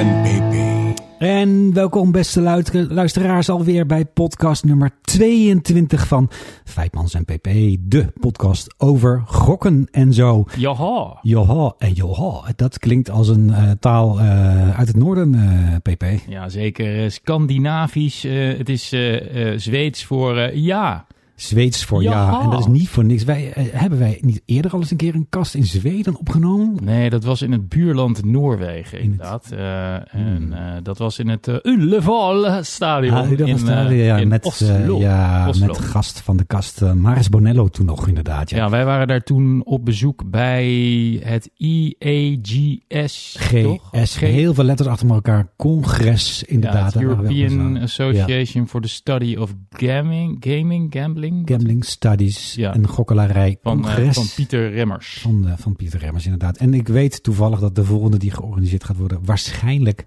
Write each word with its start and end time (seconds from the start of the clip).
En. 0.00 0.39
En 1.20 1.72
welkom 1.72 2.12
beste 2.12 2.40
luisteraars 2.88 3.48
alweer 3.48 3.86
bij 3.86 4.04
podcast 4.04 4.64
nummer 4.64 4.90
22 5.02 6.06
van 6.06 6.30
Feitmans 6.64 7.14
en 7.14 7.24
PP. 7.24 7.48
De 7.80 8.06
podcast 8.20 8.74
over 8.78 9.22
gokken 9.26 9.88
en 9.90 10.12
zo. 10.12 10.44
Jaha. 10.56 11.18
Joha 11.22 11.74
en 11.78 11.92
joha. 11.92 12.52
Dat 12.56 12.78
klinkt 12.78 13.10
als 13.10 13.28
een 13.28 13.50
eh, 13.50 13.70
taal 13.80 14.18
eh, 14.20 14.78
uit 14.78 14.88
het 14.88 14.96
noorden, 14.96 15.34
eh, 15.34 15.76
PP. 15.94 16.04
Ja, 16.28 16.48
zeker. 16.48 17.02
eh, 17.04 17.10
Scandinavisch. 17.10 18.24
eh, 18.24 18.58
het 18.58 18.68
is 18.68 18.92
eh, 18.92 19.52
eh, 19.52 19.58
Zweeds 19.58 20.04
voor 20.04 20.36
eh, 20.36 20.54
ja. 20.56 21.06
Zweeds 21.40 21.84
voor 21.84 22.02
ja. 22.02 22.40
En 22.42 22.50
dat 22.50 22.58
is 22.60 22.66
niet 22.66 22.88
voor 22.88 23.04
niks. 23.04 23.24
Wij, 23.24 23.52
eh, 23.52 23.64
hebben 23.72 23.98
wij 23.98 24.18
niet 24.20 24.42
eerder 24.44 24.70
al 24.72 24.78
eens 24.80 24.90
een 24.90 24.96
keer 24.96 25.14
een 25.14 25.26
kast 25.28 25.54
in 25.54 25.64
Zweden 25.64 26.16
opgenomen? 26.18 26.84
Nee, 26.84 27.10
dat 27.10 27.24
was 27.24 27.42
in 27.42 27.52
het 27.52 27.68
buurland 27.68 28.24
Noorwegen, 28.24 29.00
In 29.00 29.10
het- 29.10 29.20
inderdaad. 29.20 29.50
Eh, 29.52 30.20
en 30.20 30.52
eh, 30.52 30.72
dat 30.82 30.98
was 30.98 31.18
in 31.18 31.28
het 31.28 31.48
uh, 31.48 31.54
Ullevall 31.62 32.62
stadion. 32.62 33.14
Ah, 33.14 33.30
in, 33.30 33.96
ja, 33.96 34.16
in 34.16 34.28
met, 34.28 34.44
Oslo. 34.44 34.98
ja, 34.98 35.48
Oslo. 35.48 35.66
met 35.66 35.78
gast 35.78 36.20
van 36.20 36.36
de 36.36 36.44
kast 36.44 36.80
Maris 36.94 37.28
Bonello 37.28 37.68
toen 37.68 37.86
nog 37.86 38.08
inderdaad. 38.08 38.50
Ja. 38.50 38.56
Ja, 38.56 38.70
wij 38.70 38.84
waren 38.84 39.06
daar 39.08 39.22
toen 39.22 39.64
op 39.64 39.84
bezoek 39.84 40.30
bij 40.30 40.66
het 41.24 41.50
E 41.56 41.90
IAGS. 41.98 43.36
GS, 43.38 44.16
G- 44.16 44.20
heel 44.20 44.54
veel 44.54 44.64
letters 44.64 44.88
achter 44.88 45.10
elkaar. 45.10 45.48
Congres, 45.56 46.40
ja, 46.46 46.52
inderdaad. 46.54 46.96
ook 46.96 47.02
European. 47.02 47.76
Association 47.78 48.68
for 48.68 48.80
the 48.80 48.88
Study 48.88 49.36
of 49.36 49.54
Gaming, 49.70 50.36
Gaming 50.40 50.86
Gambling. 50.96 51.29
Gambling 51.44 51.84
Studies, 51.84 52.54
Ja. 52.54 52.74
een 52.74 52.86
gokkelarij 52.88 53.58
Van, 53.62 53.78
eh, 53.78 53.82
congres 53.84 54.14
van 54.14 54.26
Pieter 54.34 54.70
Remmers. 54.70 55.18
van, 55.22 55.48
eh, 55.48 55.52
van 55.56 55.76
Pieter 55.76 56.00
Remmers, 56.00 56.24
inderdaad. 56.24 56.56
En 56.56 56.74
ik 56.74 56.88
weet 56.88 57.22
toevallig 57.22 57.60
dat 57.60 57.74
de 57.74 57.84
volgende 57.84 58.16
die 58.18 58.30
georganiseerd 58.30 58.84
gaat 58.84 58.96
worden, 58.96 59.18
waarschijnlijk 59.24 60.04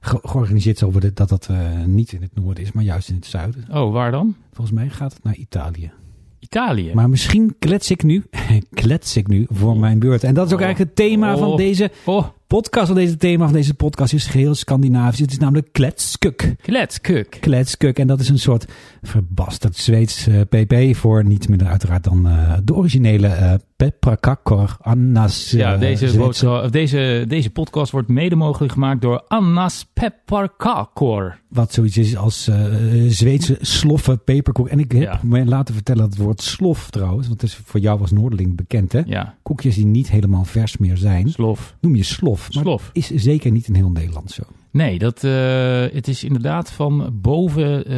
ge- 0.00 0.18
georganiseerd 0.22 0.78
zal 0.78 0.92
worden, 0.92 1.14
dat 1.14 1.28
dat 1.28 1.46
eh, 1.50 1.84
niet 1.84 2.12
in 2.12 2.22
het 2.22 2.34
noorden 2.34 2.64
is, 2.64 2.72
maar 2.72 2.84
juist 2.84 3.08
in 3.08 3.14
het 3.14 3.26
zuiden. 3.26 3.64
Oh, 3.70 3.92
waar 3.92 4.10
dan? 4.10 4.34
Volgens 4.52 4.76
mij 4.76 4.88
gaat 4.88 5.12
het 5.14 5.22
naar 5.24 5.34
Italië. 5.36 5.90
Italië. 6.38 6.90
Maar 6.94 7.08
misschien 7.10 7.54
klets 7.58 7.90
ik 7.90 8.02
nu, 8.02 8.24
klets 8.80 9.16
ik 9.16 9.28
nu 9.28 9.46
voor 9.50 9.76
mijn 9.76 9.98
beurt. 9.98 10.24
En 10.24 10.34
dat 10.34 10.46
is 10.46 10.52
ook 10.52 10.58
Oh. 10.58 10.64
eigenlijk 10.64 10.96
het 10.98 11.06
thema 11.08 11.36
van 11.36 11.48
Oh. 11.48 11.56
deze 11.56 11.90
Oh, 12.04 12.26
podcast. 12.46 12.86
Van 12.86 12.96
deze 12.96 13.16
thema 13.16 13.44
van 13.44 13.52
deze 13.54 13.74
podcast 13.74 14.12
is 14.12 14.26
geheel 14.26 14.54
Scandinavisch. 14.54 15.20
Het 15.20 15.30
is 15.30 15.38
namelijk 15.38 15.72
kletskuk. 15.72 16.54
kletskuk. 16.62 17.36
Kletskuk. 17.40 17.98
En 17.98 18.06
dat 18.06 18.20
is 18.20 18.28
een 18.28 18.38
soort 18.38 18.66
verbasterd 19.02 19.76
Zweeds 19.76 20.26
eh, 20.26 20.40
pp 20.40 20.96
voor 20.96 21.24
niets 21.24 21.46
minder 21.46 21.66
uiteraard 21.66 22.04
dan 22.04 22.28
eh, 22.28 22.52
de 22.64 22.74
originele 22.74 23.60
Peprakakor 23.76 24.76
Annas. 24.80 25.52
eh, 25.52 25.58
Ja, 25.58 25.76
deze, 25.76 26.22
of 26.62 26.70
deze, 26.70 27.24
deze 27.28 27.50
podcast 27.50 27.92
wordt 27.92 28.08
mede 28.08 28.36
mogelijk 28.36 28.72
gemaakt 28.72 29.00
door 29.00 29.22
Annas 29.28 29.86
Pepparkakor. 29.92 31.38
Wat 31.48 31.72
zoiets 31.72 31.96
is 31.96 32.16
als 32.16 32.48
eh, 32.48 32.64
Zweedse 33.08 33.58
sloffen 33.60 34.24
peperkoek. 34.24 34.68
En 34.68 34.78
ik 34.78 34.92
heb 34.92 35.02
Ja. 35.02 35.20
me 35.22 35.44
laten 35.44 35.74
vertellen 35.74 36.00
dat 36.02 36.10
het 36.12 36.22
woord 36.22 36.42
slof 36.42 36.90
trouwens, 36.90 37.28
want 37.28 37.40
het 37.40 37.50
is 37.50 37.56
voor 37.64 37.80
jou 37.80 38.00
als 38.00 38.10
Noorderling 38.12 38.56
bekend 38.56 38.92
hè. 38.92 39.02
Ja, 39.06 39.34
Koekjes 39.42 39.74
die 39.74 39.86
niet 39.86 40.10
helemaal 40.10 40.44
vers 40.44 40.76
meer 40.76 40.96
zijn, 40.96 41.28
slof. 41.30 41.76
noem 41.80 41.96
je 41.96 42.02
slof. 42.02 42.48
Maar 42.54 42.62
Slof. 42.62 42.90
is 42.92 43.10
zeker 43.10 43.50
niet 43.50 43.68
in 43.68 43.74
heel 43.74 43.90
Nederland 43.90 44.30
zo. 44.30 44.42
Nee, 44.76 44.98
dat, 44.98 45.24
eh, 45.24 45.80
het 45.92 46.08
is 46.08 46.24
inderdaad 46.24 46.72
van 46.72 47.10
boven 47.12 47.84
eh, 47.84 47.92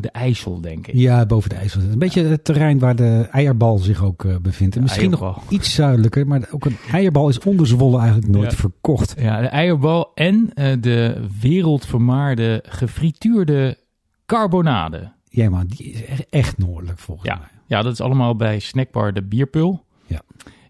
de 0.00 0.08
IJssel, 0.12 0.60
denk 0.60 0.86
ik. 0.86 0.94
Ja, 0.94 1.26
boven 1.26 1.50
de 1.50 1.56
IJssel. 1.56 1.80
Een 1.80 1.98
beetje 1.98 2.24
het 2.24 2.44
terrein 2.44 2.78
waar 2.78 2.96
de 2.96 3.28
eierbal 3.30 3.78
zich 3.78 4.04
ook 4.04 4.24
eh, 4.24 4.36
bevindt. 4.42 4.76
En 4.76 4.82
misschien 4.82 5.10
nog 5.10 5.42
iets 5.48 5.74
zuidelijker, 5.74 6.26
maar 6.26 6.48
ook 6.50 6.64
een 6.64 6.76
eierbal 6.92 7.28
is 7.28 7.38
onderzwollen 7.38 8.00
eigenlijk 8.00 8.32
nooit 8.32 8.50
Ja. 8.50 8.56
verkocht. 8.56 9.14
Ja, 9.18 9.40
de 9.40 9.46
eierbal 9.46 10.10
en 10.14 10.50
de 10.80 11.26
wereldvermaarde 11.40 12.62
gefrituurde 12.66 13.78
carbonade. 14.26 15.12
Ja, 15.28 15.50
maar 15.50 15.66
die 15.66 15.92
is 15.92 16.24
echt, 16.30 16.58
noordelijk 16.58 16.98
volgens 16.98 17.28
Ja. 17.28 17.36
mij. 17.38 17.48
Ja, 17.66 17.82
dat 17.82 17.92
is 17.92 18.00
allemaal 18.00 18.36
bij 18.36 18.58
snackbar 18.58 19.12
De 19.12 19.22
Bierpul 19.22 19.84
Ja. 20.06 20.20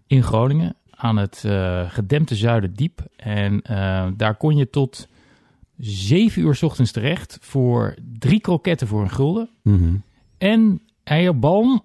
in 0.07 0.23
Groningen 0.23 0.75
aan 0.95 1.17
het 1.17 1.43
gedempte 1.87 2.35
Zuiderdiep. 2.35 2.99
En 3.15 3.61
daar 4.17 4.35
kon 4.37 4.57
je 4.57 4.69
tot 4.69 5.07
zeven 5.77 6.41
uur 6.41 6.55
's 6.55 6.63
ochtends 6.63 6.91
terecht 6.91 7.37
voor 7.41 7.95
drie 8.19 8.39
kroketten 8.39 8.87
voor 8.87 9.01
een 9.01 9.09
gulden. 9.09 9.49
Mhm. 9.61 9.95
En 10.37 10.81
eierbalm 11.03 11.83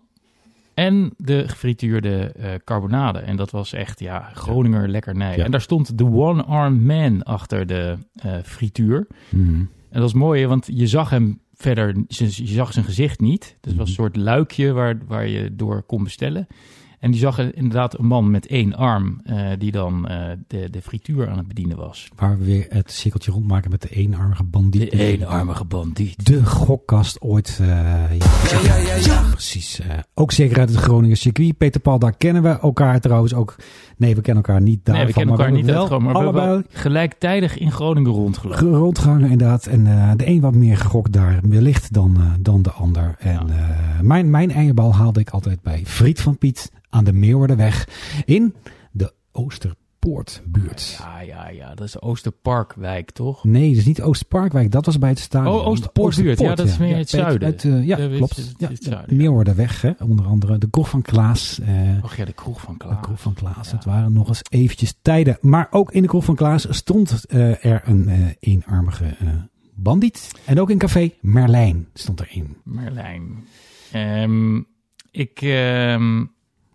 en 0.75 1.15
de 1.17 1.49
gefrituurde 1.49 2.33
eh, 2.33 2.51
carbonade. 2.65 3.19
En 3.19 3.37
dat 3.37 3.51
was 3.51 3.73
echt, 3.73 4.01
ja, 4.01 4.31
Groninger 4.35 4.89
lekkernij. 4.89 5.37
Ja. 5.37 5.45
En 5.45 5.51
daar 5.51 5.61
stond 5.61 5.99
de 5.99 6.05
one-armed 6.05 6.83
man 6.83 7.23
achter 7.23 7.67
de 7.67 7.99
eh, 8.15 8.33
frituur. 8.45 9.07
Mhm. 9.29 9.55
En 9.55 10.01
dat 10.01 10.03
was 10.03 10.13
mooi, 10.13 10.47
want 10.47 10.69
je 10.73 10.87
zag 10.87 11.11
hem 11.11 11.41
verder, 11.55 11.97
je 12.09 12.47
zag 12.47 12.73
zijn 12.73 12.85
gezicht 12.85 13.21
niet. 13.21 13.57
Dus 13.61 13.71
het 13.71 13.81
was 13.81 13.89
een 13.89 13.95
soort 13.95 14.17
luikje 14.17 14.73
waar, 14.73 14.99
waar 15.07 15.27
je 15.27 15.55
door 15.57 15.83
kon 15.83 16.05
bestellen. 16.05 16.47
En 17.01 17.11
die 17.11 17.21
zag 17.21 17.39
er 17.39 17.57
inderdaad 17.57 17.99
een 17.99 18.07
man 18.07 18.31
met 18.31 18.47
één 18.47 18.75
arm, 18.75 19.21
eh, 19.25 19.49
die 19.59 19.73
dan 19.73 20.09
eh, 20.09 20.31
de, 20.47 20.71
de 20.71 20.83
frituur 20.83 21.29
aan 21.29 21.39
het 21.39 21.49
bedienen 21.49 21.77
was. 21.77 22.09
Waar 22.17 22.39
we 22.39 22.45
weer 22.45 22.67
het 22.69 22.93
cirkeltje 22.93 23.31
rondmaken 23.31 23.71
met 23.71 23.83
de 23.83 23.89
eenarmige 23.89 24.45
bandiet. 24.45 24.93
bandiet. 25.65 26.27
De 26.27 26.45
gokkast 26.47 27.21
ooit. 27.21 27.59
eh, 27.61 28.19
ja, 28.65 28.97
ja, 28.97 29.23
precies. 29.31 29.81
ook 30.15 30.33
zeker 30.33 30.59
uit 30.59 30.69
het 30.69 30.79
Groningen 30.79 31.17
circuit. 31.17 31.59
Peter 31.59 31.81
Paul, 31.81 31.99
daar 31.99 32.17
kennen 32.17 32.43
we 32.43 32.49
elkaar 32.49 33.01
trouwens 33.01 33.35
ook. 33.35 33.57
Nee, 33.97 34.15
we 34.15 34.21
kennen 34.21 34.45
elkaar 34.45 34.61
niet 34.61 34.85
daarvan. 34.85 35.05
Nee, 35.05 35.07
we 35.07 35.19
kennen 35.19 35.37
maar 35.37 35.47
elkaar 35.47 35.61
niet 35.61 35.71
wel 35.71 35.81
uit 35.81 35.87
Groningen, 35.87 36.13
maar 36.23 36.33
we 36.35 36.41
allebei 36.41 36.63
gelijktijdig 36.71 37.59
in 37.59 37.73
Groningen 37.73 38.13
rondgelopen. 38.13 38.71
rondgehangen 38.71 39.31
inderdaad. 39.31 39.67
En 39.67 39.87
eh, 39.87 40.11
de 40.17 40.27
een 40.27 40.41
wat 40.41 40.55
meer 40.55 40.77
gegokt 40.77 41.13
daar 41.13 41.41
wellicht 41.43 41.93
dan, 41.93 42.17
eh, 42.17 42.33
dan 42.41 42.63
de 42.63 42.71
ander. 42.71 43.15
En 43.19 43.51
eh, 43.51 44.01
mijn, 44.01 44.31
mijn 44.31 44.51
eierbal 44.51 44.95
haalde 44.95 45.21
ik 45.21 45.31
altijd 45.31 45.63
bij 45.63 45.83
Friet 45.85 46.21
van 46.21 46.39
Piet 46.39 46.71
aan 46.91 47.05
de 47.05 47.13
Meeuwerderweg 47.13 47.89
in 48.25 48.55
de 48.93 49.13
Oosterpoortbuurt. 49.33 50.97
Ja, 50.99 51.21
ja, 51.21 51.49
ja, 51.49 51.75
dat 51.75 51.87
is 51.87 52.01
Oosterparkwijk, 52.01 53.11
toch? 53.11 53.45
Nee, 53.45 53.69
dat 53.69 53.79
is 53.79 53.85
niet 53.87 54.03
Oosterparkwijk. 54.03 54.71
Dat 54.71 54.87
was 54.87 54.99
bij 54.99 55.09
het 55.09 55.19
stadion. 55.19 55.55
Oh, 55.55 55.67
Oosterpoortbuurt. 55.67 56.39
Ja, 56.41 56.55
dat 56.55 56.67
is 56.67 56.79
meer 56.79 56.97
het 56.97 57.09
zuiden. 57.11 57.49
uit, 57.49 57.63
ja, 57.63 57.71
Ja, 57.99 58.17
klopt. 58.17 58.39
is- 58.39 58.53
Ja, 58.57 58.69
het 58.69 58.83
zuiden, 58.85 59.17
hè. 59.83 59.93
onder 60.05 60.25
andere 60.27 60.59
de 60.59 60.71
kroeg 60.71 60.89
van 60.89 61.03
Klaas. 61.03 61.61
eh, 61.61 62.05
Och 62.05 62.17
ja, 62.17 62.25
de 62.25 62.33
kroeg 62.33 62.61
van 62.61 62.75
de 62.79 62.85
Klaas. 62.85 63.01
kroeg 63.01 63.21
van 63.21 63.35
Klaas. 63.35 63.71
Ja. 63.71 63.77
Het 63.77 63.85
waren 63.85 64.13
nog 64.13 64.29
eens 64.29 64.43
eventjes 64.51 64.95
tijden. 65.03 65.39
Maar 65.41 65.67
ook 65.71 65.93
in 65.93 66.03
de 66.03 66.09
kroeg 66.09 66.25
van 66.25 66.35
Klaas 66.35 66.67
stond 66.71 67.25
eh, 67.25 67.65
er 67.65 67.83
een 67.85 68.09
eh, 68.09 68.19
eenarmige 68.41 69.05
eh, 69.05 69.29
bandiet. 69.75 70.31
En 70.47 70.61
ook 70.61 70.71
in 70.71 70.79
café 70.79 71.11
Merlijn 71.21 71.89
stond 71.95 72.21
erin. 72.21 72.57
Merlijn. 72.65 73.45
Ehm, 73.93 74.57
ik, 75.11 75.43
ehm, 75.43 76.25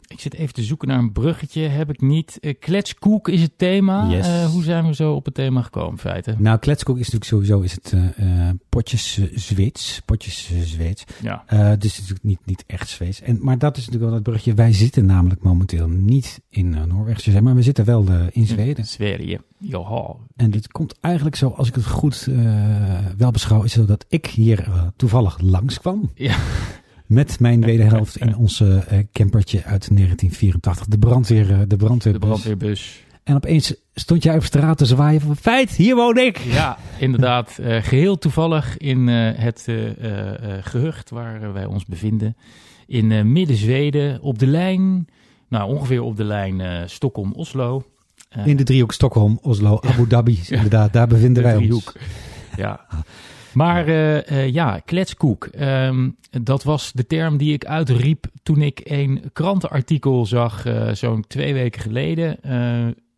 ik 0.08 0.20
zit 0.20 0.34
even 0.34 0.54
te 0.54 0.64
zoeken 0.64 0.88
naar 0.88 0.98
een 0.98 1.12
bruggetje. 1.12 1.62
Heb 1.62 1.90
ik 1.90 2.02
niet. 2.02 2.38
Eh, 2.40 2.54
kletskoek 2.60 3.30
is 3.30 3.42
het 3.42 3.58
thema. 3.58 4.10
Yes. 4.10 4.28
Eh, 4.28 4.46
hoe 4.46 4.64
zijn 4.64 4.88
we 4.88 4.96
zo 4.96 5.14
op 5.14 5.26
het 5.26 5.34
thema 5.34 5.62
gekomen, 5.62 6.00
feiten? 6.00 6.36
Nou, 6.40 6.60
kletskoek 6.60 6.98
is 6.98 7.10
natuurlijk 7.10 7.32
sowieso 7.32 7.60
is 7.60 7.72
het 7.72 7.94
eh, 8.16 8.50
potjes 8.70 9.20
Zweeds. 9.34 10.02
Potjes 10.06 10.52
Zweeds. 10.64 11.04
Ja. 11.22 11.44
Dus 11.48 11.58
het 11.70 11.84
is 11.84 12.00
natuurlijk 12.00 12.24
niet, 12.24 12.40
niet 12.46 12.64
echt 12.68 12.90
Zweeds. 12.90 13.22
En, 13.22 13.38
maar 13.42 13.58
dat 13.58 13.78
is 13.78 13.86
natuurlijk 13.86 14.06
wel 14.06 14.14
het 14.14 14.24
bruggetje. 14.24 14.54
Wij 14.54 14.74
zitten 14.74 15.06
namelijk 15.06 15.44
momenteel 15.44 15.88
niet 15.88 16.42
in 16.50 16.70
Noorwegen, 16.88 17.44
maar 17.44 17.56
we 17.56 17.62
zitten 17.62 17.86
wel 17.86 18.06
in 18.32 18.48
Zweden. 18.48 18.86
Zweden. 18.86 19.44
En 20.36 20.52
dit 20.52 20.72
komt 20.72 21.00
eigenlijk 21.00 21.36
zo, 21.36 21.50
als 21.50 21.68
ik 21.68 21.76
het 21.76 21.86
goed 21.86 22.28
wel 23.18 23.32
beschouw, 23.32 23.64
is 23.64 23.76
het 23.76 23.88
dat 23.88 24.06
ik 24.10 24.26
hier 24.26 24.92
toevallig 24.96 25.40
langskwam. 25.42 26.12
Ja. 26.14 26.38
Met 27.06 27.40
mijn 27.40 27.62
wederhelft 27.72 28.18
in 28.18 28.36
onze 28.36 28.66
uh, 28.66 29.00
campertje 29.12 29.58
uit 29.58 29.88
1984. 29.96 30.88
De 30.88 30.98
brandweer, 30.98 31.50
uh, 31.50 31.60
de 31.68 31.76
brandweerbus. 31.76 32.22
De 32.22 32.28
brandweerbus. 32.28 33.04
En 33.24 33.36
opeens 33.36 33.76
stond 33.94 34.24
jij 34.24 34.36
op 34.36 34.44
straat 34.44 34.78
te 34.78 34.86
zwaaien 34.86 35.22
van 35.22 35.36
feit, 35.36 35.72
hier 35.72 35.96
woon 35.96 36.18
ik. 36.18 36.38
Ja, 36.38 36.78
inderdaad. 37.00 37.58
Uh, 37.62 37.84
geheel 37.84 38.18
toevallig 38.18 38.78
in 38.78 39.08
uh, 39.08 39.32
het 39.36 39.66
uh, 39.70 39.90
gehucht 40.62 41.10
waar 41.10 41.54
wij 41.54 41.66
ons 41.66 41.86
bevinden. 41.86 42.38
In 42.88 43.32
midden-Zweden, 43.32 44.22
op 44.22 44.40
de 44.40 44.48
lijn, 44.48 45.08
nou 45.50 45.70
ongeveer 45.70 46.02
op 46.02 46.18
de 46.18 46.24
lijn 46.24 46.90
Stockholm-Oslo. 46.90 47.84
in 48.44 48.58
de 48.58 48.64
driehoek 48.64 48.92
Stockholm, 48.94 49.40
Oslo, 49.42 49.80
Abu 49.82 50.08
Dhabi. 50.08 50.40
Ja. 50.44 50.56
Inderdaad, 50.56 50.94
daar 50.94 51.08
bevinden 51.08 51.44
de 51.44 51.50
wij 51.50 51.58
driehoek. 51.58 51.94
ons. 51.96 52.06
Ja. 52.58 52.86
Maar 53.56 53.88
eh, 53.88 54.28
eh, 54.28 54.54
ja, 54.54 54.80
kletskoek. 54.86 55.46
Ehm, 55.46 56.10
dat 56.42 56.64
was 56.64 56.92
de 56.92 57.08
term 57.08 57.38
die 57.38 57.54
ik 57.54 57.66
uitriep 57.66 58.26
toen 58.44 58.62
ik 58.62 58.82
een 58.84 59.30
krantenartikel 59.34 60.26
zag, 60.26 60.66
eh, 60.66 60.92
zo'n 60.92 61.28
twee 61.28 61.54
weken 61.54 61.82
geleden. 61.82 62.38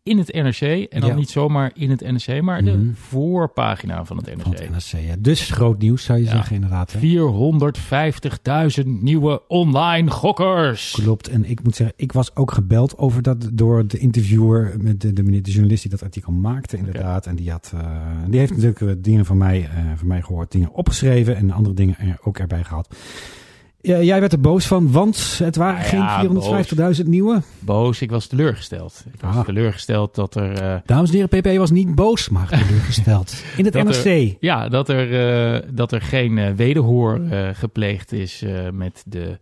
In 0.08 0.18
het 0.18 0.32
NRC. 0.32 0.60
En 0.90 1.00
dan 1.00 1.08
Ja. 1.10 1.14
niet 1.16 1.30
zomaar 1.30 1.70
in 1.74 1.90
het 1.90 2.00
NRC, 2.00 2.42
maar 2.42 2.64
de 2.64 2.76
Mhm. 2.76 2.92
voorpagina 2.94 4.04
van 4.04 4.16
het 4.16 4.26
NRC. 4.26 4.42
Van 4.42 4.50
het 4.52 4.70
NRC. 4.70 5.00
Ja. 5.06 5.14
Dus 5.18 5.50
groot 5.50 5.78
nieuws 5.78 6.04
zou 6.04 6.18
je 6.18 6.24
Ja. 6.24 6.30
zeggen 6.30 6.54
inderdaad. 6.54 6.92
hè? 6.92 6.98
450.000 6.98 9.02
nieuwe 9.02 9.42
online 9.48 10.10
gokkers. 10.10 10.90
Klopt. 11.02 11.28
En 11.28 11.50
ik 11.50 11.62
moet 11.62 11.76
zeggen, 11.76 11.96
ik 11.98 12.12
was 12.12 12.36
ook 12.36 12.52
gebeld 12.52 12.98
over 12.98 13.22
dat 13.22 13.48
door 13.52 13.86
de 13.86 13.98
interviewer, 13.98 14.74
met 14.80 15.00
de, 15.00 15.12
de, 15.12 15.22
meneer, 15.22 15.42
de 15.42 15.50
journalist 15.50 15.82
die 15.82 15.90
dat 15.90 16.02
artikel 16.02 16.32
maakte, 16.32 16.76
inderdaad. 16.76 17.26
En 17.26 17.36
die, 17.36 17.50
had, 17.50 17.72
eh, 17.74 17.80
die 18.28 18.38
heeft 18.38 18.52
natuurlijk 18.52 18.80
eh, 18.80 18.88
dingen 18.98 19.24
van 19.24 19.36
mij, 19.38 19.68
eh, 19.74 19.84
van 19.96 20.06
mij 20.06 20.22
gehoord, 20.22 20.52
dingen 20.52 20.72
opgeschreven 20.72 21.36
en 21.36 21.50
andere 21.50 21.74
dingen 21.74 21.96
er 21.98 22.18
ook 22.22 22.38
erbij 22.38 22.64
gehad. 22.64 22.96
Ja, 23.80 24.00
jij 24.02 24.20
werd 24.20 24.32
er 24.32 24.40
boos 24.40 24.66
van, 24.66 24.92
want 24.92 25.38
het 25.42 25.56
waren 25.56 25.98
Ja, 25.98 26.18
geen 26.18 26.96
450.000 27.02 27.06
nieuwe. 27.08 27.42
Boos, 27.58 28.00
ik 28.02 28.10
was 28.10 28.26
teleurgesteld. 28.26 29.04
Ik 29.12 29.20
was 29.20 29.36
Ah. 29.36 29.44
teleurgesteld 29.44 30.14
dat 30.14 30.34
er... 30.34 30.52
eh, 30.62 30.76
Dames 30.86 31.10
en 31.12 31.16
heren, 31.28 31.40
PP 31.40 31.58
was 31.58 31.70
niet 31.70 31.94
boos, 31.94 32.28
maar 32.28 32.48
teleurgesteld. 32.48 33.42
In 33.56 33.64
het 33.64 33.74
NRC. 33.84 34.36
Ja, 34.40 34.68
dat 34.68 34.88
er, 34.88 35.54
eh, 35.54 35.68
dat 35.74 35.92
er 35.92 36.00
geen 36.02 36.38
eh, 36.38 36.52
wederhoor 36.52 37.20
gepleegd 37.52 38.12
is 38.12 38.44
met, 38.72 39.02
de, 39.06 39.38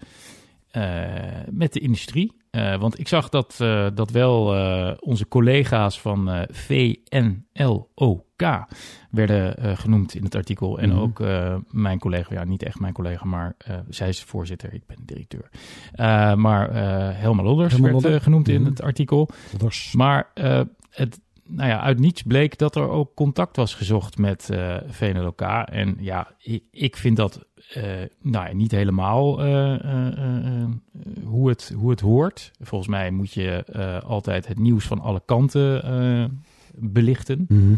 met 1.50 1.72
de 1.72 1.80
industrie. 1.80 2.32
Want 2.78 2.98
ik 2.98 3.08
zag 3.08 3.28
dat, 3.28 3.54
dat 3.94 4.10
wel 4.10 4.46
onze 5.00 5.28
collega's 5.28 6.00
van 6.00 6.30
eh, 6.30 6.42
VNLOK 8.36 8.68
werden 9.10 9.56
eh, 9.56 9.76
genoemd 9.76 10.14
in 10.14 10.24
het 10.24 10.34
artikel. 10.34 10.78
En 10.78 10.88
Mhm. 10.88 10.98
ook 10.98 11.20
eh, 11.20 11.56
mijn 11.70 11.98
collega, 11.98 12.34
ja 12.34 12.44
niet 12.44 12.62
echt 12.62 12.80
mijn 12.80 12.92
collega, 12.92 13.24
maar 13.24 13.54
eh, 13.58 13.76
zij 13.88 14.08
is 14.08 14.22
voorzitter, 14.22 14.74
ik 14.74 14.86
ben 14.86 14.96
directeur. 15.04 15.48
Maar 16.36 16.74
Helma 17.16 17.42
Lodders 17.42 17.72
Helma 17.72 17.88
werd 17.90 18.02
Lodder. 18.02 18.20
genoemd 18.20 18.48
in 18.48 18.60
Mhm. 18.60 18.70
het 18.70 18.82
artikel. 18.82 19.28
Maar 19.92 20.30
het, 20.90 21.20
nou 21.48 21.68
ja, 21.68 21.80
uit 21.80 21.98
niets 21.98 22.22
bleek 22.22 22.58
dat 22.58 22.76
er 22.76 22.88
ook 22.88 23.14
contact 23.14 23.56
was 23.56 23.74
gezocht 23.74 24.18
met 24.18 24.50
eh 24.50 24.76
VNLK. 24.88 25.40
En 25.64 25.96
ja, 26.00 26.28
ik, 26.38 26.62
ik 26.70 26.96
vind 26.96 27.16
dat 27.16 27.44
nou 28.22 28.46
ja, 28.48 28.52
niet 28.52 28.70
helemaal 28.70 29.42
hoe, 31.24 31.48
het, 31.48 31.72
hoe 31.76 31.90
het 31.90 32.00
hoort. 32.00 32.50
Volgens 32.60 32.90
mij 32.90 33.10
moet 33.10 33.32
je 33.32 33.64
altijd 34.06 34.46
het 34.46 34.58
nieuws 34.58 34.84
van 34.86 35.00
alle 35.00 35.22
kanten 35.26 36.42
belichten. 36.78 37.44
Mhm. 37.48 37.74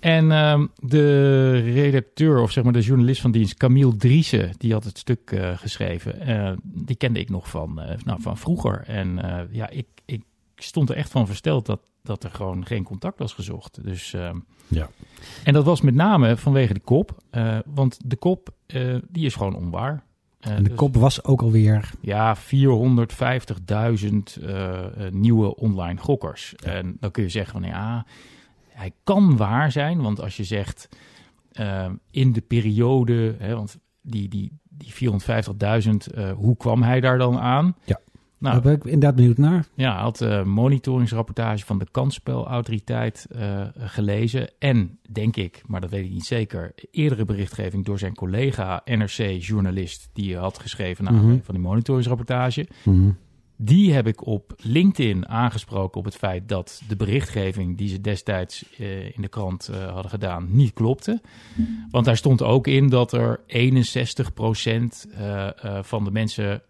En 0.00 0.32
ehm, 0.32 0.66
de 0.78 1.52
redacteur, 1.58 2.40
of 2.40 2.50
zeg 2.50 2.64
maar 2.64 2.72
de 2.72 2.80
journalist 2.80 3.20
van 3.20 3.30
dienst, 3.30 3.56
Camille 3.56 3.96
Driessen, 3.96 4.52
die 4.58 4.72
had 4.72 4.84
het 4.84 4.98
stuk 4.98 5.30
eh, 5.30 5.58
geschreven. 5.58 6.20
Eh, 6.20 6.52
die 6.62 6.96
kende 6.96 7.20
ik 7.20 7.30
nog 7.30 7.48
van, 7.48 7.80
eh, 7.80 7.98
nou, 8.04 8.22
van 8.22 8.38
vroeger. 8.38 8.84
En 8.86 9.20
ja, 9.50 9.68
ik, 9.68 9.86
ik 10.04 10.22
stond 10.56 10.90
er 10.90 10.96
echt 10.96 11.10
van 11.10 11.26
versteld 11.26 11.66
dat, 11.66 11.80
dat 12.02 12.24
er 12.24 12.30
gewoon 12.30 12.66
geen 12.66 12.84
contact 12.84 13.18
was 13.18 13.32
gezocht. 13.32 13.84
Dus, 13.84 14.12
ehm, 14.12 14.36
Ja. 14.68 14.88
En 15.44 15.52
dat 15.52 15.64
was 15.64 15.80
met 15.80 15.94
name 15.94 16.36
vanwege 16.36 16.74
de 16.74 16.80
kop. 16.80 17.22
want 17.64 17.98
de 18.04 18.16
kop, 18.16 18.48
die 19.10 19.26
is 19.26 19.34
gewoon 19.34 19.54
onwaar. 19.54 20.04
En 20.40 20.62
de 20.62 20.68
dus- 20.68 20.78
kop 20.78 20.96
was 20.96 21.24
ook 21.24 21.42
alweer 21.42 21.90
ja, 22.00 22.36
450.000 22.36 22.42
eh, 24.42 25.06
eh, 25.06 25.12
nieuwe 25.12 25.56
online 25.56 26.00
gokkers. 26.00 26.54
En 26.54 26.96
dan 27.00 27.10
kun 27.10 27.22
je 27.22 27.28
zeggen 27.28 27.60
van 27.60 27.70
ja, 27.70 28.06
hij 28.80 28.92
kan 29.04 29.36
waar 29.36 29.72
zijn. 29.72 30.00
Want 30.02 30.20
als 30.20 30.36
je 30.36 30.44
zegt 30.44 30.88
eh, 31.52 31.86
in 32.10 32.32
de 32.32 32.40
periode, 32.40 33.34
hè, 33.38 33.54
want 33.54 33.78
die, 34.02 34.28
die, 34.28 34.58
die 34.68 34.92
450.000, 34.94 36.14
eh, 36.14 36.32
hoe 36.32 36.56
kwam 36.56 36.82
hij 36.82 37.00
daar 37.00 37.18
dan 37.18 37.38
aan? 37.38 37.76
Ja. 37.84 37.98
Nou, 38.38 38.54
Daar 38.54 38.62
ben 38.62 38.72
ik 38.74 38.84
inderdaad 38.84 39.14
benieuwd 39.14 39.36
naar. 39.38 39.66
ja, 39.74 39.92
hij 39.92 40.02
had 40.02 40.20
een 40.20 40.48
monitoringsrapportage 40.48 41.64
van 41.66 41.78
de 41.78 41.86
kansspelautoriteit 41.90 43.26
eh, 43.30 43.66
gelezen. 43.78 44.50
En, 44.58 44.98
denk 45.12 45.36
ik, 45.36 45.62
maar 45.66 45.80
dat 45.80 45.90
weet 45.90 46.04
ik 46.04 46.10
niet 46.12 46.24
zeker, 46.26 46.72
eerdere 46.90 47.24
berichtgeving 47.24 47.84
door 47.84 47.98
zijn 47.98 48.14
collega 48.14 48.82
NRC-journalist... 48.84 50.10
die 50.12 50.36
had 50.36 50.58
geschreven 50.58 51.04
naar 51.04 51.12
Mhm. 51.14 51.36
van 51.42 51.54
die 51.54 51.64
monitoringsrapportage. 51.64 52.66
Mhm. 52.84 53.10
Die 53.62 53.92
heb 53.92 54.06
ik 54.06 54.26
op 54.26 54.54
LinkedIn 54.56 55.28
aangesproken 55.28 55.98
op 55.98 56.04
het 56.04 56.16
feit 56.16 56.48
dat 56.48 56.82
de 56.88 56.96
berichtgeving 56.96 57.78
die 57.78 57.88
ze 57.88 58.00
destijds 58.00 58.64
eh, 58.78 59.04
in 59.04 59.22
de 59.22 59.28
krant 59.28 59.68
eh, 59.68 59.92
hadden 59.92 60.10
gedaan 60.10 60.46
niet 60.50 60.72
klopte. 60.72 61.20
Want 61.90 62.04
daar 62.04 62.16
stond 62.16 62.42
ook 62.42 62.66
in 62.66 62.88
dat 62.88 63.12
er 63.12 63.40
61% 63.46 63.50
eh, 65.10 65.48
van 65.82 66.04
de 66.04 66.10
mensen 66.10 66.62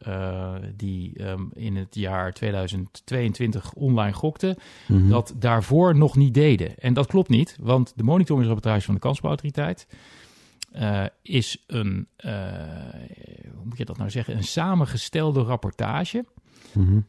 die 0.77 1.13
ehm, 1.17 1.43
in 1.55 1.77
het 1.77 1.95
jaar 1.95 2.33
2022 2.33 3.73
online 3.73 4.13
gokten, 4.13 4.57
Mhm. 4.87 5.09
dat 5.09 5.35
daarvoor 5.39 5.97
nog 5.97 6.17
niet 6.17 6.35
deden. 6.35 6.79
En 6.79 6.95
dat 6.95 7.07
klopt 7.07 7.29
niet, 7.29 7.57
want 7.61 7.93
de 7.97 8.03
monitoringsrapportage 8.03 8.85
van 8.85 8.95
de 8.95 9.01
kansspelautoriteit 9.01 9.87
eh, 10.73 11.05
is 11.23 11.65
een, 11.67 12.07
hoe 13.55 13.65
moet 13.65 13.79
je 13.79 13.85
dat 13.85 13.97
nou 13.97 14.11
zeggen, 14.11 14.37
een 14.37 14.45
samengestelde 14.45 15.41
rapportage. 15.43 16.25
Mhm. 16.73 17.01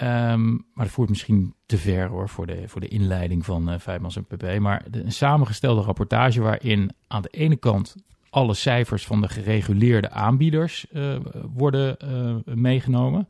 Ehm, 0.00 0.50
maar 0.50 0.84
dat 0.84 0.90
voert 0.90 1.08
misschien 1.08 1.54
te 1.66 1.78
ver 1.78 2.08
hoor 2.08 2.28
voor 2.28 2.46
de, 2.46 2.62
voor 2.66 2.80
de 2.80 2.88
inleiding 2.88 3.44
van 3.44 3.70
eh 3.70 3.78
Vijfmans 3.78 4.16
en 4.16 4.24
PP. 4.24 4.58
Maar 4.58 4.84
de, 4.90 5.04
een 5.04 5.12
samengestelde 5.12 5.80
rapportage 5.80 6.40
waarin 6.40 6.90
aan 7.06 7.22
de 7.22 7.28
ene 7.28 7.56
kant 7.56 7.94
alle 8.30 8.54
cijfers 8.54 9.06
van 9.06 9.20
de 9.20 9.28
gereguleerde 9.28 10.10
aanbieders 10.10 10.86
eh, 10.88 11.16
worden 11.54 11.98
eh, 11.98 12.54
meegenomen. 12.54 13.28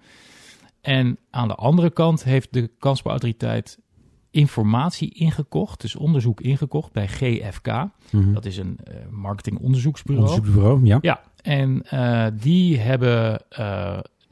En 0.81 1.19
aan 1.31 1.49
de 1.49 1.55
andere 1.55 1.91
kant 1.91 2.25
heeft 2.25 2.53
de 2.53 2.71
kansspelautoriteit 2.79 3.79
informatie 4.31 5.15
ingekocht, 5.15 5.81
dus 5.81 5.97
onderzoek 5.97 6.41
ingekocht 6.41 6.93
bij 6.93 7.09
GFK. 7.09 7.67
Mhm. 8.11 8.33
Dat 8.33 8.45
is 8.45 8.57
een 8.57 8.79
marketingonderzoeksbureau. 9.11 10.29
Onderzoeksbureau, 10.29 10.85
ja. 10.85 10.99
Ja, 11.01 11.21
en 11.43 11.83
die 12.41 12.79
hebben 12.79 13.43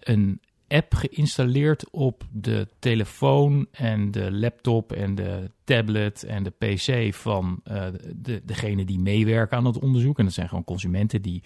een 0.00 0.40
app 0.68 0.94
geïnstalleerd 0.94 1.90
op 1.90 2.24
de 2.30 2.68
telefoon 2.78 3.66
en 3.70 4.10
de 4.10 4.32
laptop 4.32 4.92
en 4.92 5.14
de 5.14 5.50
tablet 5.64 6.24
en 6.24 6.42
de 6.42 6.50
PC 6.50 7.14
van 7.14 7.60
eh, 7.64 7.84
de, 8.16 8.42
degene 8.44 8.84
die 8.84 9.00
meewerken 9.00 9.56
aan 9.56 9.64
het 9.64 9.78
onderzoek. 9.78 10.18
En 10.18 10.24
dat 10.24 10.34
zijn 10.34 10.48
gewoon 10.48 10.64
consumenten 10.64 11.22
die 11.22 11.42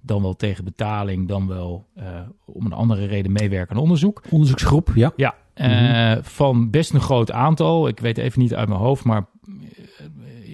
dan 0.00 0.22
wel 0.22 0.36
tegen 0.36 0.64
betaling, 0.64 1.28
dan 1.28 1.46
wel 1.46 1.86
eh, 1.94 2.20
om 2.44 2.66
een 2.66 2.72
andere 2.72 3.04
reden 3.06 3.32
meewerken 3.32 3.76
aan 3.76 3.82
onderzoek. 3.82 4.22
Onderzoeksgroep, 4.30 4.90
ja. 4.94 5.12
Ja, 5.16 5.34
eh, 5.54 6.22
van 6.22 6.70
best 6.70 6.92
een 6.94 7.00
groot 7.00 7.32
aantal. 7.32 7.88
Ik 7.88 8.00
weet 8.00 8.18
even 8.18 8.40
niet 8.40 8.54
uit 8.54 8.68
mijn 8.68 8.80
hoofd, 8.80 9.04
maar 9.04 9.26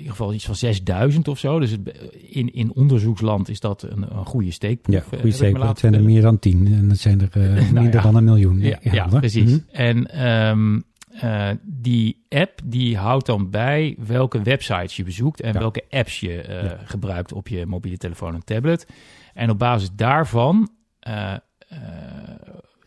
ieder 0.08 0.24
geval 0.24 0.34
iets 0.34 0.44
van 0.44 0.54
6000 0.54 1.28
of 1.28 1.38
zo. 1.38 1.58
Dus 1.58 1.70
het, 1.70 2.10
in, 2.28 2.52
in 2.52 2.74
onderzoeksland 2.74 3.48
is 3.48 3.60
dat 3.60 3.82
een, 3.82 4.16
een 4.16 4.26
goede 4.26 4.50
steekproef. 4.50 4.94
Ja, 4.94 5.00
eh, 5.00 5.06
goede 5.06 5.18
ik 5.18 5.24
me 5.24 5.30
steek. 5.30 5.52
laten 5.52 5.68
Het 5.68 5.78
zijn 5.78 5.94
er 5.94 6.02
meer 6.02 6.22
dan 6.22 6.38
tien. 6.38 6.66
En 6.72 6.88
dat 6.88 6.98
zijn 6.98 7.20
er 7.20 7.28
eh, 7.32 7.42
Nou 7.54 7.72
minder 7.72 7.94
ja. 7.94 8.02
dan 8.02 8.14
een 8.14 8.24
miljoen. 8.24 8.60
Ja, 8.80 9.06
precies. 9.06 9.50
Mhm. 9.50 9.58
En 9.72 10.10
ehm, 10.10 10.80
eh, 11.20 11.50
die 11.62 12.24
app 12.28 12.60
die 12.64 12.96
houdt 12.96 13.26
dan 13.26 13.50
bij 13.50 13.96
welke 14.06 14.42
websites 14.42 14.96
je 14.96 15.04
bezoekt 15.04 15.40
en 15.40 15.58
welke 15.58 15.84
apps 15.90 16.20
je 16.20 16.76
gebruikt 16.84 17.32
op 17.32 17.48
je 17.48 17.66
mobiele 17.66 17.96
telefoon 17.96 18.34
en 18.34 18.44
tablet. 18.44 18.86
En 19.34 19.50
op 19.50 19.58
basis 19.58 19.88
daarvan, 19.96 20.70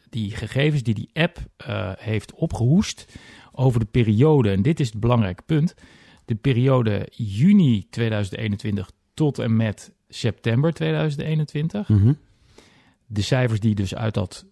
die 0.10 0.36
gegevens 0.36 0.84
die 0.84 0.94
die 0.94 1.10
app 1.14 1.40
heeft 1.98 2.34
opgehoest 2.34 3.18
over 3.52 3.80
de 3.80 3.86
periode, 3.86 4.52
en 4.52 4.62
dit 4.62 4.80
is 4.80 4.90
het 4.90 5.00
belangrijke 5.00 5.44
punt, 5.46 5.76
de 6.32 6.38
periode 6.38 7.08
juni 7.12 7.88
2021 7.90 8.92
tot 9.14 9.40
en 9.40 9.56
met 9.56 9.94
september 10.10 10.74
2021 10.74 11.90
Mhm. 11.90 12.14
de 13.06 13.22
cijfers 13.22 13.60
die 13.60 13.76
dus 13.76 13.96
uit 13.96 14.14
dat 14.14 14.46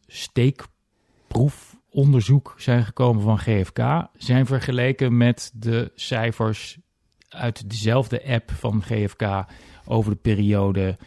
steekproefonderzoek 1.30 2.54
zijn 2.58 2.86
gekomen 2.86 3.22
van 3.24 3.40
GFK, 3.40 4.08
zijn 4.18 4.46
vergeleken 4.46 5.18
met 5.18 5.52
de 5.54 5.92
cijfers 5.96 6.78
uit 7.30 7.70
dezelfde 7.70 8.24
app 8.28 8.52
van 8.52 8.84
GFK 8.84 9.46
over 9.86 10.12
de 10.12 10.18
periode. 10.18 10.98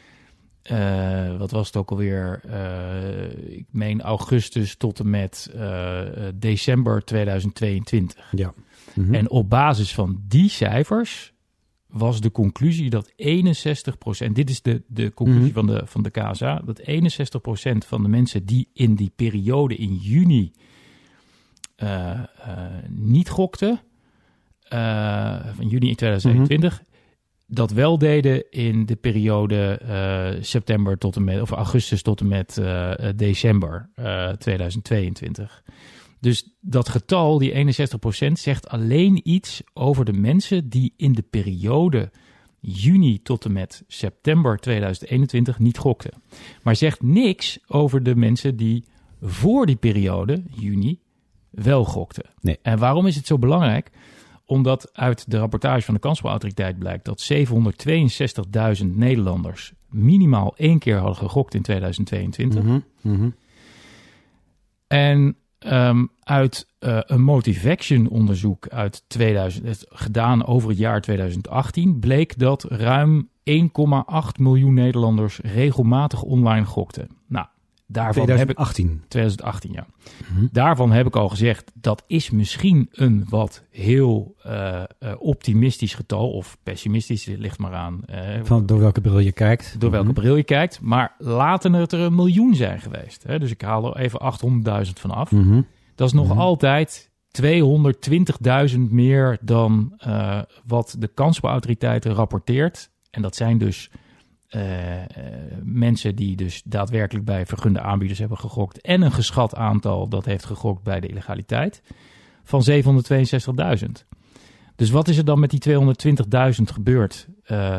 eh, 0.62 1.36
wat 1.36 1.50
was 1.50 1.66
het 1.66 1.76
ook 1.76 1.90
alweer? 1.90 2.40
eh, 2.48 3.56
ik 3.58 3.66
meen 3.70 4.00
augustus 4.02 4.76
tot 4.76 4.98
en 5.00 5.10
met 5.10 5.50
eh, 5.54 6.00
december 6.34 7.04
2022. 7.04 8.28
Ja. 8.30 8.52
Mhm. 8.94 9.14
En 9.14 9.30
op 9.30 9.50
basis 9.50 9.94
van 9.94 10.22
die 10.28 10.48
cijfers 10.48 11.32
was 11.86 12.20
de 12.20 12.30
conclusie 12.30 12.90
dat 12.90 13.12
61%, 13.16 14.32
dit 14.32 14.50
is 14.50 14.62
de, 14.62 14.82
de 14.86 15.14
conclusie 15.14 15.52
Mhm. 15.52 15.52
van, 15.52 15.66
de, 15.66 15.82
van 15.84 16.02
de 16.02 16.10
KSA, 16.10 16.62
dat 16.64 16.80
61% 16.80 17.86
van 17.86 18.02
de 18.02 18.08
mensen 18.08 18.44
die 18.44 18.68
in 18.72 18.94
die 18.94 19.12
periode 19.16 19.76
in 19.76 19.94
juni 19.94 20.52
eh, 21.76 22.10
eh, 22.10 22.22
niet 22.88 23.28
gokten, 23.28 23.80
eh, 24.68 25.46
van 25.54 25.68
juni 25.68 25.94
2021, 25.94 26.82
dat 27.46 27.70
wel 27.70 27.98
deden 27.98 28.50
in 28.50 28.86
de 28.86 28.96
periode 28.96 29.80
uh, 29.84 30.42
september 30.42 30.98
tot 30.98 31.16
en 31.16 31.24
met, 31.24 31.40
of 31.40 31.50
augustus 31.50 32.02
tot 32.02 32.20
en 32.20 32.28
met 32.28 32.56
uh, 32.60 32.92
december 33.16 33.88
2022. 34.38 35.62
Dus 36.22 36.56
dat 36.60 36.88
getal, 36.88 37.38
die 37.38 37.74
61%, 38.28 38.32
zegt 38.32 38.68
alleen 38.68 39.20
iets 39.24 39.62
over 39.72 40.04
de 40.04 40.12
mensen 40.12 40.68
die 40.68 40.94
in 40.96 41.12
de 41.12 41.22
periode 41.22 42.10
juni 42.60 43.22
tot 43.22 43.44
en 43.44 43.52
met 43.52 43.84
september 43.86 44.58
2021 44.58 45.58
niet 45.58 45.78
gokten. 45.78 46.12
Maar 46.62 46.76
zegt 46.76 47.02
niks 47.02 47.58
over 47.66 48.02
de 48.02 48.16
mensen 48.16 48.56
die 48.56 48.84
voor 49.20 49.66
die 49.66 49.76
periode, 49.76 50.42
juni, 50.50 51.00
wel 51.50 51.84
gokten. 51.84 52.24
Nee. 52.40 52.58
En 52.62 52.78
waarom 52.78 53.06
is 53.06 53.16
het 53.16 53.26
zo 53.26 53.38
belangrijk? 53.38 53.90
Omdat 54.46 54.90
uit 54.92 55.30
de 55.30 55.38
rapportage 55.38 55.82
van 55.82 55.94
de 55.94 56.00
Kansspelautoriteit 56.00 56.78
blijkt 56.78 57.04
dat 57.04 57.32
762.000 58.82 58.86
Nederlanders 58.86 59.72
minimaal 59.88 60.56
één 60.56 60.78
keer 60.78 60.96
hadden 60.96 61.16
gegokt 61.16 61.54
in 61.54 61.62
2022. 61.62 62.62
Mm 62.62 62.84
-hmm. 63.00 63.34
En 64.86 65.36
um, 65.66 66.10
uit 66.22 66.66
uh, 66.80 66.98
een 67.00 67.22
Motivation 67.22 68.08
onderzoek 68.08 68.68
uit 68.68 69.04
2000, 69.06 69.84
gedaan 69.88 70.46
over 70.46 70.68
het 70.68 70.78
jaar 70.78 71.00
2018 71.00 71.98
bleek 71.98 72.38
dat 72.38 72.64
ruim 72.64 73.28
1,8 73.50 73.54
miljoen 74.38 74.74
Nederlanders 74.74 75.40
regelmatig 75.42 76.22
online 76.22 76.64
gokten. 76.64 77.08
Nou, 77.26 77.46
daarvan 77.92 78.24
2018. 78.24 78.86
Heb 78.86 78.94
ik, 78.94 79.08
2018, 79.08 79.72
ja. 79.72 79.86
Mm 79.86 80.36
-hmm. 80.36 80.48
Daarvan 80.52 80.92
heb 80.92 81.06
ik 81.06 81.16
al 81.16 81.28
gezegd, 81.28 81.72
dat 81.74 82.04
is 82.06 82.30
misschien 82.30 82.88
een 82.92 83.26
wat 83.28 83.62
heel 83.70 84.34
uh, 84.46 84.82
uh, 85.00 85.12
optimistisch 85.18 85.94
getal. 85.94 86.30
Of 86.30 86.58
pessimistisch, 86.62 87.24
dit 87.24 87.38
ligt 87.38 87.58
maar 87.58 87.74
aan. 87.74 88.02
Uh, 88.10 88.16
Van 88.42 88.66
door 88.66 88.78
welke 88.78 89.00
bril 89.00 89.18
je 89.18 89.32
kijkt. 89.32 89.76
Door 89.78 89.90
welke 89.90 90.08
mm 90.08 90.14
-hmm. 90.14 90.22
bril 90.22 90.36
je 90.36 90.44
kijkt. 90.44 90.80
Maar 90.80 91.14
laten 91.18 91.72
het 91.72 91.92
er 91.92 92.00
een 92.00 92.14
miljoen 92.14 92.54
zijn 92.54 92.80
geweest. 92.80 93.22
Hè? 93.22 93.38
Dus 93.38 93.50
ik 93.50 93.60
haal 93.60 93.94
er 93.94 94.02
even 94.02 94.20
800.000 94.86 94.92
van 94.92 95.10
af. 95.10 95.30
Mm 95.30 95.42
-hmm. 95.42 95.66
Dat 95.94 96.06
is 96.06 96.12
nog 96.12 96.38
altijd 96.38 97.10
220.000 97.42 98.78
meer 98.90 99.38
dan 99.40 100.00
wat 100.66 100.96
de 100.98 101.08
kansspelautoriteiten 101.08 102.12
rapporteert. 102.12 102.90
En 103.10 103.22
dat 103.22 103.36
zijn 103.36 103.58
dus 103.58 103.90
mensen 105.62 106.14
die 106.14 106.36
dus 106.36 106.62
daadwerkelijk 106.64 107.24
bij 107.24 107.46
vergunde 107.46 107.80
aanbieders 107.80 108.18
hebben 108.18 108.38
gegokt. 108.38 108.80
En 108.80 109.02
een 109.02 109.12
geschat 109.12 109.54
aantal 109.54 110.08
dat 110.08 110.24
heeft 110.24 110.44
gegokt 110.44 110.82
bij 110.82 111.00
de 111.00 111.06
illegaliteit. 111.06 111.82
Van 112.44 112.64
762.000. 112.70 113.86
Dus 114.76 114.90
wat 114.90 115.08
is 115.08 115.18
er 115.18 115.24
dan 115.24 115.40
met 115.40 115.50
die 115.50 115.78
220.000 116.56 116.62
gebeurd? 116.62 117.28
Uh, 117.46 117.78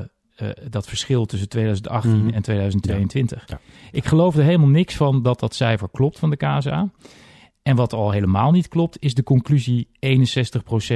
dat 0.69 0.87
verschil 0.87 1.25
tussen 1.25 1.49
2018 1.49 2.11
mm 2.11 2.19
-hmm. 2.19 2.33
en 2.33 2.41
2022. 2.41 3.43
Ja. 3.47 3.59
Ja. 3.61 3.89
Ik 3.91 4.05
geloof 4.05 4.35
er 4.35 4.43
helemaal 4.43 4.67
niks 4.67 4.95
van 4.95 5.21
dat 5.21 5.39
dat 5.39 5.55
cijfer 5.55 5.89
klopt 5.91 6.19
van 6.19 6.29
de 6.29 6.35
KSA. 6.35 6.89
En 7.63 7.75
wat 7.75 7.93
al 7.93 8.11
helemaal 8.11 8.51
niet 8.51 8.67
klopt, 8.67 8.97
is 8.99 9.13
de 9.13 9.23
conclusie: 9.23 9.87
61% 9.99 10.09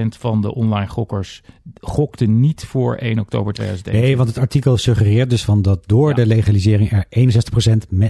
van 0.07 0.41
de 0.41 0.55
online 0.55 0.87
gokkers 0.87 1.41
gokte 1.79 2.25
niet 2.25 2.65
voor 2.65 2.95
1 2.95 3.19
oktober 3.19 3.53
2021. 3.53 4.01
Nee, 4.01 4.17
want 4.17 4.29
het 4.29 4.37
artikel 4.37 4.77
suggereert 4.77 5.29
dus 5.29 5.43
van 5.43 5.61
dat 5.61 5.83
door 5.85 6.09
ja. 6.09 6.15
de 6.15 6.25
legalisering 6.25 6.91
er 6.91 7.05
61% 7.05 7.09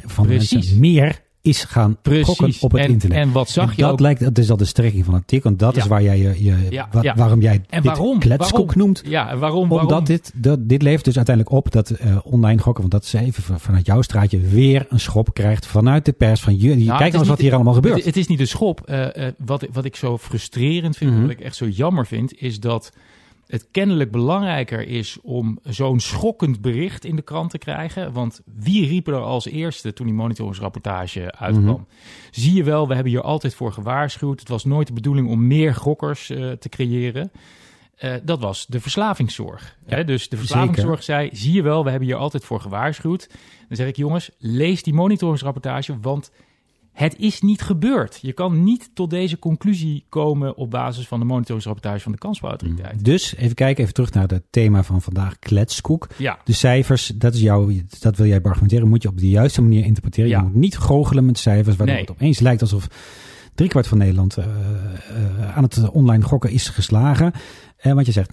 van 0.05 0.27
de 0.27 0.33
mensen 0.33 0.79
meer 0.79 1.25
is 1.47 1.63
gaan 1.63 1.97
gokken 2.03 2.53
op 2.59 2.71
het 2.71 2.81
en, 2.81 2.89
internet. 2.89 3.17
En 3.17 3.31
wat 3.31 3.49
zag 3.49 3.69
en 3.69 3.73
je 3.75 3.81
dat 3.81 3.91
ook? 3.91 3.99
lijkt, 3.99 4.19
dat 4.19 4.37
is 4.37 4.49
al 4.51 4.57
de 4.57 4.65
strekking 4.65 5.05
van 5.05 5.13
het 5.13 5.21
artikel. 5.23 5.49
En 5.49 5.57
dat 5.57 5.75
Ja. 5.75 5.81
is 5.81 5.87
waar 5.87 6.03
jij 6.03 6.17
je, 6.17 6.43
je 6.43 6.55
Ja, 6.69 6.87
wa- 6.91 7.01
ja. 7.01 7.15
waarom 7.15 7.41
jij 7.41 7.61
En 7.69 7.81
dit 7.81 7.91
waarom? 7.91 8.19
kletskoek 8.19 8.51
Waarom? 8.65 8.77
noemt. 8.77 9.01
Ja, 9.05 9.37
waarom? 9.37 9.67
waarom? 9.69 9.87
Omdat 9.87 10.05
dit, 10.05 10.31
dat, 10.35 10.69
dit 10.69 10.81
levert 10.81 11.05
dus 11.05 11.15
uiteindelijk 11.15 11.55
op 11.55 11.71
dat 11.71 11.89
eh, 11.89 12.17
online 12.23 12.61
gokken, 12.61 12.81
want 12.89 12.93
dat 12.93 13.03
is 13.03 13.13
even 13.27 13.43
van- 13.43 13.59
vanuit 13.59 13.85
jouw 13.85 14.01
straatje, 14.01 14.39
weer 14.39 14.85
een 14.89 14.99
schop 14.99 15.33
krijgt 15.33 15.65
vanuit 15.65 16.05
de 16.05 16.11
pers 16.11 16.41
van 16.41 16.55
jullie. 16.55 16.85
Nou, 16.85 16.97
Kijk 16.97 17.13
eens 17.13 17.27
wat 17.27 17.37
niet- 17.37 17.45
hier 17.45 17.55
allemaal 17.55 17.73
gebeurt. 17.73 17.95
Het, 17.95 18.05
het 18.05 18.17
is 18.17 18.27
niet 18.27 18.37
de 18.37 18.45
schop. 18.45 18.81
Eh, 18.85 19.27
eh, 19.27 19.33
wat, 19.45 19.67
wat 19.73 19.85
ik 19.85 19.95
zo 19.95 20.17
frustrerend 20.17 20.97
vind, 20.97 21.11
Mhm. 21.11 21.21
wat 21.21 21.29
ik 21.29 21.39
echt 21.39 21.55
zo 21.55 21.67
jammer 21.67 22.05
vind, 22.05 22.41
is 22.41 22.59
dat 22.59 22.91
het 23.47 23.67
kennelijk 23.71 24.11
belangrijker 24.11 24.87
is 24.87 25.17
om 25.21 25.59
zo'n 25.63 25.99
schokkend 25.99 26.61
bericht 26.61 27.05
in 27.05 27.15
de 27.15 27.21
krant 27.21 27.49
te 27.49 27.57
krijgen. 27.57 28.13
Want 28.13 28.41
wie 28.45 28.87
riep 28.87 29.07
er 29.07 29.15
als 29.15 29.45
eerste 29.45 29.93
toen 29.93 30.05
die 30.05 30.15
monitoringsrapportage 30.15 31.31
uitkwam? 31.31 31.65
Mhm. 31.65 31.83
Zie 32.31 32.53
je 32.53 32.63
wel, 32.63 32.87
we 32.87 32.93
hebben 32.93 33.11
hier 33.11 33.21
altijd 33.21 33.53
voor 33.53 33.71
gewaarschuwd. 33.71 34.39
Het 34.39 34.49
was 34.49 34.65
nooit 34.65 34.87
de 34.87 34.93
bedoeling 34.93 35.29
om 35.29 35.47
meer 35.47 35.75
gokkers 35.75 36.29
eh, 36.29 36.51
te 36.51 36.69
creëren. 36.69 37.31
Eh, 37.95 38.13
dat 38.23 38.39
was 38.39 38.65
de 38.65 38.79
verslavingszorg. 38.79 39.77
Ja, 39.85 39.95
Hè? 39.95 40.03
Dus 40.03 40.29
de 40.29 40.37
verslavingszorg 40.37 41.03
zei, 41.03 41.29
zie 41.33 41.53
je 41.53 41.61
wel, 41.61 41.83
we 41.83 41.89
hebben 41.89 42.07
hier 42.07 42.17
altijd 42.17 42.43
voor 42.43 42.61
gewaarschuwd. 42.61 43.29
Dan 43.67 43.77
zeg 43.77 43.87
ik, 43.87 43.95
jongens, 43.95 44.29
lees 44.37 44.83
die 44.83 44.93
monitoringsrapportage, 44.93 45.99
want 45.99 46.31
het 46.97 47.15
is 47.17 47.41
niet 47.41 47.61
gebeurd. 47.61 48.19
Je 48.21 48.33
kan 48.33 48.63
niet 48.63 48.89
tot 48.93 49.09
deze 49.09 49.39
conclusie 49.39 50.05
komen 50.09 50.55
op 50.55 50.71
basis 50.71 51.07
van 51.07 51.19
de 51.19 51.25
monitoringsrapportage 51.25 51.99
van 51.99 52.11
de 52.11 52.17
kansspelautoriteit. 52.17 53.05
Dus 53.05 53.35
even 53.35 53.55
kijken, 53.55 53.81
even 53.83 53.93
terug 53.93 54.13
naar 54.13 54.27
het 54.27 54.43
thema 54.49 54.83
van 54.83 55.01
vandaag, 55.01 55.39
kletskoek. 55.39 56.07
Ja, 56.17 56.39
De 56.43 56.53
cijfers, 56.53 57.07
dat, 57.15 57.33
is 57.33 57.41
jouw, 57.41 57.71
dat 57.99 58.17
wil 58.17 58.25
jij 58.25 58.41
argumenteren, 58.41 58.87
moet 58.87 59.01
je 59.01 59.09
op 59.09 59.17
de 59.17 59.29
juiste 59.29 59.61
manier 59.61 59.85
interpreteren. 59.85 60.29
Ja. 60.29 60.37
Je 60.37 60.43
moet 60.43 60.55
niet 60.55 60.77
goochelen 60.77 61.25
met 61.25 61.37
cijfers, 61.37 61.75
waardoor 61.75 61.95
Nee. 61.95 62.05
het 62.05 62.11
opeens 62.11 62.39
lijkt 62.39 62.61
alsof 62.61 62.87
driekwart 63.55 63.87
van 63.87 63.97
Nederland 63.97 64.37
eh, 64.37 64.45
eh, 64.45 65.57
aan 65.57 65.63
het 65.63 65.89
online 65.89 66.23
gokken 66.23 66.51
is 66.51 66.69
geslagen. 66.69 67.31
Eh, 67.77 67.93
want 67.93 68.05
je 68.05 68.11
zegt, 68.11 68.31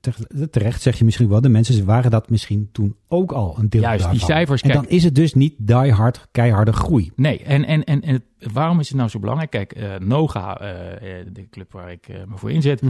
te- 0.00 0.48
terecht 0.50 0.82
zeg 0.82 0.98
je 0.98 1.04
misschien 1.04 1.28
wel, 1.28 1.40
de 1.40 1.48
mensen 1.48 1.84
waren 1.84 2.10
dat 2.10 2.30
misschien 2.30 2.68
toen 2.72 2.96
ook 3.08 3.32
al 3.32 3.56
een 3.58 3.68
deel 3.68 3.80
Juist, 3.80 4.10
die 4.10 4.20
cijfers, 4.20 4.62
En 4.62 4.70
kijk- 4.70 4.82
dan 4.82 4.92
is 4.92 5.04
het 5.04 5.14
dus 5.14 5.34
niet 5.34 5.54
die 5.58 5.92
hard, 5.92 6.28
keiharde 6.30 6.72
groei. 6.72 7.10
nee. 7.16 7.42
En, 7.42 7.64
en, 7.64 7.84
en, 7.84 8.02
en 8.02 8.22
waarom 8.52 8.80
is 8.80 8.88
het 8.88 8.96
nou 8.96 9.08
zo 9.08 9.18
belangrijk? 9.18 9.50
Kijk, 9.50 9.72
eh, 9.72 9.94
NOGA, 9.98 10.60
eh, 10.60 11.20
eh, 11.20 11.26
de 11.32 11.48
club 11.50 11.72
waar 11.72 11.92
ik 11.92 12.08
me 12.28 12.36
voor 12.36 12.50
inzet, 12.50 12.82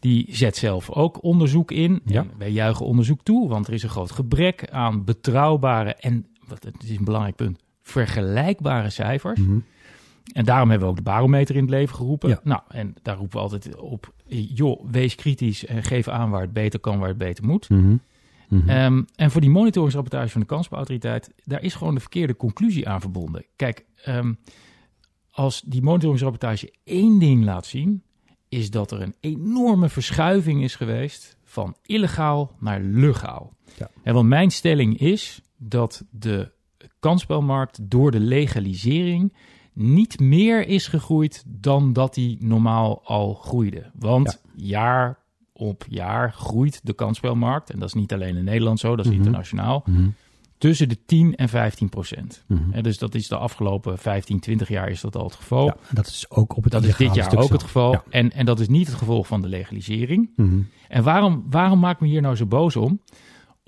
die 0.00 0.26
zet 0.30 0.56
zelf 0.56 0.90
ook 0.90 1.22
onderzoek 1.22 1.70
in. 1.70 2.00
Ja. 2.04 2.20
En 2.20 2.30
wij 2.38 2.50
juichen 2.50 2.86
onderzoek 2.86 3.22
toe, 3.22 3.48
want 3.48 3.66
er 3.66 3.72
is 3.72 3.82
een 3.82 3.88
groot 3.88 4.10
gebrek 4.10 4.70
aan 4.70 5.04
betrouwbare 5.04 5.94
en, 5.94 6.26
wat 6.48 6.64
het 6.64 6.74
is 6.82 6.90
een 6.96 7.04
belangrijk 7.04 7.36
punt, 7.36 7.58
vergelijkbare 7.82 8.90
cijfers. 8.90 9.40
Mhm. 9.40 9.58
En 10.32 10.44
daarom 10.44 10.70
hebben 10.70 10.86
we 10.88 10.92
ook 10.92 11.04
de 11.04 11.10
barometer 11.10 11.54
in 11.54 11.60
het 11.60 11.70
leven 11.70 11.94
geroepen. 11.94 12.28
Ja. 12.28 12.40
Nou, 12.44 12.60
en 12.68 12.94
daar 13.02 13.16
roepen 13.16 13.36
we 13.36 13.42
altijd 13.42 13.76
op, 13.76 14.12
joh, 14.26 14.84
wees 14.90 15.14
kritisch 15.14 15.66
en 15.66 15.82
geef 15.82 16.08
aan 16.08 16.30
waar 16.30 16.40
het 16.40 16.52
beter 16.52 16.80
kan, 16.80 16.98
waar 16.98 17.08
het 17.08 17.18
beter 17.18 17.44
moet. 17.44 17.68
Mhm. 17.68 17.96
Mhm. 18.48 18.68
Ehm, 18.68 19.02
en 19.14 19.30
voor 19.30 19.40
die 19.40 19.50
monitoringsrapportage 19.50 20.28
van 20.28 20.40
de 20.40 20.46
kansspelautoriteit, 20.46 21.30
daar 21.44 21.62
is 21.62 21.74
gewoon 21.74 21.94
de 21.94 22.00
verkeerde 22.00 22.36
conclusie 22.36 22.88
aan 22.88 23.00
verbonden. 23.00 23.44
Kijk, 23.56 23.84
ehm, 24.02 24.32
als 25.30 25.62
die 25.66 25.82
monitoringsrapportage 25.82 26.72
één 26.84 27.18
ding 27.18 27.44
laat 27.44 27.66
zien, 27.66 28.02
is 28.48 28.70
dat 28.70 28.90
er 28.90 29.02
een 29.02 29.14
enorme 29.20 29.88
verschuiving 29.88 30.62
is 30.62 30.74
geweest 30.74 31.36
van 31.44 31.76
illegaal 31.82 32.52
naar 32.60 32.80
legaal. 32.80 33.54
Ja. 33.78 33.90
En 34.02 34.14
want 34.14 34.28
mijn 34.28 34.50
stelling 34.50 34.98
is 34.98 35.42
dat 35.56 36.04
de 36.10 36.52
kansspelmarkt 37.00 37.90
door 37.90 38.10
de 38.10 38.20
legalisering 38.20 39.32
niet 39.78 40.20
meer 40.20 40.66
is 40.68 40.86
gegroeid 40.88 41.44
dan 41.46 41.92
dat 41.92 42.14
die 42.14 42.36
normaal 42.40 43.00
al 43.04 43.34
groeide. 43.34 43.90
Want 43.94 44.42
jaar 44.54 45.18
op 45.52 45.84
jaar 45.88 46.32
groeit 46.32 46.80
de 46.82 46.92
kansspelmarkt, 46.92 47.70
en 47.70 47.78
dat 47.78 47.88
is 47.88 47.94
niet 47.94 48.12
alleen 48.12 48.36
in 48.36 48.44
Nederland 48.44 48.78
zo, 48.80 48.96
dat 48.96 49.04
is 49.04 49.10
Mhm. 49.10 49.20
internationaal, 49.20 49.82
Mhm. 49.86 50.08
tussen 50.58 50.88
de 50.88 50.98
10 51.06 51.36
en 51.36 51.48
15 51.48 51.88
procent. 51.88 52.44
Mhm. 52.46 52.82
Dus 52.82 52.98
dat 52.98 53.14
is 53.14 53.28
de 53.28 53.36
afgelopen 53.36 53.98
15, 53.98 54.40
20 54.40 54.68
jaar 54.68 54.88
is 54.90 55.00
dat 55.00 55.16
al 55.16 55.24
het 55.24 55.34
geval. 55.34 55.64
Ja, 55.66 55.76
dat 55.92 56.06
is 56.06 56.26
ook 56.30 56.56
op 56.56 56.62
het 56.62 56.72
Dat 56.72 56.84
is 56.84 56.96
dit 56.96 57.14
jaar 57.14 57.36
ook 57.36 57.52
het 57.52 57.62
geval. 57.62 57.92
Ja. 57.92 58.02
En, 58.10 58.32
en 58.32 58.46
dat 58.46 58.60
is 58.60 58.68
niet 58.68 58.86
het 58.86 58.96
gevolg 58.96 59.26
van 59.26 59.42
de 59.42 59.48
legalisering. 59.48 60.30
En 60.88 61.02
waarom, 61.02 61.44
waarom 61.50 61.78
maak 61.78 61.94
ik 61.94 62.00
me 62.00 62.06
hier 62.06 62.20
nou 62.22 62.36
zo 62.36 62.46
boos 62.46 62.76
om? 62.76 63.00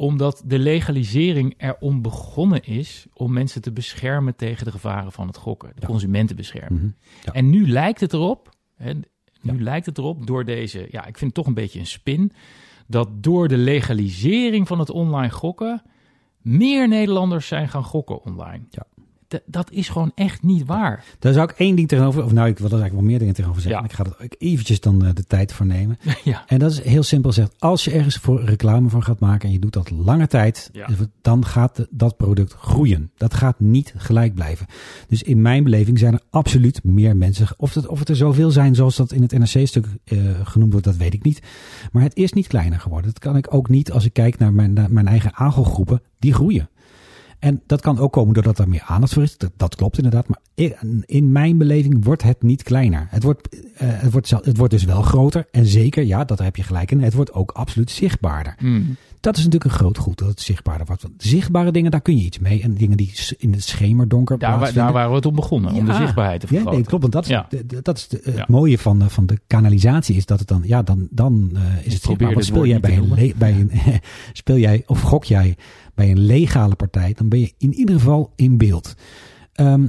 Omdat 0.00 0.42
de 0.46 0.58
legalisering 0.58 1.54
erom 1.56 2.02
begonnen 2.02 2.62
is 2.64 3.06
om 3.12 3.32
mensen 3.32 3.62
te 3.62 3.72
beschermen 3.72 4.36
tegen 4.36 4.64
de 4.64 4.70
gevaren 4.70 5.12
van 5.12 5.26
het 5.26 5.36
gokken. 5.36 5.68
De 5.74 5.80
Ja. 5.80 5.86
consumenten 5.86 6.36
beschermen. 6.36 6.78
Mhm. 6.80 6.90
Ja. 7.24 7.32
En 7.32 7.50
nu 7.50 7.68
lijkt 7.70 8.00
het 8.00 8.12
erop, 8.12 8.54
hè, 8.74 8.92
nu 9.40 9.56
Ja. 9.56 9.62
lijkt 9.62 9.86
het 9.86 9.98
erop 9.98 10.26
door 10.26 10.44
deze, 10.44 10.86
ja, 10.90 11.00
ik 11.06 11.18
vind 11.18 11.20
het 11.20 11.34
toch 11.34 11.46
een 11.46 11.54
beetje 11.54 11.78
een 11.78 11.86
spin, 11.86 12.32
dat 12.86 13.08
door 13.22 13.48
de 13.48 13.56
legalisering 13.56 14.66
van 14.66 14.78
het 14.78 14.90
online 14.90 15.32
gokken 15.32 15.82
meer 16.42 16.88
Nederlanders 16.88 17.46
zijn 17.46 17.68
gaan 17.68 17.84
gokken 17.84 18.24
online. 18.24 18.64
Ja. 18.70 18.86
Dat 19.46 19.70
is 19.70 19.88
gewoon 19.88 20.12
echt 20.14 20.42
niet 20.42 20.66
waar. 20.66 21.04
Daar 21.18 21.32
zou 21.32 21.50
ik 21.50 21.58
één 21.58 21.76
ding 21.76 21.88
tegenover, 21.88 22.24
of 22.24 22.32
nou, 22.32 22.48
ik 22.48 22.58
wil 22.58 22.66
er 22.66 22.72
eigenlijk 22.72 23.00
wel 23.00 23.10
meer 23.10 23.18
dingen 23.18 23.34
tegenover 23.34 23.62
zeggen. 23.62 23.80
Ja. 23.80 23.88
Ik 23.88 23.94
ga 23.94 24.04
er 24.04 24.24
ook 24.24 24.34
eventjes 24.38 24.80
dan 24.80 25.04
eh, 25.04 25.14
de 25.14 25.24
tijd 25.24 25.52
voor 25.52 25.66
nemen. 25.66 25.98
ja. 26.24 26.44
En 26.46 26.58
dat 26.58 26.70
is 26.70 26.82
heel 26.82 27.02
simpel 27.02 27.30
gezegd. 27.30 27.54
Als 27.58 27.84
je 27.84 27.90
ergens 27.90 28.16
voor 28.16 28.44
reclame 28.44 28.88
van 28.88 29.02
gaat 29.02 29.20
maken 29.20 29.46
en 29.48 29.54
je 29.54 29.60
doet 29.60 29.72
dat 29.72 29.90
lange 29.90 30.26
tijd, 30.26 30.70
Ja. 30.72 30.88
dan 31.22 31.44
gaat 31.44 31.86
dat 31.90 32.16
product 32.16 32.52
groeien. 32.52 33.10
Dat 33.16 33.34
gaat 33.34 33.60
niet 33.60 33.94
gelijk 33.96 34.34
blijven. 34.34 34.66
Dus 35.08 35.22
in 35.22 35.42
mijn 35.42 35.64
beleving 35.64 35.98
zijn 35.98 36.12
er 36.12 36.20
absoluut 36.30 36.84
meer 36.84 37.16
mensen. 37.16 37.46
Of 37.56 37.74
het, 37.74 37.86
of 37.86 37.98
het 37.98 38.08
er 38.08 38.16
zoveel 38.16 38.50
zijn 38.50 38.74
zoals 38.74 38.96
dat 38.96 39.12
in 39.12 39.22
het 39.22 39.32
NRC-stuk 39.38 39.86
eh, 40.04 40.18
genoemd 40.42 40.72
wordt, 40.72 40.86
dat 40.86 40.96
weet 40.96 41.14
ik 41.14 41.22
niet. 41.22 41.42
Maar 41.92 42.02
het 42.02 42.16
is 42.16 42.32
niet 42.32 42.46
kleiner 42.46 42.80
geworden. 42.80 43.10
Dat 43.10 43.22
kan 43.22 43.36
ik 43.36 43.54
ook 43.54 43.68
niet 43.68 43.92
als 43.92 44.04
ik 44.04 44.12
kijk 44.12 44.38
naar 44.38 44.52
mijn, 44.52 44.72
naar 44.72 44.92
mijn 44.92 45.08
eigen 45.08 45.34
aangelgroepen. 45.34 46.02
Die 46.18 46.32
groeien. 46.34 46.68
En 47.38 47.62
dat 47.66 47.80
kan 47.80 47.98
ook 47.98 48.12
komen 48.12 48.34
doordat 48.34 48.58
er 48.58 48.68
meer 48.68 48.82
aandacht 48.86 49.12
voor 49.12 49.22
is. 49.22 49.36
Dat, 49.36 49.50
dat 49.56 49.74
klopt 49.76 49.96
inderdaad. 49.96 50.28
Maar 50.28 50.38
in, 50.54 51.02
in 51.06 51.32
mijn 51.32 51.58
beleving 51.58 52.04
wordt 52.04 52.22
het 52.22 52.42
niet 52.42 52.62
kleiner. 52.62 53.06
Het 53.10 53.22
wordt, 53.22 53.48
eh, 53.74 53.88
het, 53.90 54.12
wordt, 54.12 54.30
het 54.30 54.56
wordt 54.56 54.72
dus 54.72 54.84
wel 54.84 55.02
groter. 55.02 55.46
En 55.50 55.66
zeker, 55.66 56.04
ja, 56.04 56.24
dat 56.24 56.38
heb 56.38 56.56
je 56.56 56.62
gelijk 56.62 56.90
in. 56.90 57.00
Het 57.02 57.14
wordt 57.14 57.32
ook 57.32 57.50
absoluut 57.50 57.90
zichtbaarder. 57.90 58.54
Mm. 58.60 58.96
Dat 59.20 59.36
is 59.36 59.44
natuurlijk 59.44 59.72
een 59.72 59.78
groot 59.78 59.98
goed 59.98 60.18
dat 60.18 60.28
het 60.28 60.40
zichtbaarder 60.40 60.86
wordt. 60.86 61.02
Want 61.02 61.14
zichtbare 61.18 61.70
dingen, 61.72 61.90
daar 61.90 62.00
kun 62.00 62.16
je 62.16 62.24
iets 62.24 62.38
mee. 62.38 62.62
En 62.62 62.74
dingen 62.74 62.96
die 62.96 63.12
in 63.38 63.52
het 63.52 63.62
schemerdonker 63.64 64.38
Daar, 64.38 64.48
plaatsvinden. 64.50 64.84
daar 64.84 64.92
waren 64.92 65.10
we 65.10 65.16
het 65.16 65.26
om 65.26 65.34
begonnen, 65.34 65.72
om 65.72 65.84
de 65.84 65.90
Ja. 65.92 65.96
zichtbaarheid 65.98 66.40
te 66.40 66.46
Ja, 66.46 66.52
vergroten. 66.52 66.78
nee, 66.80 66.88
klopt. 66.88 67.02
Want 67.02 67.12
dat 67.14 67.24
is, 67.24 67.30
Ja. 67.30 67.48
dat 67.82 67.96
is 67.96 68.08
de- 68.08 68.20
het 68.22 68.36
Ja. 68.36 68.44
mooie 68.48 68.78
van, 68.78 68.98
de- 68.98 69.10
van 69.10 69.26
de 69.26 69.38
kanalisatie. 69.46 70.16
Is 70.16 70.26
dat 70.26 70.38
het 70.38 70.48
dan, 70.48 70.62
ja, 70.64 70.82
dan, 70.82 71.08
dan 71.10 71.50
eh, 71.54 71.86
is 71.86 71.92
het 71.94 72.02
zichtbaar. 72.02 72.32
Want 72.32 72.44
speel 72.44 72.66
jij 72.66 72.78
een, 72.82 73.34
bij 73.38 73.52
een 73.54 73.70
speel 74.32 74.56
jij 74.58 74.82
of 74.86 75.00
gok 75.00 75.24
jij 75.24 75.56
bij 75.98 76.10
een 76.10 76.20
legale 76.20 76.74
partij, 76.74 77.12
dan 77.16 77.28
ben 77.28 77.40
je 77.40 77.52
in 77.58 77.74
ieder 77.74 77.94
geval 77.94 78.32
in 78.36 78.58
beeld. 78.58 78.94
Ehm, 79.52 79.88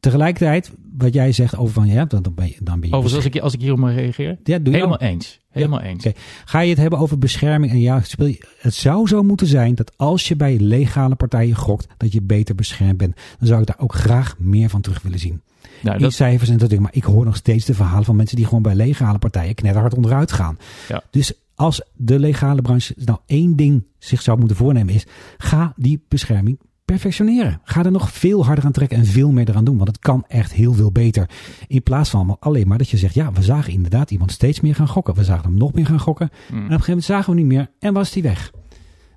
tegelijkertijd, 0.00 0.72
wat 0.98 1.14
jij 1.14 1.32
zegt 1.32 1.56
over 1.56 1.74
van 1.74 1.86
ja, 1.86 2.04
dan, 2.04 2.22
dan 2.22 2.34
ben 2.34 2.46
je, 2.46 2.56
dan 2.60 2.80
ben 2.80 2.88
je 2.88 2.94
Overigens, 2.94 3.24
als 3.24 3.34
ik, 3.34 3.42
als 3.42 3.54
ik 3.54 3.60
hierop 3.60 3.78
mag 3.78 3.94
reageren, 3.94 4.38
ja, 4.42 4.58
doe 4.58 4.72
je 4.72 4.78
helemaal 4.78 5.00
eens. 5.00 5.40
Helemaal 5.50 5.80
eens. 5.80 6.06
Ga 6.44 6.60
je 6.60 6.68
het 6.68 6.78
hebben 6.78 6.98
over 6.98 7.18
bescherming? 7.18 7.72
En 7.72 7.80
ja, 7.80 8.00
speel 8.00 8.26
je, 8.26 8.46
het 8.58 8.74
zou 8.74 9.08
zo 9.08 9.22
moeten 9.22 9.46
zijn 9.46 9.74
dat 9.74 9.92
als 9.96 10.28
je 10.28 10.36
bij 10.36 10.58
legale 10.58 11.14
partijen 11.14 11.56
gokt, 11.56 11.86
dat 11.96 12.12
je 12.12 12.22
beter 12.22 12.54
beschermd 12.54 12.96
bent. 12.96 13.16
Dan 13.38 13.48
zou 13.48 13.60
ik 13.60 13.66
daar 13.66 13.78
ook 13.78 13.94
graag 13.94 14.38
meer 14.38 14.68
van 14.68 14.80
terug 14.80 15.02
willen 15.02 15.18
zien. 15.18 15.42
Nou, 15.82 16.10
cijfers 16.10 16.50
en 16.50 16.56
dat 16.56 16.70
ding. 16.70 16.82
Maar 16.82 16.94
ik 16.94 17.04
hoor 17.04 17.24
nog 17.24 17.36
steeds 17.36 17.64
de 17.64 17.74
verhalen 17.74 18.04
van 18.04 18.16
mensen 18.16 18.36
die 18.36 18.44
gewoon 18.44 18.62
bij 18.62 18.74
legale 18.74 19.18
partijen 19.18 19.54
knetterhard 19.54 19.94
onderuit 19.94 20.32
gaan. 20.32 20.58
Ja. 20.88 21.02
Dus 21.10 21.32
als 21.56 21.82
de 21.94 22.18
legale 22.18 22.62
branche 22.62 22.94
nou 22.96 23.18
één 23.26 23.56
ding 23.56 23.86
zich 23.98 24.22
zou 24.22 24.38
moeten 24.38 24.56
voornemen 24.56 24.94
is, 24.94 25.06
ga 25.36 25.72
die 25.76 26.04
bescherming 26.08 26.58
perfectioneren. 26.84 27.60
Ga 27.64 27.84
er 27.84 27.90
nog 27.90 28.12
veel 28.12 28.44
harder 28.44 28.64
aan 28.64 28.72
trekken 28.72 28.98
en 28.98 29.04
veel 29.04 29.30
meer 29.30 29.48
eraan 29.48 29.64
doen. 29.64 29.76
Want 29.76 29.88
het 29.88 29.98
kan 29.98 30.24
echt 30.28 30.52
heel 30.52 30.72
veel 30.72 30.92
beter. 30.92 31.30
In 31.66 31.82
plaats 31.82 32.10
van 32.10 32.36
alleen 32.40 32.68
maar 32.68 32.78
dat 32.78 32.88
je 32.88 32.96
zegt, 32.96 33.14
ja, 33.14 33.32
we 33.32 33.42
zagen 33.42 33.72
inderdaad 33.72 34.10
iemand 34.10 34.32
steeds 34.32 34.60
meer 34.60 34.74
gaan 34.74 34.88
gokken. 34.88 35.14
We 35.14 35.24
zagen 35.24 35.44
hem 35.44 35.58
nog 35.58 35.72
meer 35.72 35.86
gaan 35.86 36.00
gokken. 36.00 36.28
En 36.30 36.36
op 36.36 36.52
een 36.52 36.62
gegeven 36.62 36.86
moment 36.88 37.04
zagen 37.04 37.32
we 37.34 37.38
hem 37.38 37.48
niet 37.48 37.56
meer 37.56 37.70
en 37.78 37.92
was 37.92 38.10
die 38.10 38.22
weg. 38.22 38.52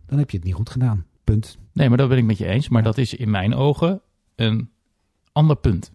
Dan 0.05 0.17
heb 0.17 0.29
je 0.29 0.37
het 0.37 0.45
niet 0.45 0.55
goed 0.55 0.69
gedaan. 0.69 1.05
Punt. 1.23 1.57
Nee, 1.73 1.89
maar 1.89 1.97
dat 1.97 2.09
ben 2.09 2.17
ik 2.17 2.23
met 2.23 2.37
je 2.37 2.45
eens. 2.45 2.69
Maar 2.69 2.83
dat 2.83 2.97
is 2.97 3.13
in 3.13 3.29
mijn 3.29 3.53
ogen 3.53 4.01
een 4.35 4.69
ander 5.31 5.55
punt. 5.55 5.91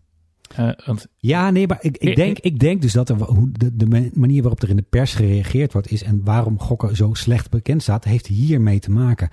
Eh, 0.57 0.69
want 0.87 1.07
Ja, 1.17 1.51
nee, 1.51 1.67
maar 1.67 1.79
ik, 1.81 2.17
denk, 2.17 2.39
ik 2.39 2.59
denk 2.59 2.83
dus 2.83 2.93
dat 2.93 3.09
er, 3.09 3.17
hoe 3.23 3.49
de, 3.53 3.77
de 3.77 3.87
ma- 3.87 4.09
manier 4.13 4.41
waarop 4.41 4.63
er 4.63 4.69
in 4.69 4.77
de 4.77 4.83
pers 4.91 5.15
gereageerd 5.15 5.73
wordt 5.73 5.91
is 5.91 6.03
en 6.03 6.21
waarom 6.25 6.61
gokken 6.61 6.97
zo 6.97 7.15
slecht 7.15 7.51
bekend 7.51 7.83
staat, 7.83 8.05
heeft 8.05 8.27
hiermee 8.27 8.79
te 8.79 8.91
maken. 8.91 9.29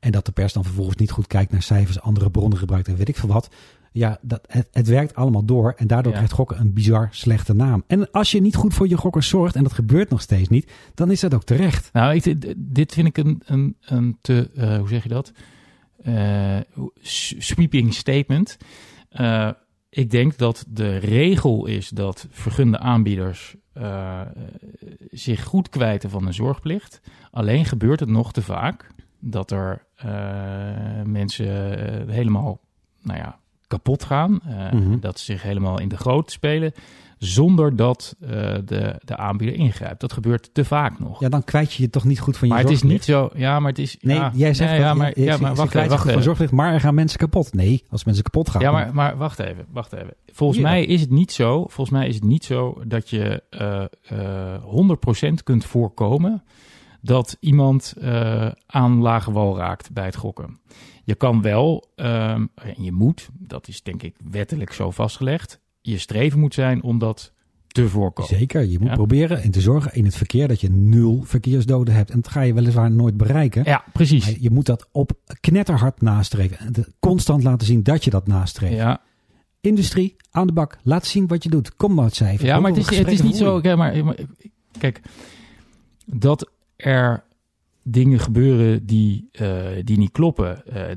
En 0.00 0.10
dat 0.12 0.26
de 0.26 0.32
pers 0.32 0.52
dan 0.52 0.64
vervolgens 0.64 0.96
niet 0.96 1.10
goed 1.10 1.26
kijkt 1.26 1.52
naar 1.52 1.62
cijfers, 1.62 2.00
andere 2.00 2.30
bronnen 2.30 2.58
gebruikt 2.58 2.88
en 2.88 2.96
weet 2.96 3.08
ik 3.08 3.16
veel 3.16 3.28
wat. 3.28 3.48
Ja, 3.94 4.18
dat, 4.22 4.44
het, 4.48 4.68
het 4.72 4.88
werkt 4.88 5.14
allemaal 5.14 5.44
door 5.44 5.72
en 5.76 5.86
daardoor 5.86 6.10
Ja. 6.12 6.16
krijgt 6.18 6.34
gokken 6.34 6.60
een 6.60 6.72
bizar 6.72 7.08
slechte 7.10 7.54
naam. 7.54 7.84
En 7.86 8.10
als 8.10 8.30
je 8.30 8.40
niet 8.40 8.54
goed 8.56 8.74
voor 8.74 8.88
je 8.88 8.96
gokkers 8.96 9.28
zorgt, 9.28 9.56
en 9.56 9.62
dat 9.62 9.72
gebeurt 9.72 10.10
nog 10.10 10.20
steeds 10.20 10.48
niet, 10.48 10.70
dan 10.94 11.10
is 11.10 11.20
dat 11.20 11.34
ook 11.34 11.44
terecht. 11.44 11.90
Nou, 11.92 12.14
ik, 12.14 12.54
dit 12.56 12.92
vind 12.92 13.06
ik 13.06 13.16
een, 13.18 13.42
een, 13.44 13.76
een 13.80 14.18
te, 14.20 14.50
eh, 14.56 14.78
hoe 14.78 14.88
zeg 14.88 15.02
je 15.02 15.08
dat? 15.08 15.32
Eh, 16.02 16.56
sweeping 17.38 17.94
statement. 17.94 18.56
Eh, 19.08 19.50
ik 19.94 20.10
denk 20.10 20.38
dat 20.38 20.64
de 20.68 20.96
regel 20.96 21.66
is 21.66 21.88
dat 21.88 22.26
vergunde 22.30 22.78
aanbieders 22.78 23.56
eh, 23.72 24.20
zich 25.10 25.44
goed 25.44 25.68
kwijten 25.68 26.10
van 26.10 26.24
de 26.24 26.32
zorgplicht. 26.32 27.00
Alleen 27.30 27.64
gebeurt 27.64 28.00
het 28.00 28.08
nog 28.08 28.32
te 28.32 28.42
vaak 28.42 28.86
dat 29.18 29.50
er 29.50 29.84
eh, 29.96 30.10
mensen 31.04 31.78
eh, 32.06 32.14
helemaal, 32.14 32.60
nou 33.02 33.18
ja, 33.18 33.38
kapot 33.66 34.04
gaan. 34.04 34.40
Mhm. 34.72 34.98
Dat 34.98 35.18
ze 35.18 35.24
zich 35.24 35.42
helemaal 35.42 35.80
in 35.80 35.88
de 35.88 35.96
goot 35.96 36.30
spelen. 36.30 36.72
Zonder 37.24 37.76
dat 37.76 38.16
eh, 38.20 38.28
de, 38.64 39.00
de 39.04 39.16
aanbieder 39.16 39.56
ingrijpt. 39.56 40.00
Dat 40.00 40.12
gebeurt 40.12 40.54
te 40.54 40.64
vaak 40.64 40.98
nog. 40.98 41.20
Ja, 41.20 41.28
dan 41.28 41.44
kwijt 41.44 41.72
je 41.72 41.82
je 41.82 41.90
toch 41.90 42.04
niet 42.04 42.20
goed 42.20 42.36
van 42.36 42.48
je 42.48 42.54
maar 42.54 42.62
het 42.62 42.72
is 42.72 42.82
niet 42.82 43.04
zo. 43.04 43.30
Ja, 43.34 43.60
maar 43.60 43.68
het 43.68 43.78
is. 43.78 43.96
Nee, 44.00 44.16
ja, 44.16 44.30
jij 44.34 44.54
zegt 44.54 44.70
ja, 44.70 44.76
dat, 44.76 44.86
ja, 44.86 44.94
maar, 44.94 45.20
ja, 45.20 45.36
maar 45.36 45.54
wacht 45.54 45.74
even. 45.74 45.88
Wacht 45.88 46.10
van 46.10 46.32
even. 46.32 46.56
maar 46.56 46.72
er 46.72 46.80
gaan 46.80 46.94
mensen 46.94 47.18
kapot. 47.18 47.52
Nee, 47.54 47.84
als 47.90 48.04
mensen 48.04 48.24
kapot 48.24 48.50
gaan. 48.50 48.60
Ja, 48.60 48.70
dan- 48.70 48.80
maar, 48.80 48.94
maar 48.94 49.16
wacht 49.16 49.38
even. 49.38 49.66
Wacht 49.70 49.92
even. 49.92 50.14
Volgens 50.26 50.58
Ja. 50.58 50.64
mij 50.64 50.84
is 50.84 51.00
het 51.00 51.10
niet 51.10 51.32
zo. 51.32 51.60
Volgens 51.60 51.90
mij 51.90 52.08
is 52.08 52.14
het 52.14 52.24
niet 52.24 52.44
zo 52.44 52.82
dat 52.86 53.10
je 53.10 53.42
eh 53.50 53.84
eh 54.08 54.62
100% 54.62 55.42
kunt 55.42 55.64
voorkomen 55.64 56.42
dat 57.00 57.36
iemand 57.40 57.94
eh, 58.00 58.48
aan 58.66 59.00
lage 59.00 59.32
wal 59.32 59.56
raakt 59.56 59.92
bij 59.92 60.04
het 60.04 60.16
gokken. 60.16 60.60
Je 61.04 61.14
kan 61.14 61.42
wel, 61.42 61.90
ehm, 61.96 62.46
en 62.54 62.74
je 62.82 62.92
moet, 62.92 63.28
dat 63.38 63.68
is 63.68 63.82
denk 63.82 64.02
ik 64.02 64.16
wettelijk 64.30 64.72
zo 64.72 64.90
vastgelegd, 64.90 65.60
je 65.82 65.98
streven 65.98 66.38
moet 66.40 66.54
zijn 66.54 66.82
om 66.82 66.98
dat 66.98 67.32
te 67.68 67.88
voorkomen. 67.88 68.36
Zeker, 68.38 68.64
je 68.64 68.78
moet 68.78 68.88
Ja. 68.88 68.94
proberen 68.94 69.42
en 69.42 69.50
te 69.50 69.60
zorgen 69.60 69.94
in 69.94 70.04
het 70.04 70.14
verkeer 70.16 70.48
dat 70.48 70.60
je 70.60 70.70
nul 70.70 71.22
verkeersdoden 71.24 71.94
hebt. 71.94 72.10
En 72.10 72.20
dat 72.20 72.30
ga 72.30 72.40
je 72.40 72.54
weliswaar 72.54 72.90
nooit 72.90 73.16
bereiken. 73.16 73.62
Ja, 73.64 73.84
precies. 73.92 74.24
Maar 74.24 74.34
je 74.40 74.50
moet 74.50 74.66
dat 74.66 74.88
op 74.92 75.12
knetterhard 75.40 76.00
nastreven. 76.00 76.58
En 76.58 76.74
constant 76.98 77.42
laten 77.42 77.66
zien 77.66 77.82
dat 77.82 78.04
je 78.04 78.10
dat 78.10 78.26
nastreeft. 78.26 78.74
Ja, 78.74 79.00
Industrie, 79.60 80.16
aan 80.30 80.46
de 80.46 80.52
bak. 80.52 80.78
Laat 80.82 81.06
zien 81.06 81.26
wat 81.26 81.42
je 81.42 81.48
doet. 81.50 81.76
Kom 81.76 81.94
maar 81.94 82.04
het 82.04 82.14
cijfer. 82.14 82.46
Ja, 82.46 82.60
maar 82.60 82.70
het 82.70 82.90
is, 82.90 82.98
het 82.98 83.08
is 83.10 83.22
niet 83.22 83.36
zo. 83.36 83.60
maar- 83.76 84.16
kijk, 84.78 85.00
dat 86.06 86.50
er 86.76 87.24
dingen 87.82 88.18
gebeuren 88.18 88.86
die, 88.86 89.28
eh, 89.32 89.66
die 89.84 89.98
niet 89.98 90.10
kloppen, 90.12 90.66
eh, 90.66 90.96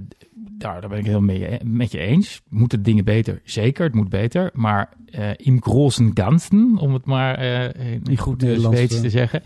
daar, 0.57 0.81
daar 0.81 0.89
ben 0.89 0.99
ik 0.99 1.05
heel 1.05 1.21
mee, 1.21 1.59
met 1.63 1.91
je 1.91 1.97
eens. 1.99 2.41
Moeten 2.49 2.83
dingen 2.83 3.05
beter? 3.05 3.41
Zeker, 3.43 3.85
het 3.85 3.93
moet 3.95 4.09
beter. 4.09 4.49
Maar 4.53 4.93
eh 5.05 5.29
im 5.35 5.61
großen 5.63 6.11
Ganzen, 6.13 6.77
om 6.77 6.93
het 6.93 7.05
maar 7.05 7.35
eh, 7.35 7.83
in 8.03 8.17
goed 8.17 8.43
eh, 8.43 8.57
Zweeds 8.59 8.95
eh. 8.95 9.01
te 9.01 9.09
zeggen, 9.09 9.41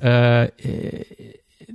eh, 0.00 0.42
eh, 0.42 0.48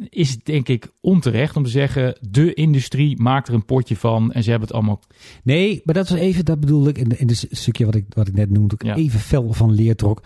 is 0.10 0.30
het 0.32 0.46
denk 0.46 0.68
ik 0.68 0.88
onterecht 1.02 1.56
om 1.56 1.64
te 1.64 1.70
zeggen, 1.70 2.18
de 2.30 2.54
industrie 2.54 3.22
maakt 3.22 3.48
er 3.48 3.54
een 3.54 3.66
potje 3.66 3.96
van 3.96 4.32
en 4.32 4.44
ze 4.44 4.50
hebben 4.50 4.68
het 4.68 4.78
allemaal? 4.78 5.02
Nee, 5.44 5.82
maar 5.84 5.96
dat 5.96 6.10
was 6.10 6.18
even, 6.20 6.46
dat 6.46 6.60
bedoelde 6.60 6.90
ik 6.90 6.98
in, 6.98 7.20
in 7.20 7.28
het 7.28 7.48
stukje 7.50 7.86
wat 7.86 7.96
ik, 7.96 8.06
wat 8.10 8.28
ik 8.28 8.34
net 8.34 8.50
noemde. 8.50 8.76
Ik 8.76 8.84
Ja. 8.84 8.96
even 8.96 9.20
fel 9.20 9.54
van 9.54 9.72
leer 9.72 9.96
trok. 9.96 10.24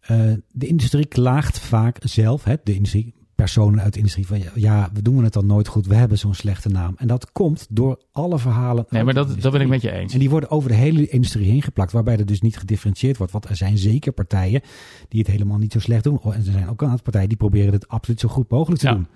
Eh, 0.00 0.32
de 0.52 0.66
industrie 0.66 1.06
klaagt 1.06 1.58
vaak 1.58 1.96
zelf, 2.02 2.44
hè, 2.44 2.54
de 2.64 2.74
industrie, 2.74 3.14
personen 3.36 3.80
uit 3.82 3.92
de 3.92 3.98
industrie, 3.98 4.26
van 4.26 4.42
ja, 4.54 4.90
we 4.92 5.02
doen 5.02 5.24
het 5.24 5.32
dan 5.32 5.46
nooit 5.46 5.68
goed, 5.68 5.86
we 5.86 5.94
hebben 5.94 6.18
zo'n 6.18 6.34
slechte 6.34 6.68
naam. 6.68 6.94
En 6.96 7.06
dat 7.06 7.32
komt 7.32 7.66
door 7.70 8.00
alle 8.12 8.38
verhalen. 8.38 8.86
Nee, 8.88 9.04
maar 9.04 9.14
dat, 9.14 9.40
dat 9.40 9.52
ben 9.52 9.60
ik 9.60 9.68
met 9.68 9.82
je 9.82 9.90
eens. 9.92 10.12
En 10.12 10.18
die 10.18 10.30
worden 10.30 10.50
over 10.50 10.68
de 10.68 10.74
hele 10.74 11.08
industrie 11.08 11.50
heen 11.50 11.62
geplakt, 11.62 11.92
waarbij 11.92 12.16
er 12.16 12.26
dus 12.26 12.40
niet 12.40 12.58
gedifferentieerd 12.58 13.16
wordt. 13.16 13.32
Want 13.32 13.48
er 13.48 13.56
zijn 13.56 13.78
zeker 13.78 14.12
partijen 14.12 14.60
die 15.08 15.20
het 15.20 15.28
helemaal 15.30 15.58
niet 15.58 15.72
zo 15.72 15.78
slecht 15.78 16.04
doen. 16.04 16.18
Oh, 16.22 16.32
En 16.34 16.38
er 16.46 16.52
zijn 16.52 16.68
ook 16.68 16.80
een 16.80 16.88
aantal 16.88 17.02
partijen 17.02 17.28
die 17.28 17.36
proberen 17.36 17.72
het 17.72 17.88
absoluut 17.88 18.20
zo 18.20 18.28
goed 18.28 18.50
mogelijk 18.50 18.80
te 18.80 18.86
Ja. 18.86 18.94
doen. 18.94 19.06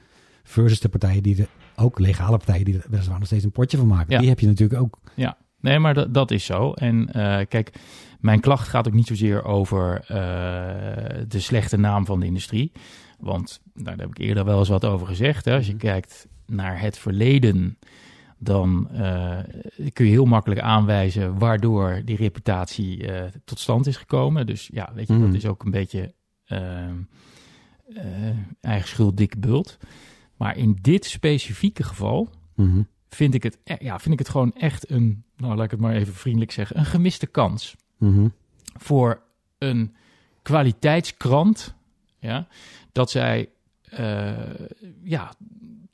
Versus 0.45 0.81
de 0.81 0.89
partijen 0.89 1.23
die 1.23 1.37
er, 1.43 1.49
ook 1.77 1.99
legale 1.99 2.37
partijen 2.37 2.65
die 2.65 2.75
er 2.75 2.87
weliswaar 2.91 3.19
nog 3.19 3.27
steeds 3.27 3.45
een 3.45 3.53
potje 3.53 3.77
van 3.77 3.87
maken. 3.87 4.13
Ja. 4.13 4.19
Die 4.19 4.29
heb 4.29 4.41
je 4.41 4.47
natuurlijk 4.47 4.81
ook. 4.81 4.99
Ja, 5.17 5.37
nee, 5.61 5.79
maar 5.79 5.95
dat, 5.95 6.15
dat 6.15 6.31
is 6.31 6.45
zo. 6.45 6.73
En 6.73 7.13
eh, 7.13 7.47
kijk, 7.49 7.73
mijn 8.21 8.41
klacht 8.41 8.69
gaat 8.69 8.87
ook 8.87 8.95
niet 8.95 9.07
zozeer 9.07 9.45
over 9.45 10.01
eh, 10.01 10.17
de 11.29 11.41
slechte 11.41 11.77
naam 11.77 12.07
van 12.07 12.21
de 12.21 12.27
industrie. 12.27 12.73
Want 13.21 13.61
nou, 13.75 13.85
daar 13.97 14.07
heb 14.07 14.17
ik 14.17 14.19
eerder 14.19 14.45
wel 14.45 14.59
eens 14.59 14.69
wat 14.69 14.85
over 14.85 15.07
gezegd. 15.07 15.45
Hè. 15.45 15.55
Als 15.55 15.67
je 15.67 15.73
Mhm. 15.75 15.81
kijkt 15.81 16.27
naar 16.47 16.81
het 16.81 16.99
verleden, 16.99 17.79
dan 18.39 18.89
eh, 18.91 19.39
kun 19.93 20.05
je 20.05 20.11
heel 20.11 20.25
makkelijk 20.25 20.61
aanwijzen 20.61 21.39
waardoor 21.39 22.03
die 22.05 22.17
reputatie 22.17 23.07
eh, 23.13 23.29
tot 23.45 23.59
stand 23.59 23.87
is 23.87 23.97
gekomen. 23.97 24.47
Dus 24.47 24.69
ja, 24.73 24.91
weet 24.95 25.07
je, 25.09 25.13
Mhm. 25.15 25.25
dat 25.27 25.35
is 25.35 25.47
ook 25.47 25.65
een 25.65 25.71
beetje 25.71 26.15
eh, 26.45 26.85
eh, 26.89 28.37
eigen 28.61 28.89
schuld, 28.89 29.17
dikke 29.17 29.39
bult. 29.39 29.79
Maar 30.37 30.57
in 30.57 30.79
dit 30.81 31.05
specifieke 31.05 31.83
geval 31.83 32.31
vind 33.09 33.35
ik 33.35 33.43
het, 33.43 33.59
e- 33.65 33.77
ja, 33.85 33.99
vind 33.99 34.13
ik 34.13 34.19
het 34.19 34.29
gewoon 34.29 34.53
echt 34.55 34.91
een, 34.91 35.25
nou 35.37 35.55
laat 35.55 35.65
ik 35.65 35.71
het 35.71 35.81
maar 35.81 35.95
even 35.95 36.15
vriendelijk 36.15 36.53
zeggen, 36.53 36.79
een 36.79 36.85
gemiste 36.85 37.27
kans 37.27 37.77
Mhm. 37.99 38.29
voor 38.79 39.23
een 39.59 39.95
kwaliteitskrant. 40.43 41.75
Ja, 42.21 42.47
dat 42.93 43.11
zij 43.11 43.49
eh, 43.83 44.31
ja, 45.03 45.33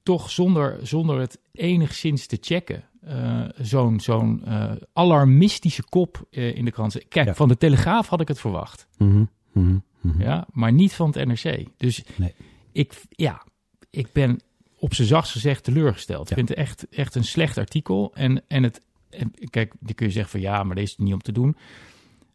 toch 0.03 0.31
zonder, 0.31 0.87
zonder 0.87 1.21
het 1.21 1.39
enigszins 1.53 2.27
te 2.27 2.39
checken 2.41 2.85
eh, 3.01 3.43
zo'n 3.59 4.01
zo'n 4.01 4.45
eh, 4.45 4.73
alarmistische 4.93 5.85
kop 5.85 6.27
in 6.31 6.65
de 6.65 6.71
krant. 6.71 7.09
Kijk, 7.09 7.27
Ja. 7.27 7.35
van 7.35 7.49
de 7.49 7.57
Telegraaf 7.57 8.09
had 8.09 8.21
ik 8.21 8.29
het 8.29 8.41
verwacht. 8.41 8.87
Mhm, 8.99 9.25
mhm, 9.53 9.79
mhm. 10.01 10.23
Ja, 10.23 10.47
maar 10.53 10.73
niet 10.73 10.93
van 10.93 11.13
het 11.17 11.27
NRC. 11.27 11.67
Dus 11.77 12.03
Nee. 12.17 12.35
ik, 12.73 13.03
ja, 13.11 13.43
ik 13.91 14.13
ben 14.13 14.41
op 14.79 14.95
zijn 14.95 15.09
zachtst 15.09 15.33
gezegd 15.33 15.65
teleurgesteld. 15.65 16.25
Ja. 16.29 16.31
Ik 16.31 16.37
vind 16.37 16.49
het 16.49 16.59
echt, 16.59 16.89
echt 16.89 17.15
een 17.15 17.25
slecht 17.25 17.59
artikel. 17.59 18.11
En, 18.15 18.43
en 18.49 18.63
het, 18.63 18.81
en 19.11 19.33
kijk, 19.51 19.73
die 19.81 19.95
kun 19.95 20.07
je 20.07 20.13
zeggen 20.13 20.31
van 20.31 20.41
ja, 20.41 20.63
maar 20.63 20.75
deze 20.75 20.93
is 20.99 21.05
niet 21.05 21.13
om 21.13 21.21
te 21.23 21.33
doen. 21.33 21.57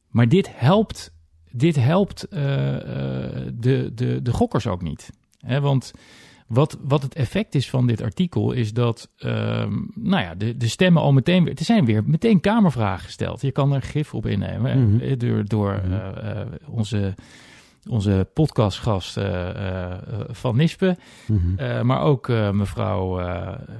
Maar 0.07 0.29
dit 0.29 0.49
helpt, 0.59 1.13
dit 1.51 1.75
helpt 1.75 2.23
eh, 2.27 2.75
eh, 2.75 3.47
de, 3.53 3.91
de, 3.95 4.21
de 4.21 4.33
gokkers 4.33 4.67
ook 4.67 4.81
niet. 4.81 5.09
Hè, 5.39 5.61
want 5.61 5.91
wat, 6.47 6.77
wat 6.83 7.01
het 7.01 7.15
effect 7.15 7.55
is 7.55 7.69
van 7.69 7.87
dit 7.87 8.01
artikel 8.01 8.51
is 8.51 8.73
dat 8.73 9.09
ehm, 9.17 9.73
nou 9.93 10.23
ja, 10.23 10.35
de, 10.35 10.57
de 10.57 10.67
stemmen 10.67 11.01
al 11.01 11.13
meteen 11.13 11.43
weer. 11.43 11.53
Er 11.57 11.63
zijn 11.65 11.85
weer 11.85 12.03
meteen 12.05 12.39
kamervragen 12.39 13.05
gesteld. 13.05 13.41
Je 13.41 13.51
kan 13.51 13.73
er 13.73 13.81
gif 13.81 14.13
op 14.13 14.25
innemen. 14.25 14.93
Mhm. 14.95 15.17
Door, 15.17 15.45
door 15.45 15.81
Mhm. 15.85 15.93
eh, 15.93 16.41
onze, 16.67 17.13
onze 17.89 18.27
podcastgast 18.33 19.17
eh, 19.17 19.49
eh, 19.89 19.97
Van 20.29 20.55
Nispen. 20.55 20.97
Mhm. 21.25 21.39
Eh, 21.57 21.81
maar 21.81 22.01
ook 22.01 22.27
mevrouw, 22.51 23.21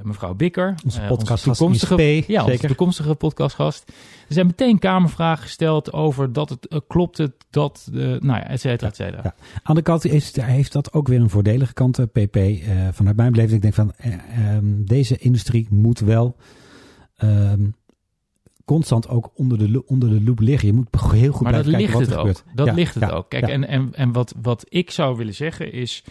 mevrouw 0.03 0.33
Bikker. 0.33 0.75
Onze 0.85 1.01
podcastgast 1.07 1.57
toekomstige, 1.57 2.23
ja, 2.27 2.43
onze 2.45 2.67
toekomstige 2.67 3.15
podcastgast. 3.15 3.91
Er 4.27 4.33
zijn 4.33 4.45
meteen 4.45 4.79
kamervragen 4.79 5.43
gesteld 5.43 5.93
over 5.93 6.33
dat 6.33 6.49
het 6.49 6.81
klopt 6.87 7.17
het 7.17 7.33
dat, 7.49 7.89
nou 7.91 8.21
ja, 8.21 8.47
et 8.47 8.61
cetera, 8.61 8.89
et 8.89 8.95
cetera. 8.95 9.21
Ja. 9.23 9.35
Aan 9.63 9.75
de 9.75 9.81
kant 9.81 10.05
is, 10.05 10.35
heeft 10.41 10.71
dat 10.71 10.93
ook 10.93 11.07
weer 11.07 11.21
een 11.21 11.29
voordelige 11.29 11.73
kant, 11.73 11.99
PP. 12.11 12.37
Vanuit 12.91 13.15
mijn 13.15 13.31
beleving, 13.31 13.55
ik 13.55 13.61
denk 13.61 13.73
van, 13.73 13.93
eh, 13.97 14.13
ehm, 14.53 14.83
deze 14.83 15.17
industrie 15.17 15.67
moet 15.69 15.99
wel 15.99 16.35
ehm, 17.15 17.69
constant 18.65 19.07
ook 19.09 19.31
onder 19.35 19.57
de, 19.57 19.85
onder 19.85 20.09
de 20.09 20.21
loep 20.23 20.39
liggen. 20.39 20.67
Je 20.67 20.73
moet 20.73 20.87
heel 21.11 21.31
goed 21.31 21.41
maar 21.41 21.51
dat 21.51 21.61
blijven 21.63 21.81
ligt 21.81 21.91
kijken 21.93 21.99
het 21.99 22.09
wat 22.09 22.25
er 22.25 22.29
ook. 22.31 22.37
gebeurt. 22.37 22.55
Dat 22.57 22.65
Ja, 22.67 22.73
ligt 22.73 22.93
het 22.93 23.03
ja, 23.03 23.09
ook. 23.09 23.29
Kijk, 23.29 23.47
ja. 23.47 23.53
en, 23.53 23.67
en, 23.67 23.89
en 23.93 24.11
wat, 24.11 24.33
wat 24.41 24.65
ik 24.69 24.91
zou 24.91 25.17
willen 25.17 25.33
zeggen 25.33 25.71
is... 25.73 26.03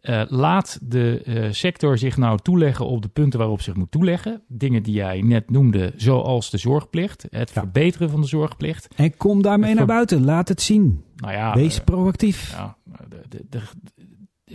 eh, 0.00 0.22
laat 0.28 0.78
de 0.82 1.22
eh, 1.24 1.46
sector 1.50 1.98
zich 1.98 2.16
nou 2.16 2.38
toeleggen 2.42 2.86
op 2.86 3.02
de 3.02 3.08
punten 3.08 3.38
waarop 3.38 3.60
zich 3.60 3.74
moet 3.74 3.90
toeleggen. 3.90 4.42
Dingen 4.48 4.82
die 4.82 4.94
jij 4.94 5.20
net 5.20 5.50
noemde, 5.50 5.92
zoals 5.96 6.50
de 6.50 6.58
zorgplicht. 6.58 7.22
Het 7.30 7.50
Ja. 7.54 7.60
verbeteren 7.60 8.10
van 8.10 8.20
de 8.20 8.26
zorgplicht. 8.26 8.88
En 8.96 9.16
kom 9.16 9.42
daarmee 9.42 9.74
naar 9.74 9.86
buiten. 9.86 10.24
Laat 10.24 10.48
het 10.48 10.62
zien. 10.62 11.04
Nou 11.16 11.32
ja, 11.32 11.54
Wees 11.54 11.78
eh, 11.78 11.84
proactief. 11.84 12.50
Ja, 12.50 12.76
de, 13.08 13.20
de, 13.28 13.44
de- 13.48 13.60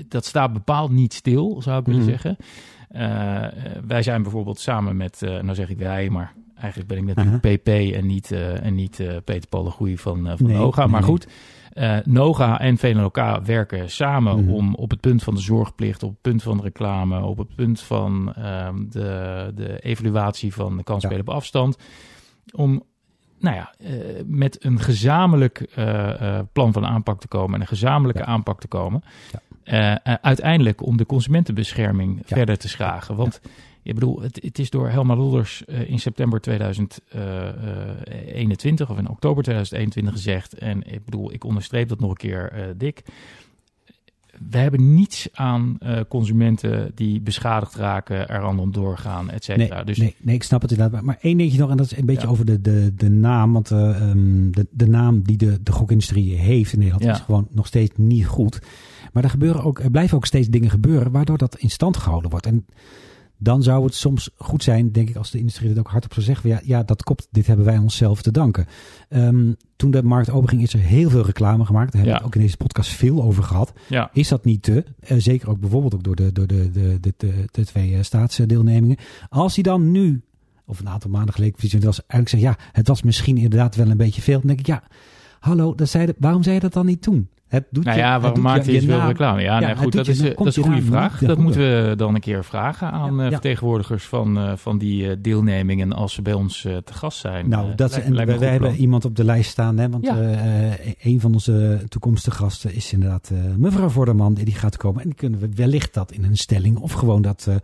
dat 0.07 0.25
staat 0.25 0.53
bepaald 0.53 0.91
niet 0.91 1.13
stil, 1.13 1.61
zou 1.61 1.79
ik 1.79 1.85
willen 1.85 2.01
Mhm. 2.01 2.09
zeggen. 2.09 2.37
Wij 3.87 4.03
zijn 4.03 4.21
bijvoorbeeld 4.21 4.59
samen 4.59 4.97
met, 4.97 5.21
nou 5.21 5.53
zeg 5.55 5.69
ik 5.69 5.77
wij, 5.77 6.09
maar 6.09 6.33
eigenlijk 6.57 6.87
ben 6.89 6.97
ik 6.97 7.03
natuurlijk 7.15 7.41
PP 7.61 7.67
en 7.95 8.05
niet, 8.05 8.31
eh, 8.31 8.65
en 8.65 8.75
niet 8.75 8.99
eh, 8.99 9.15
Peter 9.23 9.49
Paul 9.49 9.63
de 9.63 9.69
Goeie 9.69 9.99
van, 9.99 10.27
eh, 10.27 10.33
van 10.37 10.47
Nee, 10.47 10.57
Noga. 10.57 10.87
maar 10.87 11.01
nee. 11.01 11.09
goed, 11.09 11.27
Noga 12.05 12.59
en 12.59 12.77
VNLK 12.77 13.39
werken 13.45 13.89
samen 13.89 14.43
Mhm. 14.43 14.49
om 14.53 14.75
op 14.75 14.89
het 14.89 14.99
punt 14.99 15.23
van 15.23 15.35
de 15.35 15.41
zorgplicht, 15.41 16.03
op 16.03 16.09
het 16.11 16.21
punt 16.21 16.43
van 16.43 16.57
de 16.57 16.63
reclame, 16.63 17.21
op 17.21 17.37
het 17.37 17.55
punt 17.55 17.81
van 17.81 18.33
ehm, 18.33 18.75
de, 18.89 19.51
de 19.55 19.79
evaluatie 19.79 20.53
van 20.53 20.77
de 20.77 20.83
kansspelen 20.83 21.19
op 21.21 21.29
afstand, 21.29 21.77
om 22.55 22.83
nou 23.39 23.55
ja, 23.55 23.73
met 24.25 24.63
een 24.65 24.79
gezamenlijk 24.79 25.67
plan 26.53 26.73
van 26.73 26.85
aanpak 26.85 27.19
te 27.19 27.27
komen 27.27 27.55
en 27.55 27.61
een 27.61 27.67
gezamenlijke 27.67 28.21
Ja. 28.21 28.27
aanpak 28.27 28.59
te 28.59 28.67
komen. 28.67 29.03
Ja. 29.63 29.99
Uiteindelijk 30.21 30.81
om 30.85 30.97
de 30.97 31.05
consumentenbescherming 31.05 32.17
Ja. 32.17 32.35
verder 32.35 32.57
te 32.57 32.67
schragen. 32.67 33.15
Want 33.15 33.41
ik 33.85 33.93
bedoel, 33.93 34.21
het, 34.21 34.39
het 34.43 34.59
is 34.59 34.69
door 34.69 34.89
Helma 34.89 35.15
Lodders 35.15 35.65
eh, 35.65 35.89
in 35.89 35.99
september 35.99 36.41
2021 36.41 38.89
of 38.89 38.97
in 38.97 39.09
oktober 39.09 39.43
2021 39.43 40.13
gezegd. 40.13 40.53
En 40.53 40.93
ik 40.93 41.05
bedoel, 41.05 41.33
ik 41.33 41.43
onderstreep 41.43 41.87
dat 41.89 41.99
nog 41.99 42.09
een 42.09 42.15
keer 42.15 42.51
eh, 42.51 42.63
dik. 42.77 43.03
We 44.49 44.57
hebben 44.57 44.95
niets 44.95 45.27
aan 45.33 45.75
eh, 45.79 45.99
consumenten 46.09 46.91
die 46.95 47.21
beschadigd 47.21 47.75
raken, 47.75 48.29
er 48.29 48.41
aan 48.41 48.71
doorgaan, 48.71 49.29
et 49.29 49.47
Nee, 49.47 49.57
cetera. 49.59 49.83
dus 49.83 49.97
nee, 49.97 50.15
nee, 50.21 50.35
ik 50.35 50.43
snap 50.43 50.61
het 50.61 50.71
inderdaad. 50.71 50.95
Maar, 50.95 51.05
maar 51.05 51.17
één 51.21 51.37
dingetje 51.37 51.59
nog, 51.59 51.69
en 51.69 51.77
dat 51.77 51.85
is 51.85 51.97
een 51.97 52.05
beetje 52.05 52.25
Ja. 52.25 52.29
over 52.31 52.45
de, 52.45 52.61
de, 52.61 52.93
de 52.95 53.09
naam. 53.09 53.53
Want 53.53 53.71
eh, 53.71 54.09
ehm, 54.09 54.51
de, 54.51 54.67
de 54.71 54.87
naam 54.87 55.21
die 55.23 55.37
de, 55.37 55.63
de 55.63 55.71
gokindustrie 55.71 56.35
heeft 56.35 56.71
in 56.73 56.79
Nederland 56.79 57.05
Ja. 57.05 57.11
is 57.11 57.19
gewoon 57.19 57.47
nog 57.51 57.67
steeds 57.67 57.91
niet 57.95 58.25
goed. 58.27 58.59
Maar 59.13 59.23
er, 59.23 59.29
gebeuren 59.29 59.63
ook, 59.63 59.79
er 59.79 59.91
blijven 59.91 60.17
ook 60.17 60.25
steeds 60.25 60.47
dingen 60.47 60.69
gebeuren 60.69 61.11
waardoor 61.11 61.37
dat 61.37 61.57
in 61.57 61.69
stand 61.69 61.97
gehouden 61.97 62.29
wordt. 62.29 62.45
En 62.45 62.65
dan 63.37 63.63
zou 63.63 63.83
het 63.83 63.95
soms 63.95 64.29
goed 64.37 64.63
zijn, 64.63 64.91
denk 64.91 65.09
ik, 65.09 65.15
als 65.15 65.31
de 65.31 65.37
industrie 65.37 65.69
dit 65.69 65.77
ook 65.79 65.87
hardop 65.87 66.13
zou 66.13 66.25
zeggen. 66.25 66.49
Ja, 66.49 66.59
ja 66.63 66.83
dat 66.83 67.03
klopt, 67.03 67.27
dit 67.31 67.47
hebben 67.47 67.65
wij 67.65 67.77
onszelf 67.77 68.21
te 68.21 68.31
danken. 68.31 68.65
Ehm, 69.09 69.53
toen 69.75 69.91
de 69.91 70.03
markt 70.03 70.29
openging 70.29 70.61
is 70.61 70.73
er 70.73 70.79
heel 70.79 71.09
veel 71.09 71.25
reclame 71.25 71.65
gemaakt. 71.65 71.91
Daar 71.91 72.01
hebben 72.01 72.13
we 72.13 72.19
Ja. 72.21 72.25
ook 72.27 72.35
in 72.35 72.41
deze 72.41 72.57
podcast 72.57 72.89
veel 72.89 73.23
over 73.23 73.43
gehad. 73.43 73.73
ja, 73.89 74.09
Is 74.13 74.27
dat 74.27 74.45
niet 74.45 74.61
te? 74.63 74.83
Eh, 74.99 75.17
zeker 75.19 75.49
ook 75.49 75.59
bijvoorbeeld 75.59 75.93
ook 75.93 76.03
door 76.03 76.15
de, 76.15 76.31
door 76.31 76.47
de, 76.47 76.71
de, 76.71 76.97
de, 76.99 77.13
de, 77.17 77.45
de 77.51 77.65
twee 77.65 77.93
eh, 77.95 78.03
staatsdeelnemingen. 78.03 78.97
Als 79.29 79.53
hij 79.55 79.63
dan 79.63 79.91
nu, 79.91 80.21
of 80.65 80.79
een 80.79 80.89
aantal 80.89 81.09
maanden 81.09 81.33
geleden, 81.33 81.55
precies, 81.55 81.83
was 81.83 81.99
eigenlijk 82.07 82.29
zeggen, 82.29 82.49
ja, 82.49 82.71
het 82.79 82.87
was 82.87 83.03
misschien 83.03 83.37
inderdaad 83.37 83.75
wel 83.75 83.89
een 83.89 83.97
beetje 83.97 84.21
veel. 84.21 84.37
Dan 84.37 84.47
denk 84.47 84.59
ik, 84.59 84.65
ja, 84.67 84.83
hallo, 85.39 85.75
dat 85.75 85.89
zei 85.89 86.05
de, 86.05 86.15
waarom 86.19 86.43
zei 86.43 86.55
je 86.55 86.61
dat 86.61 86.73
dan 86.73 86.85
niet 86.85 87.01
toen? 87.01 87.27
Het 87.55 87.65
doet 87.71 87.83
Nou 87.85 87.97
ja, 87.97 88.19
waarom 88.19 88.41
maakt 88.41 88.65
hij 88.65 88.79
naam- 88.85 89.07
reclame? 89.07 89.41
Ja, 89.41 89.53
Ja, 89.53 89.59
nee, 89.59 89.69
het 89.69 89.77
goed, 89.77 89.91
doet 89.91 90.05
dat 90.05 90.17
je- 90.17 90.23
is, 90.23 90.29
eh, 90.31 90.37
dat 90.37 90.47
is 90.47 90.55
een 90.55 90.63
goede 90.63 90.81
vraag. 90.81 91.19
Dat 91.19 91.37
moeten 91.37 91.61
we 91.61 91.93
dan 91.95 92.15
een 92.15 92.21
keer 92.21 92.43
vragen 92.43 92.91
aan 92.91 93.19
eh, 93.19 93.25
Ja. 93.25 93.31
vertegenwoordigers 93.31 94.03
van, 94.05 94.37
eh, 94.37 94.51
van 94.55 94.77
die 94.77 95.09
eh, 95.09 95.15
deelnemingen 95.19 95.93
als 95.93 96.13
ze 96.13 96.21
bij 96.21 96.33
ons 96.33 96.65
eh, 96.65 96.77
te 96.77 96.93
gast 96.93 97.19
zijn. 97.19 97.49
Nou, 97.49 97.69
Eh, 97.71 97.75
dat 97.75 97.91
lijkt- 97.91 98.05
en 98.05 98.15
lijkt 98.15 98.31
goed 98.31 98.41
hebben 98.41 98.75
iemand 98.75 99.05
op 99.05 99.15
de 99.15 99.23
lijst 99.23 99.49
staan. 99.49 99.77
Hè, 99.77 99.89
want 99.89 100.07
eh, 100.07 100.67
eh, 100.73 100.79
een 101.01 101.19
van 101.19 101.33
onze 101.33 101.83
toekomstige 101.87 102.37
gasten 102.37 102.73
is 102.75 102.93
inderdaad 102.93 103.29
eh, 103.33 103.37
mevrouw 103.57 103.89
Vorderman. 103.89 104.33
Die 104.33 104.53
gaat 104.55 104.77
komen. 104.77 105.01
En 105.01 105.07
die 105.07 105.17
kunnen 105.17 105.39
we 105.39 105.49
wellicht 105.55 105.93
dat 105.93 106.11
in 106.11 106.23
een 106.23 106.37
stelling 106.37 106.77
of 106.77 106.91
gewoon 106.91 107.21
dat 107.21 107.45
eh, 107.49 107.55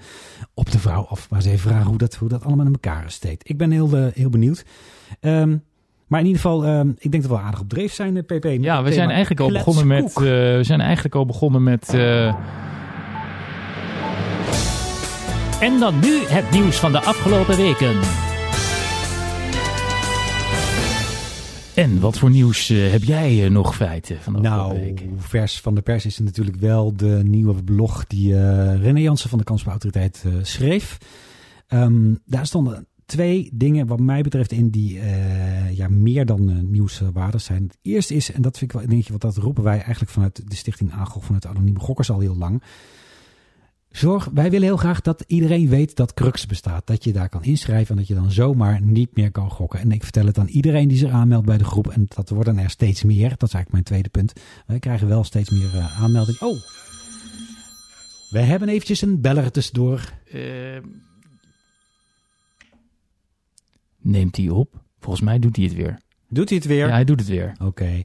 op 0.54 0.72
de 0.72 0.80
vrouw 0.80 1.06
af. 1.06 1.30
Maar 1.30 1.42
ze 1.42 1.50
even 1.50 1.70
vragen 1.70 1.88
hoe 1.88 1.98
dat, 1.98 2.16
hoe 2.16 2.30
dat 2.30 2.44
allemaal 2.46 2.66
in 2.66 2.72
elkaar 2.72 3.04
steekt. 3.12 3.50
Ik 3.50 3.58
ben 3.58 3.72
heel, 3.72 3.96
eh, 3.98 4.06
heel 4.14 4.30
benieuwd. 4.30 4.66
Ehm, 5.20 5.58
maar 6.12 6.20
in 6.20 6.26
ieder 6.26 6.42
geval, 6.42 6.66
ehm, 6.66 6.90
ik 6.98 7.12
denk 7.12 7.24
dat 7.24 7.32
we 7.32 7.38
wel 7.38 7.46
aardig 7.46 7.60
op 7.60 7.70
dreef 7.70 7.94
zijn, 7.94 8.18
eh, 8.18 8.24
PP. 8.24 8.44
met 8.44 8.64
Ja, 8.64 8.76
het 8.78 8.86
we 8.88 8.94
zijn 8.94 9.10
eigenlijk 9.10 9.42
al 9.42 9.52
begonnen 9.52 9.88
met. 9.88 9.98
kletskoek. 10.00 10.24
eh, 10.26 10.32
we 10.32 10.64
zijn 10.64 10.82
eigenlijk 10.82 11.16
al 11.16 11.26
begonnen 11.26 11.64
met. 11.64 11.94
eh, 11.94 12.28
En 15.62 15.80
dan 15.80 16.00
nu 16.00 16.20
het 16.28 16.52
nieuws 16.52 16.80
van 16.80 16.92
de 16.92 17.00
afgelopen 17.02 17.58
weken. 17.58 18.00
en 21.76 22.00
wat 22.00 22.18
voor 22.20 22.30
nieuws 22.30 22.70
eh, 22.70 22.92
heb 22.92 23.04
jij 23.04 23.44
eh, 23.46 23.50
nog 23.52 23.76
feiten 23.76 24.18
van 24.22 24.34
de 24.34 24.50
afgelopen 24.50 24.94
Nou, 24.96 25.10
vers 25.18 25.60
van 25.60 25.76
de 25.76 25.82
pers 25.82 26.06
is 26.06 26.20
natuurlijk 26.20 26.58
wel 26.58 26.96
de 26.96 27.22
nieuwe 27.24 27.64
blog 27.64 28.06
die 28.08 28.36
eh 28.38 28.82
René 28.82 29.00
Jansen 29.00 29.30
van 29.30 29.38
de 29.38 29.44
Kansspelautoriteit 29.44 30.24
eh 30.26 30.32
schreef. 30.42 30.98
Ehm, 31.68 32.14
daar 32.26 32.46
stonden 32.46 32.88
twee 33.12 33.50
dingen 33.54 33.88
wat 33.88 34.00
mij 34.00 34.22
betreft 34.22 34.52
in 34.52 34.70
die 34.70 35.00
eh, 35.00 35.78
ja, 35.78 35.88
meer 35.90 36.26
dan 36.26 36.50
eh, 36.50 36.56
nieuwswaardig 36.56 37.42
zijn. 37.42 37.64
Het 37.64 37.78
eerste 37.82 38.14
is, 38.14 38.32
en 38.32 38.42
dat 38.42 38.58
vind 38.58 38.70
ik 38.70 38.76
wel 38.76 38.82
een 38.86 38.90
dingetje, 38.90 39.18
want 39.18 39.22
dat 39.22 39.44
roepen 39.44 39.64
wij 39.64 39.80
eigenlijk 39.82 40.12
vanuit 40.12 40.50
de 40.50 40.56
stichting 40.56 40.92
Agel, 40.92 41.22
vanuit 41.22 41.46
anonieme 41.46 41.80
gokkers 41.80 42.10
al 42.10 42.20
heel 42.20 42.36
lang. 42.36 42.64
Zorg, 43.90 44.30
wij 44.34 44.50
willen 44.50 44.68
heel 44.68 44.78
graag 44.78 45.02
dat 45.02 45.24
iedereen 45.28 45.70
weet 45.70 45.96
dat 45.96 46.14
Crux 46.14 46.46
bestaat. 46.46 46.88
Dat 46.88 47.04
je 47.04 47.14
daar 47.14 47.30
kan 47.30 47.44
inschrijven 47.44 47.90
en 47.90 47.98
dat 47.98 48.08
je 48.08 48.14
dan 48.14 48.32
zomaar 48.32 48.82
niet 48.82 49.16
meer 49.16 49.32
kan 49.32 49.50
gokken. 49.50 49.80
En 49.80 49.92
ik 49.92 50.04
vertel 50.04 50.26
het 50.26 50.38
aan 50.38 50.48
iedereen 50.48 50.88
die 50.88 50.98
zich 50.98 51.12
aanmeldt 51.12 51.46
bij 51.46 51.58
de 51.58 51.64
groep. 51.64 51.88
En 51.88 52.06
dat 52.08 52.30
worden 52.30 52.58
er 52.58 52.70
steeds 52.70 53.04
meer. 53.04 53.30
Dat 53.30 53.48
is 53.48 53.54
eigenlijk 53.54 53.72
mijn 53.72 53.84
tweede 53.84 54.10
punt. 54.10 54.34
Wij 54.68 54.80
krijgen 54.80 55.08
wel 55.08 55.24
steeds 55.24 55.50
meer 55.50 55.76
eh, 55.76 56.02
aanmeldingen. 56.02 56.42
Oh, 56.42 56.58
we 58.30 58.40
hebben 58.40 58.70
eventjes 58.70 59.02
een 59.02 59.22
beller 59.22 59.52
tussendoor. 59.52 60.14
Neemt 64.02 64.38
hij 64.38 64.50
op? 64.50 64.82
Volgens 65.00 65.26
mij 65.26 65.40
doet 65.40 65.56
hij 65.56 65.66
het 65.66 65.74
weer. 65.74 65.98
Doet 66.30 66.50
hij 66.50 66.58
het 66.58 66.68
weer? 66.68 66.88
Ja, 66.88 66.94
hij 66.94 67.04
doet 67.04 67.20
het 67.20 67.30
weer. 67.30 67.52
Oké. 67.62 68.04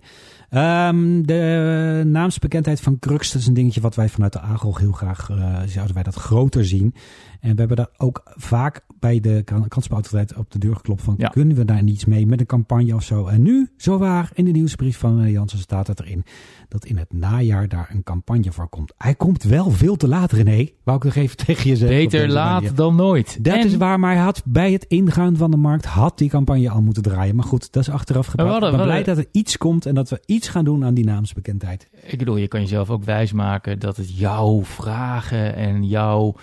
Ehm, 0.49 1.23
de 1.23 2.03
naamsbekendheid 2.07 2.81
van 2.81 2.99
Crux, 2.99 3.33
dat 3.33 3.41
is 3.41 3.47
een 3.47 3.55
dingetje 3.55 3.81
wat 3.81 3.95
wij 3.95 4.09
vanuit 4.09 4.33
de 4.33 4.41
AGOG 4.41 4.79
heel 4.79 4.93
graag 4.93 5.31
eh, 5.31 5.63
zouden 5.67 5.95
wij 5.95 6.03
dat 6.03 6.15
groter 6.15 6.65
zien. 6.65 6.95
En 7.41 7.51
we 7.53 7.59
hebben 7.59 7.77
daar 7.77 7.89
ook 7.97 8.23
vaak 8.37 8.85
bij 8.99 9.21
de 9.21 9.43
kan- 9.45 9.69
kansspelautoriteit 9.69 10.39
op 10.39 10.51
de 10.51 10.59
deur 10.59 10.77
geklopt 10.77 11.03
van, 11.03 11.15
Ja. 11.19 11.29
kunnen 11.29 11.57
we 11.57 11.65
daar 11.65 11.83
niets 11.83 12.05
mee 12.05 12.27
met 12.27 12.41
een 12.41 12.47
campagne 12.47 12.95
of 12.95 13.03
zo? 13.03 13.27
En 13.27 13.43
nu, 13.43 13.69
zowaar, 13.77 14.31
in 14.35 14.45
de 14.45 14.51
nieuwsbrief 14.51 14.99
van 14.99 15.17
meneer 15.17 15.33
Jansen 15.33 15.59
staat 15.59 15.87
het 15.87 16.01
erin, 16.01 16.25
dat 16.69 16.85
in 16.85 16.97
het 16.99 17.13
najaar 17.13 17.69
daar 17.69 17.91
een 17.93 18.03
campagne 18.03 18.53
voor 18.53 18.69
komt. 18.69 18.93
Hij 18.99 19.15
komt 19.15 19.43
wel 19.43 19.71
veel 19.71 19.97
te 19.97 20.09
laat, 20.09 20.33
René. 20.33 20.69
Wou 20.85 20.97
ik 20.99 21.05
nog 21.05 21.15
even 21.15 21.37
tegen 21.47 21.71
je 21.71 21.77
zeggen. 21.77 21.97
Beter 21.99 22.29
laat 22.29 22.55
manier. 22.63 22.75
dan 22.75 22.97
nooit. 22.97 23.45
Dat 23.45 23.55
En 23.55 23.67
is 23.67 23.77
waar, 23.77 24.01
maar 24.01 24.15
hij 24.15 24.23
had 24.23 24.43
bij 24.45 24.73
het 24.73 24.85
ingaan 24.89 25.37
van 25.37 25.51
de 25.51 25.57
markt 25.57 25.85
had 25.85 26.19
die 26.19 26.29
campagne 26.29 26.71
al 26.71 26.83
moeten 26.83 27.03
draaien. 27.03 27.37
Maar 27.37 27.45
goed, 27.45 27.73
dat 27.73 27.83
is 27.83 27.91
achteraf 27.91 28.27
hadden- 28.37 28.71
ik 28.71 28.77
ben 28.77 28.85
blij 28.87 29.03
dat 29.03 29.19
er 29.19 29.27
iets 29.33 29.57
komt 29.57 29.87
en 29.87 29.95
dat 29.95 30.11
we 30.11 30.23
iets 30.27 30.49
gaan 30.49 30.65
doen 30.65 30.85
aan 30.85 30.95
die 30.95 31.05
naamsbekendheid. 31.05 31.89
Ik 32.03 32.19
bedoel, 32.19 32.37
je 32.37 32.49
kan 32.49 32.61
jezelf 32.61 32.91
ook 32.91 33.05
wijsmaken 33.05 33.79
dat 33.79 33.97
het 33.97 34.19
jouw 34.19 34.65
vragen 34.65 35.55
en 35.55 35.85
jouw 35.87 36.35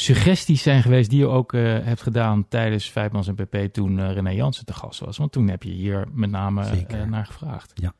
suggesties 0.00 0.62
zijn 0.62 0.82
geweest 0.82 1.10
die 1.10 1.18
je 1.18 1.26
ook 1.26 1.52
uh, 1.52 1.62
hebt 1.62 2.02
gedaan 2.02 2.48
tijdens 2.48 2.90
Vijfmans 2.90 3.28
en 3.28 3.34
PP 3.34 3.56
toen 3.72 3.98
uh, 3.98 4.12
René 4.12 4.30
Jansen 4.30 4.64
te 4.66 4.72
gast 4.72 5.00
was. 5.00 5.16
Want 5.16 5.32
toen 5.32 5.48
heb 5.48 5.62
je 5.62 5.70
hier 5.70 6.06
met 6.12 6.30
name 6.30 6.64
uh, 6.92 7.02
naar 7.04 7.26
gevraagd. 7.26 7.72
Ja. 7.74 7.92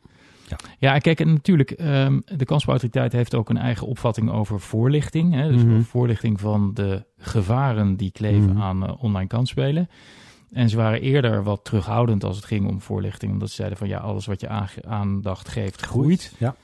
Ja. 0.49 0.57
ja, 0.79 0.99
kijk, 0.99 1.21
en 1.21 1.33
natuurlijk, 1.33 1.71
um, 1.81 2.23
de 2.37 2.45
kansspelautoriteit 2.45 3.13
heeft 3.13 3.35
ook 3.35 3.49
een 3.49 3.57
eigen 3.57 3.87
opvatting 3.87 4.31
over 4.31 4.61
voorlichting. 4.61 5.35
Hè? 5.35 5.53
Dus 5.53 5.63
Mhm. 5.63 5.81
voorlichting 5.81 6.41
van 6.41 6.71
de 6.75 7.05
gevaren 7.19 7.97
die 7.97 8.11
kleven 8.11 8.51
Mhm. 8.53 8.61
aan 8.63 8.99
online 8.99 9.27
kansspelen. 9.29 9.89
En 10.53 10.69
ze 10.69 10.77
waren 10.77 11.01
eerder 11.01 11.43
wat 11.43 11.65
terughoudend 11.65 12.25
als 12.25 12.37
het 12.37 12.45
ging 12.45 12.69
om 12.69 12.81
voorlichting. 12.81 13.33
Omdat 13.33 13.49
ze 13.49 13.55
zeiden 13.55 13.79
van 13.79 13.89
ja, 13.89 13.99
alles 13.99 14.27
wat 14.27 14.41
je 14.41 14.49
aandacht 14.87 15.49
geeft, 15.49 15.81
groeit. 15.81 16.35
Ja. 16.39 16.55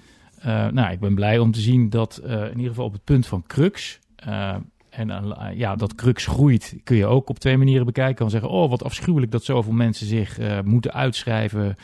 Nou, 0.71 0.93
ik 0.93 1.01
ben 1.01 1.15
blij 1.15 1.39
om 1.39 1.51
te 1.53 1.61
zien 1.61 1.91
dat 1.91 2.21
in 2.25 2.57
ieder 2.57 2.69
geval 2.69 2.85
op 2.87 2.93
het 2.93 3.05
punt 3.05 3.27
van 3.27 3.43
crux. 3.47 3.99
Uh, 4.29 4.55
en 4.97 5.09
uh, 5.09 5.59
ja, 5.59 5.77
dat 5.77 5.95
crux 5.95 6.27
groeit 6.27 6.77
kun 6.85 6.97
je 6.97 7.07
ook 7.07 7.29
op 7.29 7.39
twee 7.39 7.57
manieren 7.57 7.87
bekijken. 7.87 8.15
Kan 8.15 8.31
zeggen, 8.31 8.51
oh 8.51 8.71
wat 8.71 8.85
afschuwelijk 8.85 9.33
dat 9.33 9.45
zoveel 9.45 9.73
mensen 9.73 10.07
zich 10.07 10.39
uh, 10.39 10.61
moeten 10.65 10.93
uitschrijven 10.93 11.77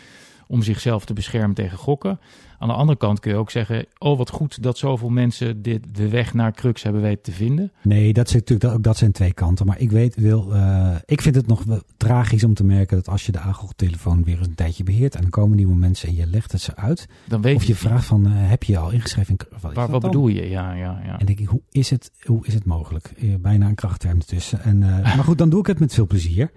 om 0.46 0.62
zichzelf 0.62 1.04
te 1.04 1.12
beschermen 1.12 1.54
tegen 1.54 1.78
gokken. 1.78 2.20
Aan 2.60 2.68
de 2.68 2.74
andere 2.74 2.98
kant 2.98 3.20
kun 3.20 3.30
je 3.30 3.36
ook 3.36 3.50
zeggen, 3.50 3.86
oh 3.98 4.18
wat 4.18 4.30
goed 4.30 4.62
dat 4.62 4.78
zoveel 4.78 5.08
mensen 5.08 5.62
dit, 5.62 5.94
de 5.94 6.08
weg 6.08 6.34
naar 6.34 6.52
crux 6.52 6.82
hebben 6.82 7.02
weten 7.02 7.22
te 7.22 7.32
vinden. 7.32 7.72
Nee, 7.82 8.12
dat, 8.12 8.26
is 8.26 8.34
natuurlijk, 8.34 8.74
ook 8.74 8.82
dat 8.82 8.96
zijn 8.96 9.12
twee 9.12 9.32
kanten. 9.32 9.66
Maar 9.66 9.80
ik 9.80 9.90
weet 9.90 10.14
wel, 10.14 10.54
uh, 10.54 10.94
ik 11.04 11.20
vind 11.20 11.34
het 11.34 11.46
nog 11.46 11.64
wel 11.64 11.80
tragisch 11.96 12.44
om 12.44 12.54
te 12.54 12.64
merken 12.64 12.96
dat 12.96 13.08
als 13.08 13.26
je 13.26 13.32
de 13.32 13.38
Agro-telefoon 13.38 14.24
weer 14.24 14.38
eens 14.38 14.46
een 14.46 14.54
tijdje 14.54 14.84
beheert 14.84 15.14
en 15.14 15.20
dan 15.20 15.30
komen 15.30 15.56
nieuwe 15.56 15.74
mensen 15.74 16.08
en 16.08 16.14
je 16.14 16.26
legt 16.26 16.52
het 16.52 16.60
ze 16.60 16.76
uit. 16.76 17.06
Dan 17.26 17.42
weet 17.42 17.56
of 17.56 17.64
je 17.64 17.74
vraagt 17.74 18.06
van, 18.06 18.26
uh, 18.26 18.32
heb 18.34 18.62
je 18.62 18.78
al 18.78 18.90
ingeschreven? 18.90 19.36
In, 19.38 19.58
wat, 19.60 19.72
Waar, 19.72 19.90
wat 19.90 20.02
bedoel 20.02 20.28
je? 20.28 20.48
Ja, 20.48 20.72
ja, 20.74 21.00
ja. 21.04 21.18
En 21.18 21.26
denk 21.26 21.40
ik, 21.40 21.48
hoe 21.48 21.62
is 21.70 21.90
het, 21.90 22.10
hoe 22.24 22.46
is 22.46 22.54
het 22.54 22.64
mogelijk? 22.64 23.12
Uh, 23.16 23.34
bijna 23.38 23.66
een 23.66 23.74
krachtterm 23.74 24.16
ertussen. 24.16 24.62
En, 24.62 24.78
maar 25.16 25.24
goed, 25.24 25.38
dan 25.38 25.50
doe 25.50 25.60
ik 25.60 25.66
het 25.66 25.80
met 25.80 25.94
veel 25.94 26.06
plezier. 26.06 26.50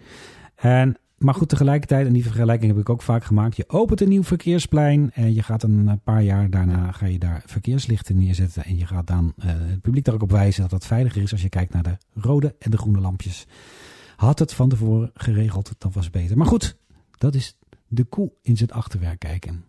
En 0.55 0.97
maar 1.23 1.33
goed, 1.33 1.49
tegelijkertijd, 1.49 2.07
en 2.07 2.13
die 2.13 2.23
vergelijking 2.23 2.71
heb 2.71 2.81
ik 2.81 2.89
ook 2.89 3.01
vaak 3.01 3.23
gemaakt. 3.23 3.55
Je 3.55 3.69
opent 3.69 4.01
een 4.01 4.09
nieuw 4.09 4.23
verkeersplein 4.23 5.11
en 5.13 5.33
je 5.33 5.43
gaat 5.43 5.63
een 5.63 5.99
paar 6.03 6.23
jaar 6.23 6.49
daarna 6.49 6.91
ga 6.91 7.05
je 7.05 7.19
daar 7.19 7.43
verkeerslichten 7.45 8.17
neerzetten. 8.17 8.63
En 8.63 8.77
je 8.77 8.85
gaat 8.85 9.07
dan 9.07 9.33
uh, 9.37 9.45
het 9.45 9.81
publiek 9.81 10.05
daar 10.05 10.13
ook 10.13 10.21
op 10.21 10.31
wijzen 10.31 10.61
dat 10.61 10.71
dat 10.71 10.85
veiliger 10.85 11.21
is 11.21 11.31
als 11.31 11.41
je 11.41 11.49
kijkt 11.49 11.73
naar 11.73 11.83
de 11.83 11.97
rode 12.13 12.55
en 12.59 12.71
de 12.71 12.77
groene 12.77 12.99
lampjes. 12.99 13.47
Had 14.15 14.39
het 14.39 14.53
van 14.53 14.69
tevoren 14.69 15.11
geregeld, 15.13 15.71
dan 15.77 15.91
was 15.93 16.03
het 16.03 16.13
beter. 16.13 16.37
Maar 16.37 16.47
goed, 16.47 16.75
dat 17.17 17.35
is 17.35 17.57
de 17.87 18.03
koe 18.03 18.31
in 18.41 18.57
zijn 18.57 18.71
achterwerk 18.71 19.19
kijken. 19.19 19.63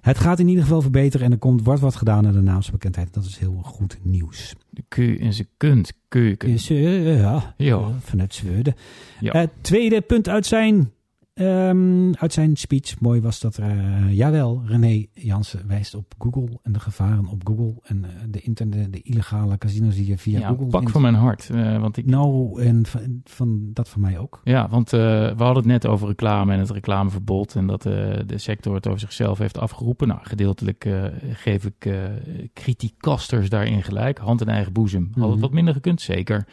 Het 0.00 0.18
gaat 0.18 0.38
in 0.38 0.48
ieder 0.48 0.62
geval 0.62 0.80
verbeteren 0.80 1.26
en 1.26 1.32
er 1.32 1.38
komt, 1.38 1.64
wordt 1.64 1.80
wat 1.80 1.96
gedaan 1.96 2.26
aan 2.26 2.32
de 2.32 2.40
naamsbekendheid. 2.40 3.14
Dat 3.14 3.24
is 3.24 3.38
heel 3.38 3.60
goed 3.62 3.98
nieuws. 4.02 4.54
De 4.70 4.82
Q 4.88 4.96
in 4.96 5.32
zijn 5.32 5.48
kunt, 5.56 5.92
keuken. 6.08 6.48
Is, 6.48 6.70
uh, 6.70 7.20
ja, 7.20 7.54
ja. 7.56 7.90
vanuit 8.00 8.34
Zweden. 8.34 8.74
Ja. 9.20 9.32
Het 9.32 9.50
tweede 9.60 10.00
punt 10.00 10.28
uit 10.28 10.46
zijn, 10.46 10.92
um, 11.40 12.14
uit 12.14 12.32
zijn 12.32 12.56
speech, 12.56 13.00
mooi 13.00 13.20
was 13.20 13.40
dat, 13.40 13.58
uh, 13.58 14.12
jawel, 14.12 14.62
René 14.66 15.06
Jansen 15.12 15.68
wijst 15.68 15.94
op 15.94 16.14
Google 16.18 16.58
en 16.62 16.72
de 16.72 16.80
gevaren 16.80 17.26
op 17.26 17.46
Google 17.46 17.74
en 17.82 18.04
uh, 18.04 18.10
de 18.28 18.40
internet, 18.40 18.92
de 18.92 19.02
illegale 19.02 19.58
casinos 19.58 19.94
die 19.94 20.06
je 20.06 20.18
via 20.18 20.38
ja, 20.38 20.48
Google... 20.48 20.66
pak 20.66 20.88
van 20.88 21.02
mijn 21.02 21.14
hart. 21.14 21.48
Uh, 21.52 21.80
want 21.80 21.96
ik... 21.96 22.06
Nou, 22.06 22.62
en 22.62 22.86
van, 22.86 23.20
van, 23.24 23.70
dat 23.72 23.88
van 23.88 24.00
mij 24.00 24.18
ook. 24.18 24.40
Ja, 24.44 24.68
want 24.68 24.90
we 24.90 25.34
hadden 25.36 25.56
het 25.56 25.64
net 25.64 25.86
over 25.86 26.08
reclame 26.08 26.52
en 26.52 26.58
het 26.58 26.70
reclameverbod 26.70 27.54
en 27.54 27.66
dat 27.66 27.82
de 27.82 28.24
sector 28.36 28.74
het 28.74 28.86
over 28.86 29.00
zichzelf 29.00 29.38
heeft 29.38 29.58
afgeroepen. 29.58 30.08
Nou, 30.08 30.20
gedeeltelijk 30.22 30.88
geef 31.32 31.64
ik 31.64 31.94
criticasters 32.54 33.48
daarin 33.48 33.82
gelijk. 33.82 34.18
Hand 34.18 34.40
in 34.40 34.48
eigen 34.48 34.72
boezem. 34.72 35.02
Mm 35.02 35.10
-hmm. 35.12 35.22
Had 35.22 35.30
het 35.30 35.40
wat 35.40 35.52
minder 35.52 35.74
gekund, 35.74 36.00
zeker. 36.00 36.46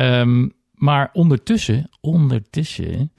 Um, 0.00 0.52
maar 0.74 1.10
ondertussen, 1.12 1.90
ondertussen 2.00 3.12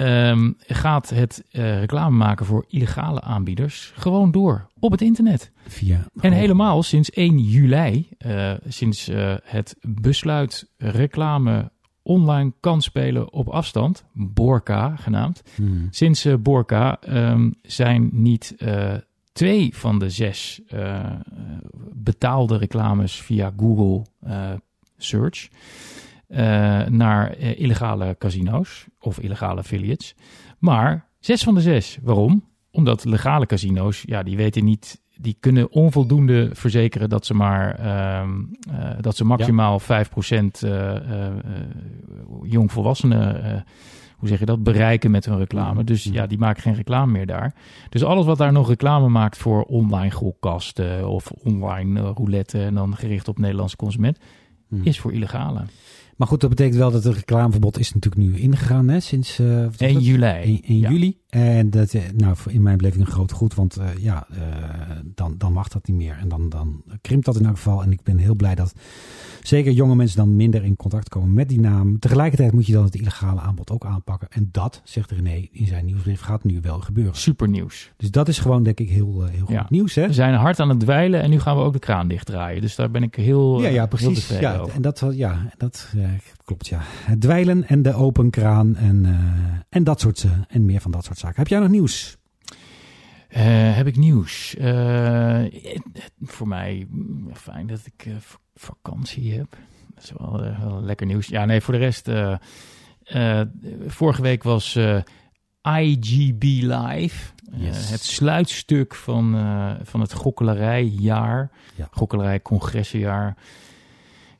um, 0.00 0.56
gaat 0.66 1.10
het 1.10 1.44
uh, 1.52 1.78
reclame 1.78 2.16
maken 2.16 2.46
voor 2.46 2.64
illegale 2.68 3.20
aanbieders 3.20 3.92
gewoon 3.94 4.30
door 4.30 4.66
op 4.78 4.90
het 4.90 5.00
internet. 5.00 5.52
Via 5.66 6.06
en 6.20 6.32
helemaal 6.32 6.82
sinds 6.82 7.10
1 7.10 7.38
juli, 7.38 8.08
uh, 8.26 8.52
sinds 8.68 9.08
uh, 9.08 9.34
het 9.42 9.76
besluit 9.80 10.68
reclame 10.76 11.70
online 12.02 12.52
kan 12.60 12.82
spelen 12.82 13.32
op 13.32 13.48
afstand, 13.48 14.04
Borka 14.12 14.96
genaamd. 14.96 15.42
Hmm. 15.54 15.88
Sinds 15.90 16.26
Borka 16.40 16.98
um, 17.08 17.54
zijn 17.62 18.08
niet 18.12 18.56
twee 19.32 19.76
van 19.76 19.98
de 19.98 20.10
zes 20.10 20.60
betaalde 21.92 22.56
reclames 22.56 23.20
via 23.20 23.52
Google 23.56 24.02
Search 24.96 25.48
naar 26.88 27.36
illegale 27.38 28.16
casino's 28.18 28.86
of 29.08 29.18
illegale 29.18 29.60
affiliates, 29.60 30.14
maar 30.58 31.08
zes 31.18 31.42
van 31.42 31.54
de 31.54 31.60
zes. 31.60 31.98
Waarom? 32.02 32.44
Omdat 32.70 33.04
legale 33.04 33.46
casino's, 33.46 34.02
ja, 34.06 34.22
die 34.22 34.36
weten 34.36 34.64
niet 34.64 35.02
die 35.20 35.36
kunnen 35.40 35.72
onvoldoende 35.72 36.50
verzekeren 36.52 37.08
dat 37.08 37.26
ze 37.26 37.34
maar 37.34 37.80
uh, 37.80 38.28
uh, 38.70 38.90
dat 39.00 39.16
ze 39.16 39.24
maximaal 39.24 39.80
ja. 39.88 40.04
5% 40.04 40.08
uh, 40.64 40.94
jongvolwassenen, 42.42 43.64
hoe 44.16 44.28
zeg 44.28 44.38
je 44.38 44.44
dat, 44.44 44.62
bereiken 44.62 45.10
met 45.10 45.24
hun 45.24 45.38
reclame. 45.38 45.84
Dus 45.84 46.04
ja, 46.04 46.26
die 46.26 46.38
maken 46.38 46.62
geen 46.62 46.74
reclame 46.74 47.12
meer 47.12 47.26
daar. 47.26 47.54
Dus 47.88 48.04
alles 48.04 48.24
wat 48.24 48.38
daar 48.38 48.52
nog 48.52 48.68
reclame 48.68 49.08
maakt 49.08 49.38
voor 49.38 49.62
online 49.62 50.10
gokkasten 50.10 51.08
of 51.08 51.30
online 51.30 52.00
roulette 52.00 52.64
en 52.64 52.74
dan 52.74 52.96
gericht 52.96 53.28
op 53.28 53.38
Nederlandse 53.38 53.76
consument, 53.76 54.18
Hmm. 54.68 54.80
is 54.84 55.00
voor 55.00 55.12
illegale. 55.12 55.64
Maar 56.18 56.28
goed, 56.28 56.40
dat 56.40 56.50
betekent 56.50 56.76
wel 56.76 56.90
dat 56.90 57.04
het 57.04 57.14
reclameverbod 57.14 57.78
is 57.78 57.94
natuurlijk 57.94 58.22
nu 58.22 58.38
ingegaan 58.38 58.88
hè, 58.88 59.00
sinds 59.00 59.38
uh, 59.38 59.66
1 59.76 60.00
juli. 60.00 60.24
1, 60.24 60.62
1 60.62 60.78
ja. 60.78 60.90
juli. 60.90 61.16
En 61.28 61.70
dat, 61.70 61.94
nou, 62.16 62.36
in 62.46 62.62
mijn 62.62 62.76
beleving 62.76 63.06
een 63.06 63.12
groot 63.12 63.32
goed, 63.32 63.54
want 63.54 63.78
uh, 63.78 63.84
ja, 63.98 64.26
uh, 64.32 64.38
dan, 65.14 65.34
dan 65.38 65.52
mag 65.52 65.68
dat 65.68 65.86
niet 65.86 65.96
meer. 65.96 66.16
En 66.20 66.28
dan, 66.28 66.48
dan 66.48 66.82
krimpt 67.00 67.24
dat 67.24 67.36
in 67.36 67.46
elk 67.46 67.56
geval. 67.56 67.82
En 67.82 67.92
ik 67.92 68.02
ben 68.02 68.18
heel 68.18 68.34
blij 68.34 68.54
dat 68.54 68.72
zeker 69.42 69.72
jonge 69.72 69.94
mensen 69.94 70.16
dan 70.16 70.36
minder 70.36 70.64
in 70.64 70.76
contact 70.76 71.08
komen 71.08 71.32
met 71.32 71.48
die 71.48 71.60
naam. 71.60 71.98
Tegelijkertijd 71.98 72.52
moet 72.52 72.66
je 72.66 72.72
dan 72.72 72.84
het 72.84 72.94
illegale 72.94 73.40
aanbod 73.40 73.70
ook 73.70 73.84
aanpakken. 73.84 74.28
En 74.30 74.48
dat, 74.52 74.80
zegt 74.84 75.10
René 75.10 75.48
in 75.52 75.66
zijn 75.66 75.84
nieuwsbrief, 75.84 76.20
gaat 76.20 76.44
nu 76.44 76.60
wel 76.60 76.80
gebeuren. 76.80 77.14
Super 77.14 77.48
nieuws. 77.48 77.92
Dus 77.96 78.10
dat 78.10 78.28
is 78.28 78.38
gewoon, 78.38 78.62
denk 78.62 78.80
ik, 78.80 78.88
heel, 78.88 79.24
heel 79.24 79.44
goed 79.44 79.54
ja. 79.54 79.66
nieuws. 79.68 79.94
Hè? 79.94 80.06
We 80.06 80.12
zijn 80.12 80.34
hard 80.34 80.60
aan 80.60 80.68
het 80.68 80.80
dweilen 80.80 81.22
en 81.22 81.30
nu 81.30 81.40
gaan 81.40 81.56
we 81.56 81.62
ook 81.62 81.72
de 81.72 81.78
kraan 81.78 82.08
dichtdraaien. 82.08 82.60
Dus 82.60 82.74
daar 82.74 82.90
ben 82.90 83.02
ik 83.02 83.14
heel, 83.14 83.62
ja, 83.62 83.68
ja, 83.68 83.86
precies. 83.86 84.28
heel 84.28 84.40
ja. 84.40 84.64
En 84.74 84.82
dat, 84.82 85.04
ja, 85.10 85.52
dat 85.56 85.88
klopt, 86.48 86.66
ja. 86.66 86.78
Het 86.82 87.20
dweilen 87.20 87.64
en 87.64 87.82
de 87.82 87.94
open 87.94 88.30
kraan 88.30 88.76
en, 88.76 89.04
uh, 89.04 89.18
en 89.68 89.84
dat 89.84 90.00
soort 90.00 90.22
uh, 90.22 90.32
en 90.48 90.64
meer 90.64 90.80
van 90.80 90.90
dat 90.90 91.04
soort 91.04 91.18
zaken. 91.18 91.36
Heb 91.36 91.48
jij 91.48 91.58
nog 91.58 91.68
nieuws? 91.68 92.16
Uh, 93.30 93.76
heb 93.76 93.86
ik 93.86 93.96
nieuws? 93.96 94.56
Voor 96.20 96.48
mij 96.48 96.86
fijn 97.32 97.66
dat 97.66 97.80
ik 97.84 98.08
vakantie 98.54 99.32
heb. 99.32 99.56
Dat 99.94 100.04
is 100.04 100.12
wel, 100.18 100.40
wel, 100.60 100.82
lekker 100.82 101.06
nieuws. 101.06 101.26
Ja, 101.26 101.44
nee, 101.44 101.60
voor 101.60 101.74
de 101.74 101.80
rest. 101.80 102.10
vorige 103.86 104.22
week 104.22 104.42
was 104.42 104.78
IGB 105.62 106.42
Live. 106.42 107.32
Yes. 107.52 107.90
het 107.90 108.02
sluitstuk 108.02 108.94
van, 108.94 109.36
van 109.82 110.00
het 110.00 110.12
gokkelerijjaar. 110.12 111.50
Ja. 111.74 111.88
Gokkelerij-congressenjaar. 111.90 113.36